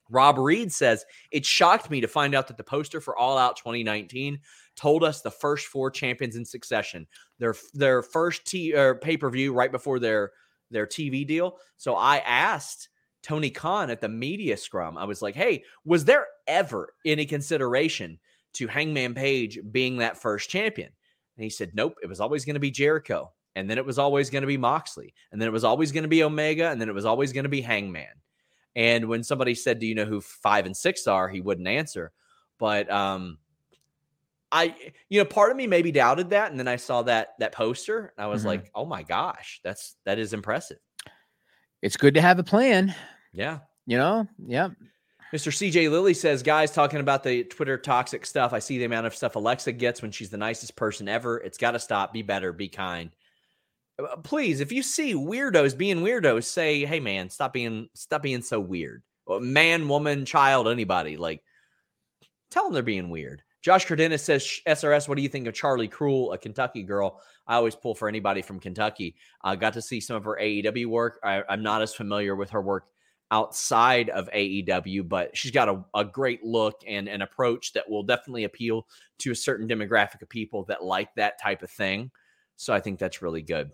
Rob 0.10 0.38
Reed 0.38 0.72
says, 0.72 1.06
It 1.32 1.46
shocked 1.46 1.90
me 1.90 2.02
to 2.02 2.08
find 2.08 2.36
out 2.36 2.48
that 2.48 2.58
the 2.58 2.64
poster 2.64 3.02
for 3.02 3.18
All 3.18 3.38
Out 3.38 3.58
2019 3.58 4.40
told 4.76 5.04
us 5.04 5.22
the 5.22 5.32
first 5.32 5.68
four 5.68 5.90
champions 5.90 6.36
in 6.36 6.46
succession. 6.46 7.08
Their 7.40 7.56
their 7.74 8.02
first 8.02 8.46
t- 8.46 8.76
uh, 8.76 8.96
pay 8.96 9.18
per 9.18 9.30
view 9.30 9.54
right 9.54 9.72
before 9.72 10.00
their 10.00 10.32
their 10.72 10.88
TV 10.88 11.26
deal. 11.26 11.58
So 11.78 11.96
I 11.96 12.18
asked 12.20 12.90
Tony 13.24 13.50
Khan 13.50 13.90
at 13.90 14.02
the 14.02 14.10
media 14.10 14.58
scrum, 14.58 14.98
I 14.98 15.06
was 15.06 15.22
like, 15.22 15.36
Hey, 15.36 15.64
was 15.84 16.06
there 16.06 16.28
ever 16.48 16.94
any 17.06 17.26
consideration 17.26 18.20
to 18.54 18.68
Hangman 18.68 19.16
Page 19.16 19.60
being 19.72 19.98
that 19.98 20.22
first 20.22 20.50
champion? 20.50 20.92
And 21.38 21.44
he 21.44 21.50
said, 21.50 21.72
Nope, 21.74 21.96
it 22.04 22.08
was 22.08 22.22
always 22.22 22.46
going 22.46 22.56
to 22.56 22.60
be 22.60 22.72
Jericho. 22.72 23.32
And 23.56 23.70
then 23.70 23.78
it 23.78 23.86
was 23.86 23.98
always 23.98 24.30
going 24.30 24.42
to 24.42 24.48
be 24.48 24.58
Moxley. 24.58 25.14
And 25.32 25.42
then 25.42 25.48
it 25.48 25.54
was 25.54 25.64
always 25.64 25.92
going 25.92 26.04
to 26.04 26.10
be 26.10 26.24
Omega. 26.24 26.70
And 26.70 26.80
then 26.80 26.90
it 26.90 26.96
was 26.96 27.06
always 27.06 27.32
going 27.32 27.46
to 27.46 27.50
be 27.50 27.62
Hangman. 27.62 28.08
And 28.76 29.08
when 29.08 29.24
somebody 29.24 29.56
said, 29.56 29.80
Do 29.80 29.88
you 29.88 29.96
know 29.96 30.06
who 30.06 30.22
five 30.22 30.66
and 30.66 30.76
six 30.76 31.08
are? 31.08 31.30
He 31.30 31.42
wouldn't 31.42 31.68
answer. 31.68 32.12
But 32.60 32.92
um 32.92 33.38
I 34.52 34.76
you 35.10 35.20
know, 35.20 35.26
part 35.26 35.52
of 35.52 35.58
me 35.58 35.68
maybe 35.68 35.92
doubted 35.92 36.30
that. 36.30 36.52
And 36.52 36.60
then 36.60 36.68
I 36.68 36.76
saw 36.76 37.02
that 37.04 37.30
that 37.40 37.52
poster 37.52 38.14
and 38.18 38.24
I 38.24 38.28
was 38.28 38.44
Mhm. 38.44 38.48
like, 38.48 38.72
oh 38.76 38.86
my 38.86 39.04
gosh, 39.04 39.60
that's 39.64 39.96
that 40.06 40.20
is 40.20 40.34
impressive. 40.34 40.78
It's 41.82 41.98
good 41.98 42.14
to 42.16 42.22
have 42.22 42.40
a 42.40 42.44
plan. 42.44 42.96
Yeah. 43.34 43.60
You 43.86 43.98
know. 43.98 44.28
Yeah. 44.46 44.70
Mr. 45.34 45.52
CJ 45.52 45.90
Lilly 45.90 46.14
says, 46.14 46.42
guys, 46.44 46.72
talking 46.72 47.00
about 47.00 47.24
the 47.24 47.44
Twitter 47.44 47.78
toxic 47.78 48.26
stuff. 48.26 48.54
I 48.54 48.60
see 48.60 48.78
the 48.78 48.86
amount 48.86 49.08
of 49.08 49.16
stuff 49.16 49.36
Alexa 49.36 49.74
gets 49.74 50.02
when 50.02 50.12
she's 50.12 50.30
the 50.30 50.38
nicest 50.38 50.76
person 50.76 51.10
ever. 51.10 51.40
It's 51.40 51.58
got 51.58 51.72
to 51.72 51.80
stop. 51.80 52.14
Be 52.14 52.22
better. 52.22 52.54
Be 52.54 52.70
kind. 52.70 53.10
Uh, 53.98 54.18
Please, 54.18 54.60
if 54.60 54.72
you 54.72 54.84
see 54.84 55.14
weirdos 55.14 55.78
being 55.78 55.98
weirdos, 55.98 56.46
say, 56.46 56.86
"Hey, 56.86 57.00
man, 57.00 57.30
stop 57.30 57.54
being 57.54 57.90
stop 57.94 58.22
being 58.24 58.42
so 58.42 58.60
weird." 58.60 59.04
Man, 59.28 59.88
woman, 59.88 60.26
child, 60.26 60.68
anybody, 60.68 61.18
like, 61.18 61.44
tell 62.52 62.66
them 62.66 62.74
they're 62.74 62.84
being 62.84 63.10
weird. 63.10 63.42
Josh 63.62 63.86
Cardenas 63.86 64.24
says, 64.24 64.62
"SRS, 64.68 65.08
what 65.08 65.16
do 65.16 65.24
you 65.24 65.30
think 65.30 65.48
of 65.48 65.54
Charlie 65.54 65.88
Cruel, 65.88 66.34
a 66.34 66.38
Kentucky 66.38 66.84
girl?" 66.84 67.22
I 67.48 67.56
always 67.56 67.76
pull 67.76 67.96
for 67.96 68.08
anybody 68.08 68.42
from 68.42 68.60
Kentucky. 68.60 69.16
I 69.42 69.56
got 69.56 69.74
to 69.74 69.82
see 69.82 70.00
some 70.00 70.16
of 70.16 70.24
her 70.26 70.38
AEW 70.40 70.88
work. 70.88 71.20
I, 71.24 71.44
I'm 71.48 71.64
not 71.64 71.82
as 71.82 71.94
familiar 71.94 72.36
with 72.36 72.50
her 72.52 72.62
work 72.62 72.86
outside 73.32 74.10
of 74.10 74.30
AEW, 74.32 75.08
but 75.08 75.36
she's 75.36 75.52
got 75.52 75.70
a, 75.70 75.84
a 75.94 76.06
great 76.06 76.44
look 76.44 76.82
and 76.88 77.08
an 77.08 77.22
approach 77.22 77.74
that 77.74 77.90
will 77.90 78.04
definitely 78.04 78.44
appeal 78.44 78.88
to 79.20 79.32
a 79.32 79.36
certain 79.36 79.68
demographic 79.68 80.22
of 80.22 80.30
people 80.30 80.64
that 80.66 80.84
like 80.84 81.14
that 81.16 81.42
type 81.42 81.64
of 81.64 81.70
thing. 81.70 82.12
So 82.56 82.74
I 82.74 82.80
think 82.80 83.00
that's 83.00 83.22
really 83.22 83.42
good. 83.42 83.72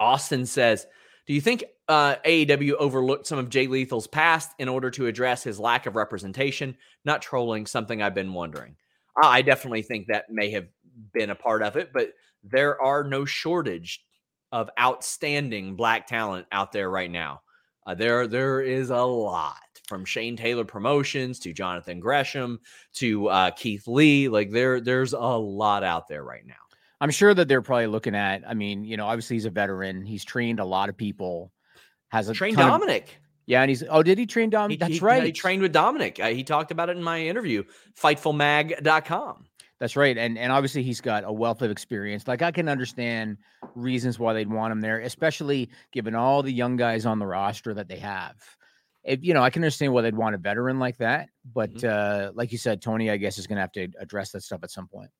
Austin 0.00 0.46
says, 0.46 0.86
Do 1.26 1.34
you 1.34 1.40
think 1.40 1.64
uh, 1.88 2.16
AEW 2.24 2.74
overlooked 2.74 3.26
some 3.26 3.38
of 3.38 3.50
Jay 3.50 3.66
Lethal's 3.66 4.06
past 4.06 4.52
in 4.58 4.68
order 4.68 4.90
to 4.92 5.06
address 5.06 5.42
his 5.42 5.60
lack 5.60 5.86
of 5.86 5.96
representation? 5.96 6.76
Not 7.04 7.22
trolling, 7.22 7.66
something 7.66 8.02
I've 8.02 8.14
been 8.14 8.34
wondering. 8.34 8.76
I 9.22 9.42
definitely 9.42 9.82
think 9.82 10.08
that 10.08 10.30
may 10.30 10.50
have 10.50 10.66
been 11.12 11.30
a 11.30 11.36
part 11.36 11.62
of 11.62 11.76
it, 11.76 11.90
but 11.92 12.10
there 12.42 12.80
are 12.80 13.04
no 13.04 13.24
shortage 13.24 14.04
of 14.52 14.70
outstanding 14.78 15.76
black 15.76 16.06
talent 16.06 16.46
out 16.52 16.72
there 16.72 16.90
right 16.90 17.10
now. 17.10 17.42
Uh, 17.86 17.94
there, 17.94 18.26
there 18.26 18.60
is 18.60 18.90
a 18.90 19.02
lot 19.02 19.56
from 19.86 20.04
Shane 20.04 20.36
Taylor 20.36 20.64
Promotions 20.64 21.38
to 21.40 21.52
Jonathan 21.52 22.00
Gresham 22.00 22.60
to 22.94 23.28
uh, 23.28 23.50
Keith 23.50 23.86
Lee. 23.86 24.28
Like 24.28 24.50
there, 24.50 24.80
there's 24.80 25.12
a 25.12 25.18
lot 25.18 25.84
out 25.84 26.08
there 26.08 26.24
right 26.24 26.46
now. 26.46 26.54
I'm 27.04 27.10
sure 27.10 27.34
that 27.34 27.48
they're 27.48 27.60
probably 27.60 27.86
looking 27.86 28.14
at. 28.14 28.42
I 28.48 28.54
mean, 28.54 28.82
you 28.84 28.96
know, 28.96 29.04
obviously 29.06 29.36
he's 29.36 29.44
a 29.44 29.50
veteran. 29.50 30.06
He's 30.06 30.24
trained 30.24 30.58
a 30.58 30.64
lot 30.64 30.88
of 30.88 30.96
people. 30.96 31.52
Has 32.08 32.30
a 32.30 32.32
Train 32.32 32.54
ton 32.54 32.64
of- 32.64 32.70
Dominic. 32.80 33.18
yeah, 33.46 33.60
and 33.60 33.68
he's 33.68 33.84
oh, 33.90 34.02
did 34.02 34.16
he 34.16 34.24
train 34.24 34.48
Dominic? 34.48 34.80
That's 34.80 34.94
he- 34.94 35.00
right. 35.00 35.22
He 35.22 35.32
trained 35.32 35.60
with 35.60 35.72
Dominic. 35.72 36.18
Uh, 36.18 36.28
he 36.28 36.42
talked 36.44 36.70
about 36.70 36.88
it 36.88 36.96
in 36.96 37.02
my 37.02 37.20
interview, 37.20 37.62
fightfulmag.com. 38.00 39.44
That's 39.80 39.96
right. 39.96 40.16
And 40.16 40.38
and 40.38 40.50
obviously 40.52 40.82
he's 40.82 41.00
got 41.00 41.24
a 41.24 41.32
wealth 41.32 41.60
of 41.60 41.70
experience. 41.70 42.26
Like 42.28 42.40
I 42.42 42.52
can 42.52 42.68
understand 42.68 43.36
reasons 43.74 44.18
why 44.18 44.32
they'd 44.32 44.48
want 44.50 44.72
him 44.72 44.80
there, 44.80 45.00
especially 45.00 45.68
given 45.92 46.14
all 46.14 46.42
the 46.42 46.52
young 46.52 46.76
guys 46.76 47.04
on 47.06 47.18
the 47.18 47.26
roster 47.26 47.74
that 47.74 47.88
they 47.88 47.98
have. 47.98 48.36
If 49.02 49.22
you 49.24 49.34
know, 49.34 49.42
I 49.42 49.50
can 49.50 49.62
understand 49.62 49.92
why 49.92 50.02
they'd 50.02 50.16
want 50.16 50.34
a 50.36 50.38
veteran 50.38 50.78
like 50.78 50.96
that. 50.98 51.28
But 51.52 51.74
Mm-hmm. 51.74 52.28
uh, 52.28 52.32
like 52.34 52.52
you 52.52 52.58
said, 52.58 52.80
Tony, 52.80 53.10
I 53.10 53.16
guess 53.16 53.36
is 53.36 53.46
gonna 53.46 53.60
have 53.60 53.72
to 53.72 53.88
address 53.98 54.30
that 54.30 54.42
stuff 54.42 54.60
at 54.62 54.70
some 54.70 54.86
point. 54.86 55.10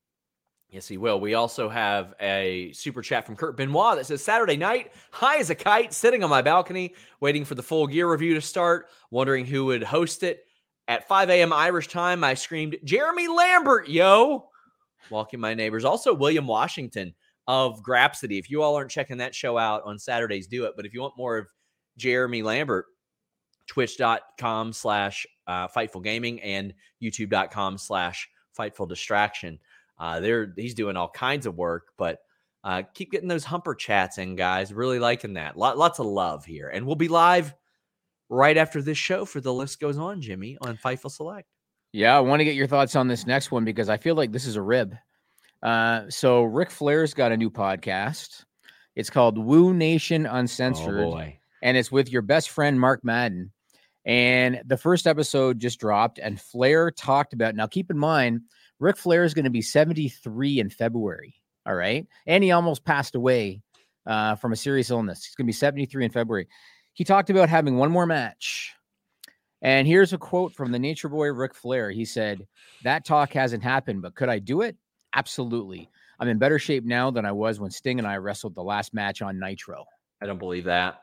Yes, 0.70 0.88
he 0.88 0.96
will. 0.96 1.20
We 1.20 1.34
also 1.34 1.68
have 1.68 2.14
a 2.20 2.72
super 2.72 3.00
chat 3.00 3.24
from 3.24 3.36
Kurt 3.36 3.56
Benoit 3.56 3.96
that 3.96 4.06
says 4.06 4.24
Saturday 4.24 4.56
night, 4.56 4.92
high 5.12 5.38
as 5.38 5.50
a 5.50 5.54
kite, 5.54 5.92
sitting 5.92 6.24
on 6.24 6.30
my 6.30 6.42
balcony, 6.42 6.94
waiting 7.20 7.44
for 7.44 7.54
the 7.54 7.62
full 7.62 7.86
gear 7.86 8.10
review 8.10 8.34
to 8.34 8.40
start, 8.40 8.88
wondering 9.10 9.46
who 9.46 9.66
would 9.66 9.84
host 9.84 10.22
it. 10.22 10.44
At 10.86 11.08
5 11.08 11.30
a.m. 11.30 11.52
Irish 11.52 11.88
time, 11.88 12.22
I 12.24 12.34
screamed, 12.34 12.76
Jeremy 12.84 13.28
Lambert, 13.28 13.88
yo! 13.88 14.50
Walking 15.10 15.40
my 15.40 15.54
neighbors. 15.54 15.84
Also, 15.84 16.12
William 16.12 16.46
Washington 16.46 17.14
of 17.46 17.82
Grapsity. 17.82 18.38
If 18.38 18.50
you 18.50 18.62
all 18.62 18.74
aren't 18.74 18.90
checking 18.90 19.18
that 19.18 19.34
show 19.34 19.56
out 19.56 19.82
on 19.84 19.98
Saturdays, 19.98 20.46
do 20.46 20.64
it. 20.64 20.72
But 20.76 20.86
if 20.86 20.92
you 20.92 21.00
want 21.00 21.16
more 21.16 21.38
of 21.38 21.46
Jeremy 21.96 22.42
Lambert, 22.42 22.86
twitch.com 23.66 24.72
slash 24.72 25.26
uh, 25.46 25.68
fightful 25.68 26.02
gaming 26.02 26.40
and 26.42 26.74
youtube.com 27.02 27.78
slash 27.78 28.28
fightful 28.58 28.88
distraction 28.88 29.58
uh, 29.98 30.20
they're 30.20 30.52
he's 30.56 30.74
doing 30.74 30.96
all 30.96 31.08
kinds 31.08 31.46
of 31.46 31.56
work, 31.56 31.88
but 31.96 32.18
uh, 32.62 32.82
keep 32.94 33.10
getting 33.10 33.28
those 33.28 33.44
humper 33.44 33.74
chats 33.74 34.18
in, 34.18 34.36
guys. 34.36 34.72
Really 34.72 34.98
liking 34.98 35.34
that. 35.34 35.56
Lot, 35.56 35.78
lots 35.78 35.98
of 35.98 36.06
love 36.06 36.44
here, 36.44 36.68
and 36.68 36.86
we'll 36.86 36.96
be 36.96 37.08
live 37.08 37.54
right 38.28 38.56
after 38.56 38.82
this 38.82 38.98
show 38.98 39.24
for 39.24 39.40
the 39.40 39.52
list 39.52 39.80
goes 39.80 39.98
on, 39.98 40.20
Jimmy, 40.20 40.56
on 40.60 40.76
Fightful 40.76 41.10
Select. 41.10 41.48
Yeah, 41.92 42.16
I 42.16 42.20
want 42.20 42.40
to 42.40 42.44
get 42.44 42.56
your 42.56 42.66
thoughts 42.66 42.96
on 42.96 43.06
this 43.06 43.26
next 43.26 43.52
one 43.52 43.64
because 43.64 43.88
I 43.88 43.96
feel 43.96 44.14
like 44.16 44.32
this 44.32 44.46
is 44.46 44.56
a 44.56 44.62
rib. 44.62 44.96
Uh, 45.62 46.02
so 46.08 46.42
Ric 46.42 46.70
Flair's 46.70 47.14
got 47.14 47.32
a 47.32 47.36
new 47.36 47.50
podcast. 47.50 48.44
It's 48.96 49.10
called 49.10 49.38
Woo 49.38 49.72
Nation 49.72 50.26
Uncensored. 50.26 51.06
Oh 51.06 51.30
and 51.62 51.76
it's 51.76 51.90
with 51.90 52.10
your 52.10 52.22
best 52.22 52.50
friend 52.50 52.78
Mark 52.78 53.02
Madden. 53.04 53.50
And 54.04 54.60
the 54.66 54.76
first 54.76 55.06
episode 55.06 55.58
just 55.58 55.80
dropped, 55.80 56.18
and 56.18 56.38
Flair 56.38 56.90
talked 56.90 57.32
about. 57.32 57.54
Now, 57.54 57.66
keep 57.66 57.90
in 57.90 57.98
mind, 57.98 58.42
Ric 58.80 58.96
Flair 58.96 59.24
is 59.24 59.34
going 59.34 59.44
to 59.44 59.50
be 59.50 59.62
73 59.62 60.60
in 60.60 60.70
February. 60.70 61.34
All 61.66 61.74
right, 61.74 62.06
and 62.26 62.44
he 62.44 62.50
almost 62.50 62.84
passed 62.84 63.14
away 63.14 63.62
uh, 64.06 64.34
from 64.36 64.52
a 64.52 64.56
serious 64.56 64.90
illness. 64.90 65.24
He's 65.24 65.34
going 65.34 65.46
to 65.46 65.48
be 65.48 65.52
73 65.52 66.04
in 66.04 66.10
February. 66.10 66.48
He 66.92 67.04
talked 67.04 67.30
about 67.30 67.48
having 67.48 67.76
one 67.76 67.90
more 67.90 68.06
match. 68.06 68.72
And 69.62 69.86
here's 69.86 70.12
a 70.12 70.18
quote 70.18 70.52
from 70.52 70.72
the 70.72 70.78
Nature 70.78 71.08
Boy 71.08 71.32
Ric 71.32 71.54
Flair. 71.54 71.90
He 71.90 72.04
said, 72.04 72.46
That 72.82 73.06
talk 73.06 73.32
hasn't 73.32 73.62
happened, 73.62 74.02
but 74.02 74.14
could 74.14 74.28
I 74.28 74.38
do 74.38 74.60
it? 74.60 74.76
Absolutely. 75.14 75.88
I'm 76.20 76.28
in 76.28 76.38
better 76.38 76.58
shape 76.58 76.84
now 76.84 77.10
than 77.10 77.24
I 77.24 77.32
was 77.32 77.58
when 77.58 77.70
Sting 77.70 77.98
and 77.98 78.06
I 78.06 78.16
wrestled 78.18 78.54
the 78.54 78.62
last 78.62 78.92
match 78.92 79.22
on 79.22 79.38
Nitro. 79.38 79.86
I 80.22 80.26
don't 80.26 80.38
believe 80.38 80.64
that. 80.64 81.00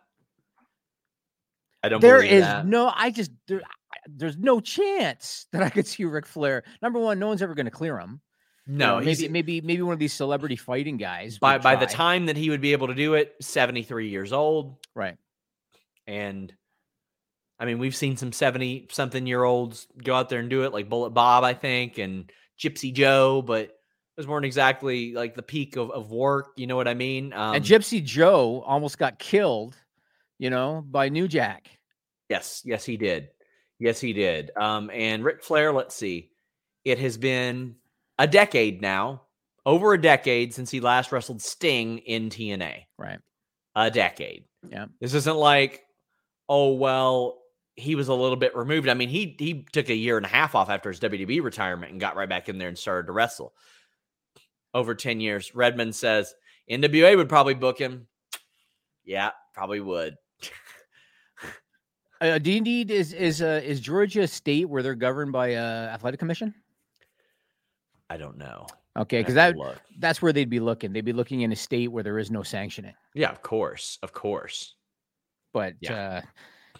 I 1.83 1.89
don't. 1.89 2.01
There 2.01 2.17
believe 2.17 2.33
is 2.33 2.43
that. 2.43 2.65
no, 2.65 2.91
I 2.95 3.09
just 3.09 3.31
there, 3.47 3.61
there's 4.07 4.37
no 4.37 4.59
chance 4.59 5.47
that 5.51 5.63
I 5.63 5.69
could 5.69 5.87
see 5.87 6.05
Ric 6.05 6.25
Flair. 6.25 6.63
Number 6.81 6.99
one, 6.99 7.19
no 7.19 7.27
one's 7.27 7.41
ever 7.41 7.53
going 7.55 7.65
to 7.65 7.71
clear 7.71 7.97
him. 7.97 8.21
You 8.67 8.77
no. 8.77 8.99
know, 8.99 9.05
he's- 9.05 9.19
maybe 9.19 9.31
maybe 9.31 9.61
maybe 9.61 9.81
one 9.81 9.93
of 9.93 9.99
these 9.99 10.13
celebrity 10.13 10.55
fighting 10.55 10.97
guys. 10.97 11.39
by 11.39 11.57
by 11.57 11.75
the 11.75 11.85
time 11.87 12.27
that 12.27 12.37
he 12.37 12.49
would 12.49 12.61
be 12.61 12.71
able 12.73 12.87
to 12.87 12.95
do 12.95 13.15
it, 13.15 13.35
73 13.41 14.09
years 14.09 14.33
old, 14.33 14.77
right? 14.95 15.17
and 16.07 16.53
I 17.59 17.65
mean, 17.65 17.77
we've 17.77 17.95
seen 17.95 18.17
some 18.17 18.31
70 18.31 18.87
something 18.91 19.27
year 19.27 19.43
olds 19.43 19.85
go 20.03 20.15
out 20.15 20.29
there 20.29 20.39
and 20.39 20.49
do 20.49 20.63
it, 20.63 20.73
like 20.73 20.89
Bullet 20.89 21.11
Bob, 21.11 21.43
I 21.43 21.53
think, 21.53 21.99
and 21.99 22.31
Gypsy 22.59 22.91
Joe, 22.91 23.43
but 23.43 23.77
those 24.17 24.25
weren't 24.25 24.45
exactly 24.45 25.13
like 25.13 25.35
the 25.35 25.43
peak 25.43 25.75
of, 25.75 25.91
of 25.91 26.11
work. 26.11 26.53
You 26.57 26.65
know 26.65 26.75
what 26.75 26.87
I 26.87 26.95
mean? 26.95 27.33
Um, 27.33 27.55
and 27.55 27.63
Gypsy 27.63 28.03
Joe 28.03 28.63
almost 28.65 28.97
got 28.97 29.19
killed, 29.19 29.75
you 30.39 30.49
know, 30.49 30.83
by 30.85 31.09
New 31.09 31.27
Jack. 31.27 31.69
Yes, 32.29 32.63
yes, 32.65 32.83
he 32.83 32.97
did. 32.97 33.29
Yes, 33.81 33.99
he 33.99 34.13
did. 34.13 34.51
Um, 34.55 34.91
and 34.93 35.23
Ric 35.23 35.43
Flair, 35.43 35.73
let's 35.73 35.95
see, 35.95 36.29
it 36.85 36.99
has 36.99 37.17
been 37.17 37.77
a 38.19 38.27
decade 38.27 38.79
now, 38.79 39.23
over 39.65 39.93
a 39.93 40.01
decade 40.01 40.53
since 40.53 40.69
he 40.69 40.79
last 40.79 41.11
wrestled 41.11 41.41
Sting 41.41 41.97
in 41.97 42.29
TNA. 42.29 42.83
Right. 42.99 43.17
A 43.75 43.89
decade. 43.89 44.45
Yeah. 44.69 44.85
This 44.99 45.15
isn't 45.15 45.35
like, 45.35 45.81
oh 46.47 46.73
well, 46.73 47.39
he 47.75 47.95
was 47.95 48.07
a 48.07 48.13
little 48.13 48.35
bit 48.35 48.55
removed. 48.55 48.87
I 48.87 48.93
mean, 48.93 49.09
he 49.09 49.35
he 49.39 49.65
took 49.71 49.89
a 49.89 49.95
year 49.95 50.15
and 50.15 50.27
a 50.27 50.29
half 50.29 50.53
off 50.53 50.69
after 50.69 50.89
his 50.91 50.99
WWE 50.99 51.41
retirement 51.41 51.91
and 51.91 51.99
got 51.99 52.15
right 52.15 52.29
back 52.29 52.49
in 52.49 52.59
there 52.59 52.67
and 52.67 52.77
started 52.77 53.07
to 53.07 53.13
wrestle. 53.13 53.51
Over 54.75 54.93
10 54.93 55.19
years. 55.19 55.55
Redmond 55.55 55.95
says 55.95 56.35
NWA 56.69 57.17
would 57.17 57.29
probably 57.29 57.55
book 57.55 57.79
him. 57.79 58.07
Yeah, 59.03 59.31
probably 59.55 59.79
would. 59.79 60.17
Uh, 62.21 62.37
do 62.37 62.51
you 62.51 62.61
need 62.61 62.91
is 62.91 63.13
is 63.13 63.41
uh, 63.41 63.61
is 63.63 63.79
Georgia 63.79 64.21
a 64.21 64.27
state 64.27 64.69
where 64.69 64.83
they're 64.83 64.93
governed 64.95 65.31
by 65.31 65.55
uh, 65.55 65.89
athletic 65.91 66.19
commission? 66.19 66.53
I 68.09 68.17
don't 68.17 68.37
know. 68.37 68.67
Okay, 68.97 69.21
because 69.21 69.33
that 69.35 69.55
look. 69.55 69.81
that's 69.99 70.21
where 70.21 70.31
they'd 70.31 70.49
be 70.49 70.59
looking. 70.59 70.93
They'd 70.93 71.05
be 71.05 71.13
looking 71.13 71.41
in 71.41 71.51
a 71.51 71.55
state 71.55 71.87
where 71.87 72.03
there 72.03 72.19
is 72.19 72.29
no 72.29 72.43
sanctioning. 72.43 72.93
Yeah, 73.15 73.31
of 73.31 73.41
course, 73.41 73.97
of 74.03 74.13
course. 74.13 74.75
But 75.53 75.75
Yeah. 75.81 75.93
uh, 75.93 76.21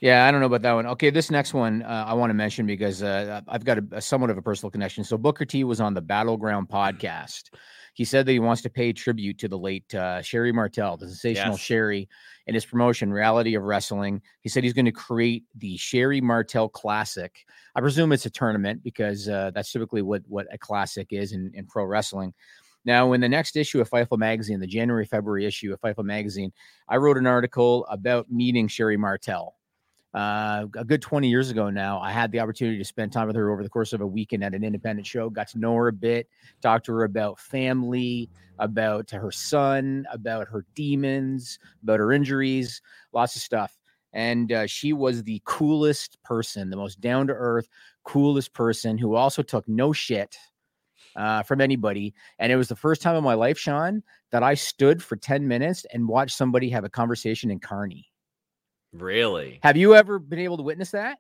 yeah, 0.02 0.26
I 0.28 0.32
don't 0.32 0.42
know 0.42 0.48
about 0.48 0.62
that 0.64 0.74
one. 0.74 0.86
Okay, 0.88 1.10
this 1.10 1.32
next 1.32 1.54
one 1.54 1.84
uh, 1.84 2.06
I 2.08 2.14
want 2.14 2.30
to 2.30 2.34
mention 2.34 2.66
because 2.66 3.02
uh, 3.02 3.42
I've 3.48 3.64
got 3.64 3.78
a, 3.78 3.88
a 3.94 4.02
somewhat 4.02 4.30
of 4.30 4.38
a 4.38 4.42
personal 4.42 4.72
connection. 4.72 5.04
So 5.04 5.18
Booker 5.18 5.46
T 5.46 5.64
was 5.64 5.80
on 5.80 5.94
the 5.94 6.02
Battleground 6.02 6.70
podcast. 6.70 7.52
He 7.94 8.04
said 8.06 8.26
that 8.26 8.32
he 8.32 8.40
wants 8.40 8.62
to 8.64 8.70
pay 8.70 8.94
tribute 8.94 9.38
to 9.40 9.48
the 9.48 9.58
late 9.58 9.94
uh, 9.94 10.22
Sherri 10.22 10.52
Martel, 10.52 10.98
the 10.98 11.08
sensational 11.08 11.54
Yes. 11.54 11.60
Sherri, 11.60 12.10
in 12.48 12.54
his 12.54 12.66
promotion, 12.66 13.12
Reality 13.12 13.56
of 13.56 13.64
Wrestling. 13.64 14.22
He 14.42 14.50
said 14.50 14.64
he's 14.64 14.74
going 14.74 14.86
to 14.86 14.92
create 14.92 15.44
the 15.56 15.78
Sherri 15.78 16.22
Martel 16.22 16.70
Classic. 16.70 17.46
I 17.76 17.82
presume 17.82 18.12
it's 18.12 18.26
a 18.26 18.30
tournament 18.30 18.84
because 18.84 19.28
uh, 19.28 19.52
that's 19.54 19.72
typically 19.72 20.02
what 20.02 20.24
what 20.28 20.48
a 20.52 20.58
classic 20.58 21.08
is 21.12 21.32
in, 21.32 21.52
in 21.54 21.66
pro 21.66 21.86
wrestling. 21.86 22.34
Now, 22.84 23.14
in 23.14 23.22
the 23.22 23.30
next 23.30 23.56
issue 23.56 23.80
of 23.80 23.90
Fightful 23.90 24.18
Magazine, 24.18 24.60
the 24.60 24.68
January 24.68 25.06
February 25.06 25.46
issue 25.46 25.72
of 25.72 25.80
Fightful 25.82 26.04
Magazine, 26.04 26.52
I 26.88 26.98
wrote 26.98 27.18
an 27.18 27.28
article 27.28 27.86
about 27.88 28.32
meeting 28.32 28.68
Sherri 28.68 28.98
Martel. 28.98 29.56
Uh, 30.14 30.66
a 30.76 30.84
good 30.84 31.02
20 31.02 31.30
years 31.30 31.50
ago 31.52 31.70
now, 31.70 32.00
I 32.00 32.12
had 32.12 32.32
the 32.32 32.40
opportunity 32.42 32.78
to 32.78 32.84
spend 32.84 33.14
time 33.14 33.28
with 33.28 33.36
her 33.38 33.50
over 33.52 33.64
the 33.64 33.70
course 33.70 33.94
of 33.94 34.02
a 34.02 34.08
weekend 34.08 34.44
at 34.44 34.54
an 34.54 34.64
independent 34.64 35.08
show, 35.08 35.30
got 35.30 35.48
to 35.50 35.60
know 35.60 35.74
her 35.76 35.88
a 35.88 35.94
bit, 35.94 36.28
talked 36.62 36.86
to 36.88 36.94
her 36.94 37.06
about 37.06 37.40
family, 37.40 38.30
about 38.60 39.10
her 39.12 39.32
son, 39.32 40.06
about 40.12 40.50
her 40.50 40.66
demons, 40.76 41.60
about 41.82 42.00
her 42.00 42.12
injuries, 42.12 42.82
lots 43.14 43.36
of 43.38 43.42
stuff. 43.42 43.78
And 44.14 44.52
uh, 44.52 44.68
she 44.68 44.92
was 44.92 45.24
the 45.24 45.42
coolest 45.46 46.22
person, 46.24 46.70
the 46.70 46.76
most 46.76 47.00
down 47.00 47.28
to 47.28 47.34
earth, 47.34 47.70
coolest 48.04 48.54
person 48.54 48.98
who 48.98 49.16
also 49.16 49.42
took 49.42 49.66
no 49.70 49.94
shit 49.94 50.38
uh, 51.16 51.44
from 51.44 51.62
anybody. 51.62 52.14
And 52.38 52.52
it 52.52 52.58
was 52.58 52.68
the 52.68 52.76
first 52.76 53.02
time 53.02 53.16
in 53.16 53.24
my 53.24 53.36
life, 53.36 53.58
Sean, 53.58 54.04
that 54.32 54.44
I 54.44 54.56
stood 54.56 55.02
for 55.02 55.16
10 55.16 55.48
minutes 55.48 55.86
and 55.94 56.10
watched 56.10 56.36
somebody 56.36 56.70
have 56.70 56.84
a 56.84 56.90
conversation 56.90 57.50
in 57.50 57.60
carny. 57.60 58.11
Really? 58.94 59.60
Have 59.64 59.78
you 59.78 59.96
ever 59.96 60.20
been 60.20 60.40
able 60.40 60.58
to 60.58 60.64
witness 60.64 60.92
that? 60.92 61.20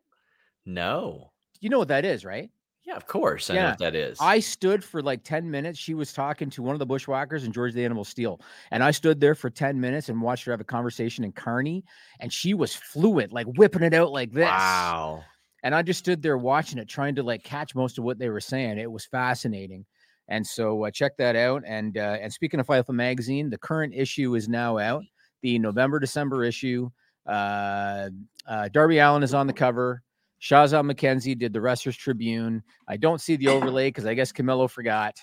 No. 0.65 1.31
You 1.59 1.69
know 1.69 1.79
what 1.79 1.87
that 1.89 2.05
is, 2.05 2.25
right? 2.25 2.49
Yeah, 2.83 2.95
of 2.95 3.05
course. 3.05 3.49
I 3.49 3.55
know 3.55 3.69
what 3.69 3.79
that 3.79 3.95
is. 3.95 4.17
I 4.19 4.39
stood 4.39 4.83
for 4.83 5.03
like 5.03 5.23
10 5.23 5.49
minutes. 5.49 5.77
She 5.77 5.93
was 5.93 6.13
talking 6.13 6.49
to 6.49 6.63
one 6.63 6.73
of 6.73 6.79
the 6.79 6.85
bushwhackers 6.85 7.43
and 7.43 7.53
George 7.53 7.73
the 7.73 7.85
Animal 7.85 8.03
Steele. 8.03 8.41
And 8.71 8.83
I 8.83 8.89
stood 8.89 9.19
there 9.21 9.35
for 9.35 9.51
10 9.51 9.79
minutes 9.79 10.09
and 10.09 10.19
watched 10.21 10.45
her 10.45 10.51
have 10.51 10.61
a 10.61 10.65
conversation 10.65 11.23
in 11.23 11.31
carny. 11.31 11.83
And 12.19 12.33
she 12.33 12.55
was 12.55 12.75
fluent, 12.75 13.31
like 13.31 13.45
whipping 13.45 13.83
it 13.83 13.93
out 13.93 14.11
like 14.11 14.31
this. 14.31 14.45
Wow. 14.45 15.23
And 15.63 15.75
I 15.75 15.83
just 15.83 15.99
stood 15.99 16.23
there 16.23 16.39
watching 16.39 16.79
it, 16.79 16.89
trying 16.89 17.13
to 17.15 17.23
like 17.23 17.43
catch 17.43 17.75
most 17.75 17.99
of 17.99 18.03
what 18.03 18.17
they 18.17 18.29
were 18.29 18.39
saying. 18.39 18.79
It 18.79 18.91
was 18.91 19.05
fascinating. 19.05 19.85
And 20.27 20.45
so 20.45 20.85
uh, 20.85 20.91
check 20.91 21.17
that 21.17 21.35
out. 21.35 21.61
And 21.67 21.97
uh, 21.97 22.17
and 22.19 22.33
speaking 22.33 22.59
of 22.59 22.65
Fightful 22.65 22.95
magazine, 22.95 23.49
the 23.51 23.59
current 23.59 23.93
issue 23.95 24.33
is 24.35 24.49
now 24.49 24.79
out. 24.79 25.03
The 25.43 25.59
November 25.59 25.99
December 25.99 26.43
issue. 26.43 26.89
Uh, 27.25 28.09
uh, 28.47 28.69
Darby 28.69 28.99
Allin 28.99 29.23
is 29.23 29.33
on 29.33 29.47
the 29.47 29.53
cover. 29.53 30.03
Shazza 30.41 30.83
McKenzie 30.83 31.37
did 31.37 31.53
the 31.53 31.61
Wrestlers 31.61 31.95
Tribune. 31.95 32.63
I 32.87 32.97
don't 32.97 33.21
see 33.21 33.35
the 33.35 33.49
overlay 33.49 33.89
because 33.89 34.05
I 34.05 34.15
guess 34.15 34.31
Camilo 34.31 34.69
forgot. 34.69 35.17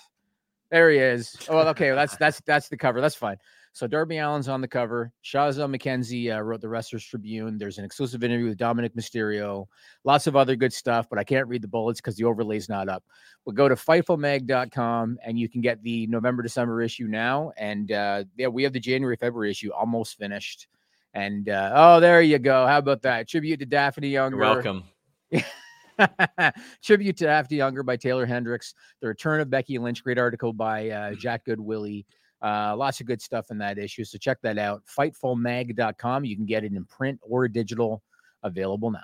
There 0.71 0.89
he 0.89 0.97
is. 0.97 1.35
Oh, 1.49 1.59
okay. 1.69 1.89
That's 1.91 2.15
that's 2.15 2.41
that's 2.45 2.69
the 2.69 2.77
cover. 2.77 3.01
That's 3.01 3.15
fine. 3.15 3.37
So 3.73 3.87
Darby 3.87 4.17
Allin's 4.17 4.47
on 4.47 4.61
the 4.61 4.67
cover. 4.67 5.11
Shazza 5.23 5.73
McKenzie 5.73 6.35
uh, 6.35 6.41
wrote 6.41 6.61
the 6.61 6.69
Wrestlers 6.69 7.05
Tribune. 7.05 7.57
There's 7.57 7.77
an 7.77 7.85
exclusive 7.85 8.23
interview 8.23 8.47
with 8.47 8.57
Dominik 8.57 8.95
Mysterio. 8.95 9.67
Lots 10.03 10.27
of 10.27 10.35
other 10.35 10.55
good 10.55 10.73
stuff, 10.73 11.07
but 11.09 11.19
I 11.19 11.23
can't 11.23 11.47
read 11.47 11.61
the 11.61 11.67
bullets 11.67 12.01
because 12.01 12.15
the 12.15 12.23
overlay's 12.23 12.67
not 12.67 12.89
up. 12.89 13.03
But 13.45 13.55
go 13.55 13.69
to 13.69 13.75
FightfulMag.com 13.75 15.19
and 15.23 15.39
you 15.39 15.47
can 15.49 15.61
get 15.61 15.81
the 15.83 16.07
November 16.07 16.43
December 16.43 16.81
issue 16.81 17.07
now. 17.07 17.51
And 17.57 17.91
uh, 17.91 18.23
yeah, 18.37 18.47
we 18.47 18.63
have 18.63 18.73
the 18.73 18.79
January 18.79 19.17
February 19.17 19.51
issue 19.51 19.71
almost 19.71 20.17
finished. 20.17 20.67
And 21.13 21.49
uh, 21.49 21.71
oh, 21.73 21.99
there 21.99 22.21
you 22.21 22.39
go. 22.39 22.67
How 22.67 22.77
about 22.77 23.01
that? 23.03 23.27
Tribute 23.27 23.59
to 23.59 23.65
Daffney 23.65 24.17
Unger. 24.17 24.37
You're 24.37 24.45
welcome. 24.45 24.83
Tribute 26.83 27.17
to 27.17 27.25
Daffney 27.25 27.61
Unger 27.61 27.83
by 27.83 27.97
Taylor 27.97 28.25
Hendricks. 28.25 28.73
The 29.01 29.07
Return 29.07 29.41
of 29.41 29.49
Becky 29.49 29.77
Lynch. 29.77 30.03
Great 30.03 30.19
article 30.19 30.53
by 30.53 30.89
uh, 30.89 31.13
Jack 31.15 31.45
Goodwillie. 31.45 32.05
Uh, 32.41 32.75
lots 32.75 33.01
of 33.01 33.07
good 33.07 33.21
stuff 33.21 33.47
in 33.51 33.57
that 33.57 33.77
issue. 33.77 34.05
So 34.05 34.17
check 34.17 34.37
that 34.43 34.57
out. 34.57 34.83
Fightfulmag.com. 34.85 36.25
You 36.25 36.35
can 36.35 36.45
get 36.45 36.63
it 36.63 36.71
in 36.71 36.85
print 36.85 37.19
or 37.21 37.47
digital. 37.47 38.03
Available 38.43 38.91
now. 38.91 39.03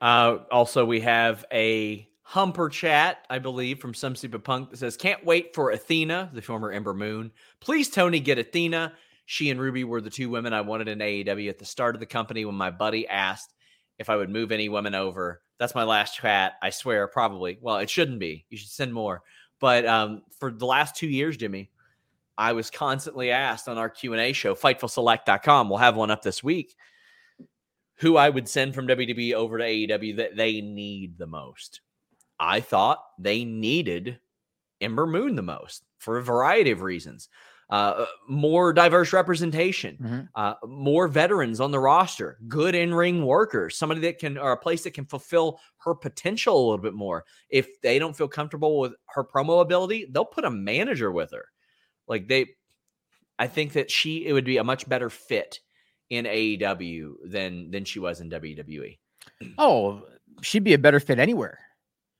Uh, 0.00 0.38
also, 0.50 0.84
we 0.84 1.00
have 1.00 1.44
a 1.52 2.06
Humper 2.22 2.68
chat, 2.68 3.24
I 3.30 3.38
believe, 3.38 3.80
from 3.80 3.94
some 3.94 4.14
super 4.14 4.38
punk 4.38 4.68
that 4.68 4.76
says, 4.76 4.98
Can't 4.98 5.24
wait 5.24 5.54
for 5.54 5.70
Athena, 5.70 6.28
the 6.34 6.42
former 6.42 6.70
Ember 6.70 6.92
Moon. 6.92 7.32
Please, 7.58 7.88
Tony, 7.88 8.20
get 8.20 8.38
Athena. 8.38 8.92
She 9.30 9.50
and 9.50 9.60
Ruby 9.60 9.84
were 9.84 10.00
the 10.00 10.08
two 10.08 10.30
women 10.30 10.54
I 10.54 10.62
wanted 10.62 10.88
in 10.88 11.00
AEW 11.00 11.50
at 11.50 11.58
the 11.58 11.66
start 11.66 11.94
of 11.94 12.00
the 12.00 12.06
company 12.06 12.46
when 12.46 12.54
my 12.54 12.70
buddy 12.70 13.06
asked 13.06 13.52
if 13.98 14.08
I 14.08 14.16
would 14.16 14.30
move 14.30 14.50
any 14.50 14.70
women 14.70 14.94
over. 14.94 15.42
That's 15.58 15.74
my 15.74 15.84
last 15.84 16.16
chat. 16.16 16.54
I 16.62 16.70
swear, 16.70 17.06
probably. 17.08 17.58
Well, 17.60 17.76
it 17.76 17.90
shouldn't 17.90 18.20
be. 18.20 18.46
You 18.48 18.56
should 18.56 18.70
send 18.70 18.94
more. 18.94 19.20
But 19.60 19.84
um, 19.84 20.22
for 20.40 20.50
the 20.50 20.64
last 20.64 20.96
two 20.96 21.08
years, 21.08 21.36
Jimmy, 21.36 21.68
I 22.38 22.54
was 22.54 22.70
constantly 22.70 23.30
asked 23.30 23.68
on 23.68 23.76
our 23.76 23.90
Q&A 23.90 24.32
show, 24.32 24.54
FightfulSelect.com. 24.54 25.68
We'll 25.68 25.76
have 25.76 25.96
one 25.96 26.10
up 26.10 26.22
this 26.22 26.42
week. 26.42 26.74
Who 27.96 28.16
I 28.16 28.30
would 28.30 28.48
send 28.48 28.74
from 28.74 28.88
WWE 28.88 29.34
over 29.34 29.58
to 29.58 29.64
AEW 29.64 30.16
that 30.16 30.36
they 30.36 30.62
need 30.62 31.18
the 31.18 31.26
most. 31.26 31.82
I 32.40 32.60
thought 32.60 33.04
they 33.18 33.44
needed 33.44 34.20
Ember 34.80 35.06
Moon 35.06 35.36
the 35.36 35.42
most 35.42 35.84
for 35.98 36.16
a 36.16 36.24
variety 36.24 36.70
of 36.70 36.80
reasons. 36.80 37.28
Uh, 37.70 38.06
more 38.28 38.72
diverse 38.72 39.12
representation, 39.12 39.98
Mm-hmm. 40.02 40.20
uh, 40.34 40.54
more 40.66 41.06
veterans 41.06 41.60
on 41.60 41.70
the 41.70 41.78
roster, 41.78 42.38
good 42.48 42.74
in 42.74 42.94
ring 42.94 43.26
workers, 43.26 43.76
somebody 43.76 44.00
that 44.00 44.18
can, 44.18 44.38
or 44.38 44.52
a 44.52 44.56
place 44.56 44.84
that 44.84 44.94
can 44.94 45.04
fulfill 45.04 45.60
her 45.78 45.94
potential 45.94 46.56
a 46.56 46.64
little 46.64 46.78
bit 46.78 46.94
more. 46.94 47.26
If 47.50 47.80
they 47.82 47.98
don't 47.98 48.16
feel 48.16 48.28
comfortable 48.28 48.78
with 48.80 48.94
her 49.08 49.22
promo 49.22 49.60
ability, 49.60 50.06
they'll 50.10 50.24
put 50.24 50.46
a 50.46 50.50
manager 50.50 51.12
with 51.12 51.30
her. 51.32 51.44
Like 52.06 52.26
they, 52.26 52.46
I 53.38 53.48
think 53.48 53.74
that 53.74 53.90
she, 53.90 54.26
it 54.26 54.32
would 54.32 54.46
be 54.46 54.56
a 54.56 54.64
much 54.64 54.88
better 54.88 55.10
fit 55.10 55.60
in 56.08 56.24
AEW 56.24 57.12
than 57.26 57.70
than 57.70 57.84
she 57.84 57.98
was 57.98 58.22
in. 58.22 58.30
WWE. 58.30 58.98
Oh, 59.58 60.04
she'd 60.40 60.64
be 60.64 60.72
a 60.72 60.78
better 60.78 61.00
fit 61.00 61.18
anywhere. 61.18 61.58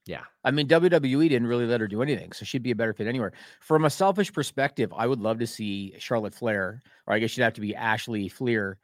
Yeah. 0.09 0.23
I 0.43 0.51
mean, 0.51 0.67
WWE 0.69 1.29
didn't 1.29 1.49
really 1.49 1.67
let 1.67 1.83
her 1.83 1.87
do 1.87 2.01
anything, 2.01 2.33
so 2.33 2.47
she'd 2.47 2.63
be 2.63 2.71
a 2.71 2.75
better 2.75 2.95
fit 2.95 3.07
anywhere. 3.07 3.33
From 3.61 3.85
a 3.85 3.91
selfish 3.91 4.33
perspective, 4.33 4.91
I 4.97 5.07
would 5.07 5.21
love 5.21 5.39
to 5.41 5.47
see 5.47 5.95
Charlotte 5.99 6.35
Flair, 6.35 6.81
or 7.07 7.15
I 7.15 7.19
guess 7.19 7.31
she'd 7.31 7.43
have 7.43 7.53
to 7.53 7.61
be 7.61 7.77
Ashley 7.77 8.31
Fliehr. 8.31 8.77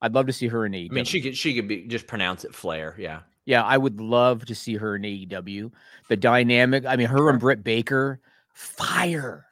I'd 0.00 0.14
love 0.14 0.26
to 0.28 0.32
see 0.32 0.48
her 0.48 0.64
in 0.64 0.72
AEW. 0.72 0.90
I 0.90 0.94
mean, 0.94 1.04
she 1.04 1.20
could 1.20 1.36
she 1.36 1.54
could 1.54 1.68
be 1.68 1.86
just 1.86 2.06
pronounce 2.06 2.44
it 2.44 2.54
Flair. 2.54 2.94
Yeah. 2.98 3.20
yeah, 3.44 3.62
I 3.62 3.76
would 3.76 4.00
love 4.00 4.46
to 4.46 4.54
see 4.54 4.76
her 4.76 4.96
in 4.96 5.02
AEW. 5.02 5.70
The 6.08 6.16
dynamic, 6.16 6.86
I 6.86 6.96
mean, 6.96 7.08
her 7.08 7.28
and 7.28 7.38
Britt 7.38 7.62
Baker, 7.62 8.18
fire, 8.54 9.44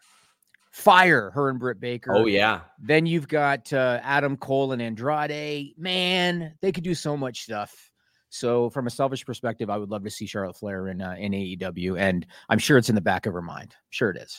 fire. 0.71 1.31
Her 1.33 1.51
and 1.51 1.59
Britt 1.59 1.79
Baker. 1.79 2.15
Oh 2.15 2.25
yeah. 2.25 2.61
Then 2.81 3.05
you've 3.05 3.29
got 3.29 3.71
uh, 3.71 4.01
Adam 4.03 4.39
Cole 4.39 4.73
and 4.73 4.81
Andrade. 4.81 5.75
Man, 5.77 6.55
they 6.63 6.73
could 6.73 6.85
do 6.85 6.95
so 6.95 7.19
much 7.19 7.43
stuff. 7.43 7.88
So, 8.31 8.69
from 8.71 8.87
a 8.87 8.91
selfish 8.91 9.25
perspective, 9.25 9.71
I 9.71 9.79
would 9.79 9.91
love 9.91 10.05
to 10.05 10.11
see 10.11 10.27
Charlotte 10.27 10.57
Flair 10.57 10.89
in 10.89 11.01
uh, 11.01 11.17
in 11.19 11.33
AEW, 11.33 11.99
and 11.99 12.27
I'm 12.49 12.59
sure 12.59 12.77
it's 12.77 12.89
in 12.91 12.95
the 12.95 13.01
back 13.01 13.27
of 13.27 13.33
her 13.33 13.43
mind. 13.43 13.75
Sure, 13.91 14.11
it 14.11 14.19
is. 14.19 14.39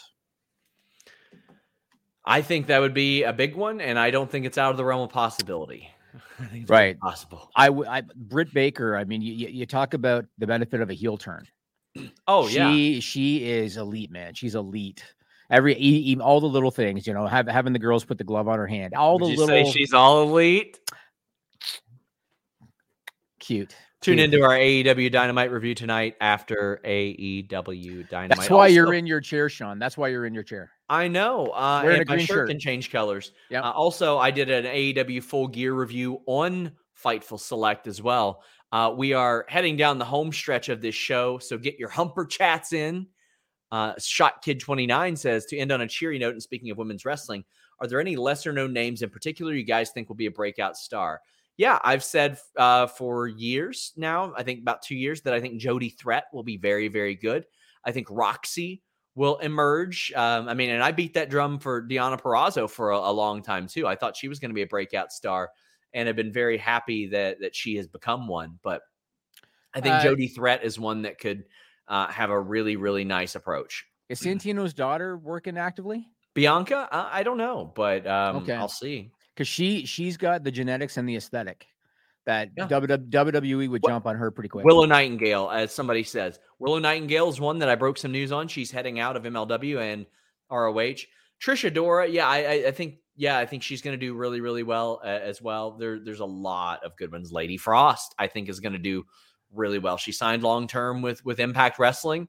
I 2.25 2.41
think 2.41 2.67
that 2.67 2.79
would 2.79 2.93
be 2.93 3.23
a 3.23 3.33
big 3.33 3.55
one, 3.55 3.81
and 3.81 3.97
I 3.97 4.11
don't 4.11 4.29
think 4.29 4.45
it's 4.45 4.57
out 4.57 4.71
of 4.71 4.77
the 4.77 4.85
realm 4.85 5.01
of 5.01 5.09
possibility. 5.09 5.89
I 6.39 6.45
think 6.45 6.61
it's 6.63 6.69
Right. 6.69 6.99
possible. 6.99 7.49
I, 7.55 7.67
w- 7.67 7.89
I 7.89 8.03
Britt 8.15 8.53
Baker. 8.53 8.95
I 8.95 9.03
mean, 9.05 9.21
you, 9.21 9.31
you 9.47 9.65
talk 9.65 9.93
about 9.93 10.25
the 10.37 10.45
benefit 10.47 10.81
of 10.81 10.89
a 10.89 10.93
heel 10.93 11.17
turn. 11.17 11.45
Oh 12.27 12.47
yeah. 12.47 12.71
she 12.71 12.99
she 13.01 13.49
is 13.49 13.75
elite, 13.77 14.11
man. 14.11 14.35
She's 14.35 14.53
elite. 14.53 15.03
Every 15.49 15.73
e- 15.73 16.11
e- 16.13 16.19
all 16.21 16.39
the 16.39 16.47
little 16.47 16.69
things, 16.69 17.07
you 17.07 17.13
know, 17.13 17.25
have, 17.25 17.47
having 17.47 17.73
the 17.73 17.79
girls 17.79 18.05
put 18.05 18.19
the 18.19 18.23
glove 18.23 18.47
on 18.47 18.59
her 18.59 18.67
hand, 18.67 18.93
all 18.93 19.17
Would 19.17 19.25
the 19.25 19.31
you 19.31 19.37
little 19.39 19.65
say 19.65 19.71
she's 19.71 19.93
all 19.93 20.21
elite? 20.21 20.79
Cute. 23.49 23.75
Tune 24.01 24.17
cute. 24.17 24.31
into 24.31 24.45
our 24.45 24.51
AEW 24.51 25.11
Dynamite 25.11 25.51
review 25.51 25.73
tonight 25.73 26.15
after 26.21 26.79
AEW 26.85 28.07
Dynamite. 28.07 28.37
That's 28.37 28.49
why 28.49 28.67
you're 28.67 28.93
in 28.93 29.07
your 29.07 29.19
chair, 29.19 29.49
Sean. 29.49 29.79
That's 29.79 29.97
why 29.97 30.09
you're 30.09 30.27
in 30.27 30.35
your 30.35 30.43
chair. 30.43 30.69
I 30.87 31.07
know. 31.07 31.47
Uh, 31.47 31.81
Wearing 31.83 32.01
and 32.01 32.07
a 32.07 32.11
my 32.11 32.15
green 32.17 32.25
shirt, 32.27 32.35
shirt. 32.35 32.49
can 32.49 32.59
change 32.59 32.91
colors. 32.91 33.31
Yeah. 33.49 33.61
Uh, 33.61 33.71
also, 33.71 34.19
I 34.19 34.29
did 34.29 34.51
an 34.51 34.65
AEW 34.65 35.23
full 35.23 35.47
gear 35.47 35.73
review 35.73 36.21
on 36.27 36.73
Fightful 37.03 37.39
Select 37.39 37.87
as 37.87 38.03
well. 38.03 38.43
Uh, 38.71 38.93
we 38.95 39.13
are 39.13 39.45
heading 39.49 39.75
down 39.75 39.97
the 39.97 40.05
home 40.05 40.31
stretch 40.31 40.69
of 40.69 40.79
this 40.79 40.93
show, 40.93 41.39
so 41.39 41.57
get 41.57 41.79
your 41.79 41.89
humper 41.89 42.25
chats 42.25 42.71
in. 42.71 43.07
Uh, 43.71 43.93
Shot 43.97 44.43
Kid 44.43 44.59
29 44.59 45.15
says 45.15 45.47
to 45.47 45.57
end 45.57 45.71
on 45.71 45.81
a 45.81 45.87
cheery 45.87 46.19
note. 46.19 46.33
And 46.33 46.43
speaking 46.43 46.69
of 46.69 46.77
women's 46.77 47.03
wrestling, 47.03 47.43
are 47.79 47.87
there 47.87 47.99
any 47.99 48.15
lesser 48.15 48.53
known 48.53 48.73
names 48.73 49.01
in 49.01 49.09
particular 49.09 49.53
you 49.53 49.63
guys 49.63 49.89
think 49.89 50.07
will 50.07 50.15
be 50.15 50.27
a 50.27 50.31
breakout 50.31 50.77
star? 50.77 51.21
Yeah, 51.59 51.77
I've 51.83 52.05
said 52.05 52.39
uh, 52.55 52.87
for 52.87 53.27
years 53.27 53.91
now, 53.97 54.33
I 54.37 54.43
think 54.43 54.61
about 54.61 54.81
two 54.81 54.95
years, 54.95 55.19
that 55.23 55.33
I 55.33 55.41
think 55.41 55.59
Jody 55.59 55.89
Threat 55.89 56.23
will 56.31 56.41
be 56.41 56.55
very, 56.55 56.87
very 56.87 57.15
good. 57.15 57.43
I 57.83 57.91
think 57.91 58.07
Roxy 58.09 58.81
will 59.13 59.39
emerge. 59.39 60.13
Um, 60.15 60.47
I 60.47 60.53
mean, 60.53 60.69
and 60.69 60.81
I 60.81 60.93
beat 60.93 61.15
that 61.15 61.29
drum 61.29 61.59
for 61.59 61.85
Deonna 61.85 62.17
Purrazzo 62.17 62.69
for 62.69 62.91
a, 62.91 62.97
a 62.97 63.11
long 63.11 63.41
time 63.41 63.67
too. 63.67 63.85
I 63.85 63.97
thought 63.97 64.15
she 64.15 64.29
was 64.29 64.39
going 64.39 64.51
to 64.51 64.55
be 64.55 64.61
a 64.61 64.67
breakout 64.67 65.11
star, 65.11 65.49
and 65.93 66.07
have 66.07 66.15
been 66.15 66.31
very 66.31 66.57
happy 66.57 67.07
that 67.07 67.41
that 67.41 67.53
she 67.53 67.75
has 67.75 67.87
become 67.87 68.29
one. 68.29 68.57
But 68.63 68.81
I 69.73 69.81
think 69.81 69.95
Uh, 69.95 70.03
Jody 70.03 70.29
Threat 70.29 70.63
is 70.63 70.79
one 70.79 71.01
that 71.01 71.19
could 71.19 71.43
uh, 71.89 72.07
have 72.07 72.29
a 72.29 72.39
really, 72.39 72.77
really 72.77 73.03
nice 73.03 73.35
approach. 73.35 73.85
Is 74.07 74.21
Santino's 74.21 74.73
daughter 74.73 75.17
working 75.17 75.57
actively? 75.57 76.07
Bianca, 76.35 76.87
uh, 76.89 77.09
I 77.11 77.23
don't 77.23 77.37
know, 77.37 77.73
but 77.75 78.07
um, 78.07 78.37
Okay. 78.37 78.53
I'll 78.53 78.69
see. 78.69 79.11
Because 79.39 79.47
she 79.47 79.85
she's 79.85 80.17
got 80.17 80.43
the 80.43 80.51
genetics 80.51 80.97
and 80.97 81.07
the 81.07 81.15
aesthetic 81.15 81.65
that 82.25 82.49
Yeah. 82.57 82.67
WWE 82.67 83.69
would 83.69 83.81
jump 83.87 84.05
on 84.05 84.17
her 84.17 84.31
pretty 84.31 84.49
quick. 84.49 84.65
Willow 84.65 84.83
Nightingale, 84.83 85.49
as 85.49 85.71
somebody 85.71 86.03
says, 86.03 86.41
Willow 86.59 86.77
Nightingale 86.77 87.29
is 87.29 87.39
one 87.39 87.59
that 87.59 87.69
I 87.69 87.75
broke 87.75 87.97
some 87.97 88.11
news 88.11 88.33
on. 88.33 88.49
She's 88.49 88.69
heading 88.69 88.99
out 88.99 89.15
of 89.15 89.23
MLW 89.23 89.79
and 89.79 90.05
ROH. 90.51 91.05
Trish 91.41 91.71
Adora, 91.71 92.11
yeah, 92.11 92.27
I, 92.27 92.37
I, 92.39 92.53
I 92.67 92.71
think, 92.71 92.95
yeah, 93.15 93.37
I 93.37 93.45
think 93.45 93.63
she's 93.63 93.81
going 93.81 93.97
to 93.97 94.05
do 94.05 94.13
really, 94.13 94.41
really 94.41 94.63
well 94.63 94.99
uh, 95.05 95.07
as 95.07 95.41
well. 95.41 95.71
There, 95.71 96.01
there's 96.01 96.19
a 96.19 96.25
lot 96.25 96.83
of 96.83 96.97
good 96.97 97.13
ones. 97.13 97.31
Lady 97.31 97.55
Frost, 97.55 98.13
I 98.19 98.27
think, 98.27 98.49
is 98.49 98.59
going 98.59 98.73
to 98.73 98.77
do 98.77 99.05
really 99.53 99.79
well. 99.79 99.95
She 99.95 100.11
signed 100.11 100.43
long 100.43 100.67
term 100.67 101.01
with 101.01 101.23
with 101.23 101.39
Impact 101.39 101.79
Wrestling, 101.79 102.27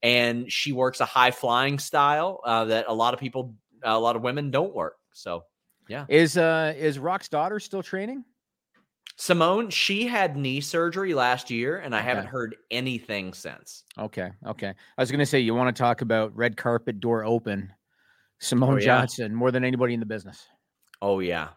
and 0.00 0.50
she 0.50 0.70
works 0.70 1.00
a 1.00 1.06
high 1.06 1.32
flying 1.32 1.80
style 1.80 2.40
uh, 2.44 2.66
that 2.66 2.84
a 2.86 2.94
lot 2.94 3.14
of 3.14 3.18
people, 3.18 3.56
a 3.82 3.98
lot 3.98 4.14
of 4.14 4.22
women 4.22 4.52
don't 4.52 4.72
work. 4.72 4.94
So 5.12 5.42
is 6.08 6.36
uh 6.36 6.74
is 6.76 6.98
Rock's 6.98 7.28
daughter 7.28 7.60
still 7.60 7.82
training? 7.82 8.24
Simone, 9.16 9.70
she 9.70 10.06
had 10.06 10.36
knee 10.36 10.60
surgery 10.60 11.14
last 11.14 11.50
year, 11.50 11.78
and 11.78 11.94
I 11.94 12.00
haven't 12.00 12.26
heard 12.26 12.56
anything 12.70 13.34
since. 13.34 13.84
Okay, 13.98 14.30
okay. 14.46 14.68
I 14.68 15.02
was 15.02 15.10
gonna 15.10 15.26
say 15.26 15.38
you 15.40 15.54
want 15.54 15.74
to 15.74 15.80
talk 15.80 16.00
about 16.00 16.34
red 16.34 16.56
carpet 16.56 16.98
door 16.98 17.24
open, 17.24 17.72
Simone 18.40 18.74
Oh, 18.74 18.76
yeah. 18.78 18.84
Johnson 18.84 19.34
more 19.34 19.50
than 19.50 19.64
anybody 19.64 19.94
in 19.94 20.00
the 20.00 20.06
business. 20.06 20.46
Oh 21.00 21.20
yeah, 21.20 21.48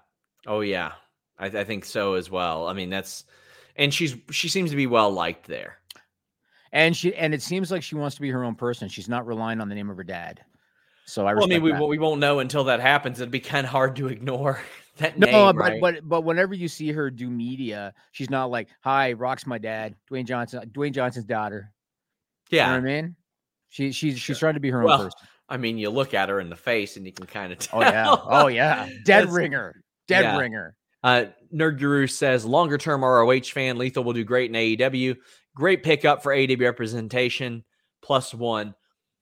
oh 0.45 0.61
yeah. 0.61 0.93
I, 1.37 1.47
I 1.47 1.63
think 1.63 1.85
so 1.85 2.13
as 2.13 2.29
well. 2.29 2.67
I 2.67 2.73
mean, 2.73 2.89
that's 2.89 3.25
and 3.75 3.93
she's 3.93 4.15
she 4.31 4.47
seems 4.49 4.69
to 4.71 4.75
be 4.75 4.87
well 4.87 5.11
liked 5.11 5.47
there. 5.47 5.77
And 6.71 6.95
she 6.95 7.15
and 7.15 7.33
it 7.33 7.41
seems 7.41 7.71
like 7.71 7.83
she 7.83 7.95
wants 7.95 8.15
to 8.15 8.21
be 8.21 8.29
her 8.31 8.43
own 8.43 8.55
person. 8.55 8.89
She's 8.89 9.09
not 9.09 9.25
relying 9.25 9.61
on 9.61 9.69
the 9.69 9.75
name 9.75 9.89
of 9.89 9.97
her 9.97 10.03
dad. 10.03 10.41
So 11.05 11.27
I 11.27 11.33
Well, 11.33 11.45
I 11.45 11.47
mean, 11.47 11.61
we 11.61 11.71
that. 11.71 11.83
we 11.83 11.97
won't 11.99 12.19
know 12.19 12.39
until 12.39 12.63
that 12.65 12.79
happens. 12.79 13.19
It'd 13.19 13.31
be 13.31 13.39
kind 13.39 13.65
of 13.65 13.71
hard 13.71 13.95
to 13.97 14.07
ignore 14.07 14.59
that 14.97 15.17
No, 15.17 15.27
name, 15.27 15.55
but 15.55 15.61
right? 15.61 15.81
but 15.81 15.95
but 16.07 16.21
whenever 16.23 16.53
you 16.53 16.67
see 16.67 16.91
her 16.91 17.09
do 17.11 17.29
media, 17.29 17.93
she's 18.11 18.29
not 18.29 18.49
like, 18.49 18.69
"Hi, 18.81 19.13
Rock's 19.13 19.45
my 19.45 19.57
dad, 19.57 19.95
Dwayne 20.11 20.25
Johnson, 20.25 20.69
Dwayne 20.73 20.93
Johnson's 20.93 21.25
daughter." 21.25 21.71
You 22.49 22.57
know 22.57 22.63
yeah. 22.63 22.71
what 22.71 22.77
I 22.77 22.81
mean? 22.81 23.15
She 23.69 23.91
she's 23.91 24.19
she's 24.19 24.39
trying 24.39 24.55
to 24.55 24.59
be 24.59 24.69
her 24.71 24.79
own 24.79 24.85
Well, 24.85 24.97
person. 24.97 25.11
I 25.49 25.57
mean, 25.57 25.77
you 25.77 25.91
look 25.91 26.15
at 26.15 26.29
her 26.29 26.39
in 26.39 26.49
the 26.49 26.55
face 26.55 26.97
and 26.97 27.05
you 27.05 27.11
can 27.11 27.27
kind 27.27 27.53
of 27.53 27.59
tell. 27.59 27.79
Oh 27.79 27.81
yeah, 27.83 28.15
oh 28.25 28.47
yeah, 28.47 28.89
dead 29.05 29.29
ringer, 29.31 29.83
dead 30.07 30.23
yeah. 30.23 30.37
ringer. 30.37 30.75
Uh, 31.03 31.25
Nerd 31.53 31.77
Guru 31.77 32.07
says 32.07 32.45
longer 32.45 32.79
term 32.79 33.03
ROH 33.05 33.41
fan 33.53 33.77
Lethal 33.77 34.03
will 34.03 34.13
do 34.13 34.23
great 34.23 34.49
in 34.49 34.55
AEW. 34.55 35.15
Great 35.55 35.83
pickup 35.83 36.23
for 36.23 36.33
AEW 36.33 36.61
representation 36.61 37.63
plus 38.01 38.33
one. 38.33 38.73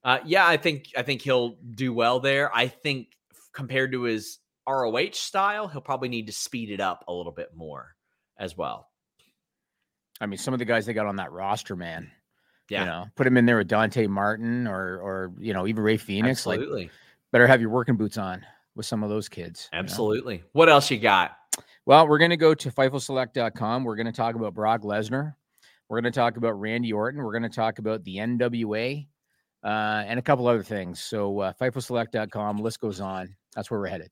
Uh, 0.03 0.19
yeah, 0.25 0.45
I 0.45 0.57
think 0.57 0.89
I 0.97 1.01
think 1.01 1.21
he'll 1.21 1.57
do 1.75 1.93
well 1.93 2.19
there. 2.19 2.55
I 2.55 2.67
think 2.67 3.09
compared 3.53 3.91
to 3.93 4.03
his 4.03 4.39
ROH 4.67 5.11
style, 5.13 5.67
he'll 5.67 5.81
probably 5.81 6.09
need 6.09 6.27
to 6.27 6.33
speed 6.33 6.69
it 6.71 6.79
up 6.79 7.05
a 7.07 7.13
little 7.13 7.31
bit 7.31 7.55
more 7.55 7.95
as 8.37 8.57
well. 8.57 8.89
I 10.19 10.25
mean, 10.25 10.37
some 10.37 10.53
of 10.53 10.59
the 10.59 10.65
guys 10.65 10.85
they 10.85 10.93
got 10.93 11.05
on 11.05 11.15
that 11.17 11.31
roster, 11.31 11.75
man. 11.75 12.11
Yeah, 12.69 12.79
You 12.81 12.85
know, 12.85 13.05
put 13.15 13.27
him 13.27 13.37
in 13.37 13.45
there 13.45 13.57
with 13.57 13.67
Dante 13.67 14.07
Martin 14.07 14.67
or 14.67 14.97
or 14.99 15.33
you 15.39 15.53
know 15.53 15.67
even 15.67 15.83
Rey 15.83 15.97
Fenix. 15.97 16.45
Like, 16.45 16.61
better 17.31 17.47
have 17.47 17.61
your 17.61 17.69
working 17.69 17.95
boots 17.95 18.17
on 18.17 18.45
with 18.75 18.85
some 18.85 19.03
of 19.03 19.09
those 19.09 19.29
kids. 19.29 19.69
you 19.71 19.77
know? 19.77 19.83
absolutely. 19.83 20.43
What 20.53 20.69
else 20.69 20.89
you 20.89 20.97
got? 20.97 21.37
Well, 21.85 22.07
we're 22.07 22.17
going 22.17 22.29
to 22.29 22.37
go 22.37 22.53
to 22.53 22.71
FightfulSelect.com. 22.71 23.83
We're 23.83 23.97
going 23.97 24.05
to 24.05 24.13
talk 24.13 24.35
about 24.35 24.53
Brock 24.53 24.81
Lesnar. 24.81 25.35
We're 25.89 25.97
We're 25.97 26.01
going 26.01 26.13
to 26.13 26.17
talk 26.17 26.37
about 26.37 26.59
Randy 26.59 26.93
Orton. 26.93 27.21
We're 27.21 27.33
going 27.33 27.43
to 27.43 27.49
talk 27.49 27.79
about 27.79 28.03
the 28.05 28.17
NWA 28.17 29.05
uh, 29.63 30.03
and 30.07 30.19
a 30.19 30.21
couple 30.21 30.47
other 30.47 30.63
things. 30.63 31.01
So, 31.01 31.39
uh, 31.39 31.53
FightfulSelect.com, 31.59 32.57
list 32.57 32.79
goes 32.79 32.99
on. 32.99 33.35
That's 33.55 33.71
where 33.71 33.79
we're 33.79 33.87
headed. 33.87 34.09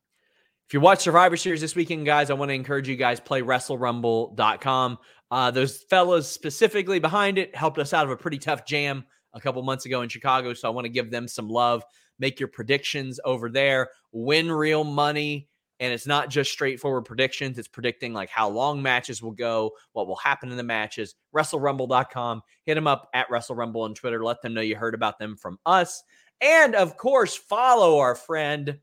If 0.68 0.74
you 0.74 0.80
watch 0.80 1.00
Survivor 1.00 1.36
Series 1.36 1.60
this 1.60 1.76
weekend, 1.76 2.06
guys, 2.06 2.30
I 2.30 2.34
want 2.34 2.50
to 2.50 2.56
encourage 2.56 2.88
you 2.88 2.96
guys 2.96 3.20
play 3.20 3.42
WrestleRumble.com. 3.42 4.98
Uh, 5.30 5.52
those 5.52 5.84
fellas 5.90 6.32
specifically 6.32 7.00
behind 7.00 7.38
it 7.38 7.54
helped 7.56 7.78
us 7.78 7.94
out 7.94 8.06
of 8.06 8.12
a 8.12 8.16
pretty 8.16 8.38
tough 8.38 8.66
jam 8.66 9.04
a 9.34 9.42
couple 9.42 9.62
months 9.64 9.86
ago 9.86 10.02
in 10.02 10.10
Chicago. 10.10 10.54
So 10.54 10.70
I 10.70 10.72
want 10.72 10.86
to 10.86 10.90
give 10.90 11.12
them 11.12 11.28
some 11.28 11.50
love. 11.50 11.84
Make 12.20 12.40
your 12.40 12.48
predictions 12.48 13.20
over 13.26 13.50
there. 13.50 13.90
Win 14.14 14.52
real 14.52 14.84
money. 14.84 15.50
And 15.82 15.92
it's 15.92 16.08
not 16.08 16.30
just 16.30 16.52
straightforward 16.52 17.06
predictions. 17.06 17.58
It's 17.58 17.68
predicting 17.68 18.14
like 18.14 18.30
how 18.30 18.48
long 18.48 18.82
matches 18.82 19.22
will 19.22 19.32
go, 19.32 19.72
what 19.94 20.08
will 20.08 20.16
happen 20.16 20.52
in 20.52 20.58
the 20.58 20.64
matches. 20.64 21.16
WrestleRumble.com. 21.36 22.44
Hit 22.64 22.76
them 22.76 22.88
up 22.88 23.10
at 23.14 23.28
WrestleRumble 23.30 23.84
on 23.84 23.96
Twitter. 23.96 24.24
Let 24.24 24.44
them 24.44 24.54
know 24.54 24.62
you 24.62 24.76
heard 24.76 24.94
about 24.94 25.18
them 25.18 25.36
from 25.36 25.58
us. 25.66 26.04
And 26.40 26.76
of 26.76 26.98
course, 26.98 27.36
follow 27.36 27.98
our 27.98 28.16
friend 28.16 28.80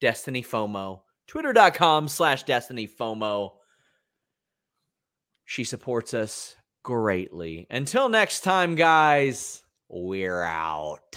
Destiny 0.00 0.42
FOMO. 0.42 1.00
Twitter.com 1.28 2.08
slash 2.08 2.42
Destiny 2.42 2.88
FOMO. 2.88 3.52
She 5.44 5.62
supports 5.62 6.14
us 6.14 6.56
greatly. 6.82 7.66
Until 7.70 8.08
next 8.08 8.40
time, 8.40 8.74
guys, 8.74 9.62
we're 9.88 10.42
out. 10.42 11.16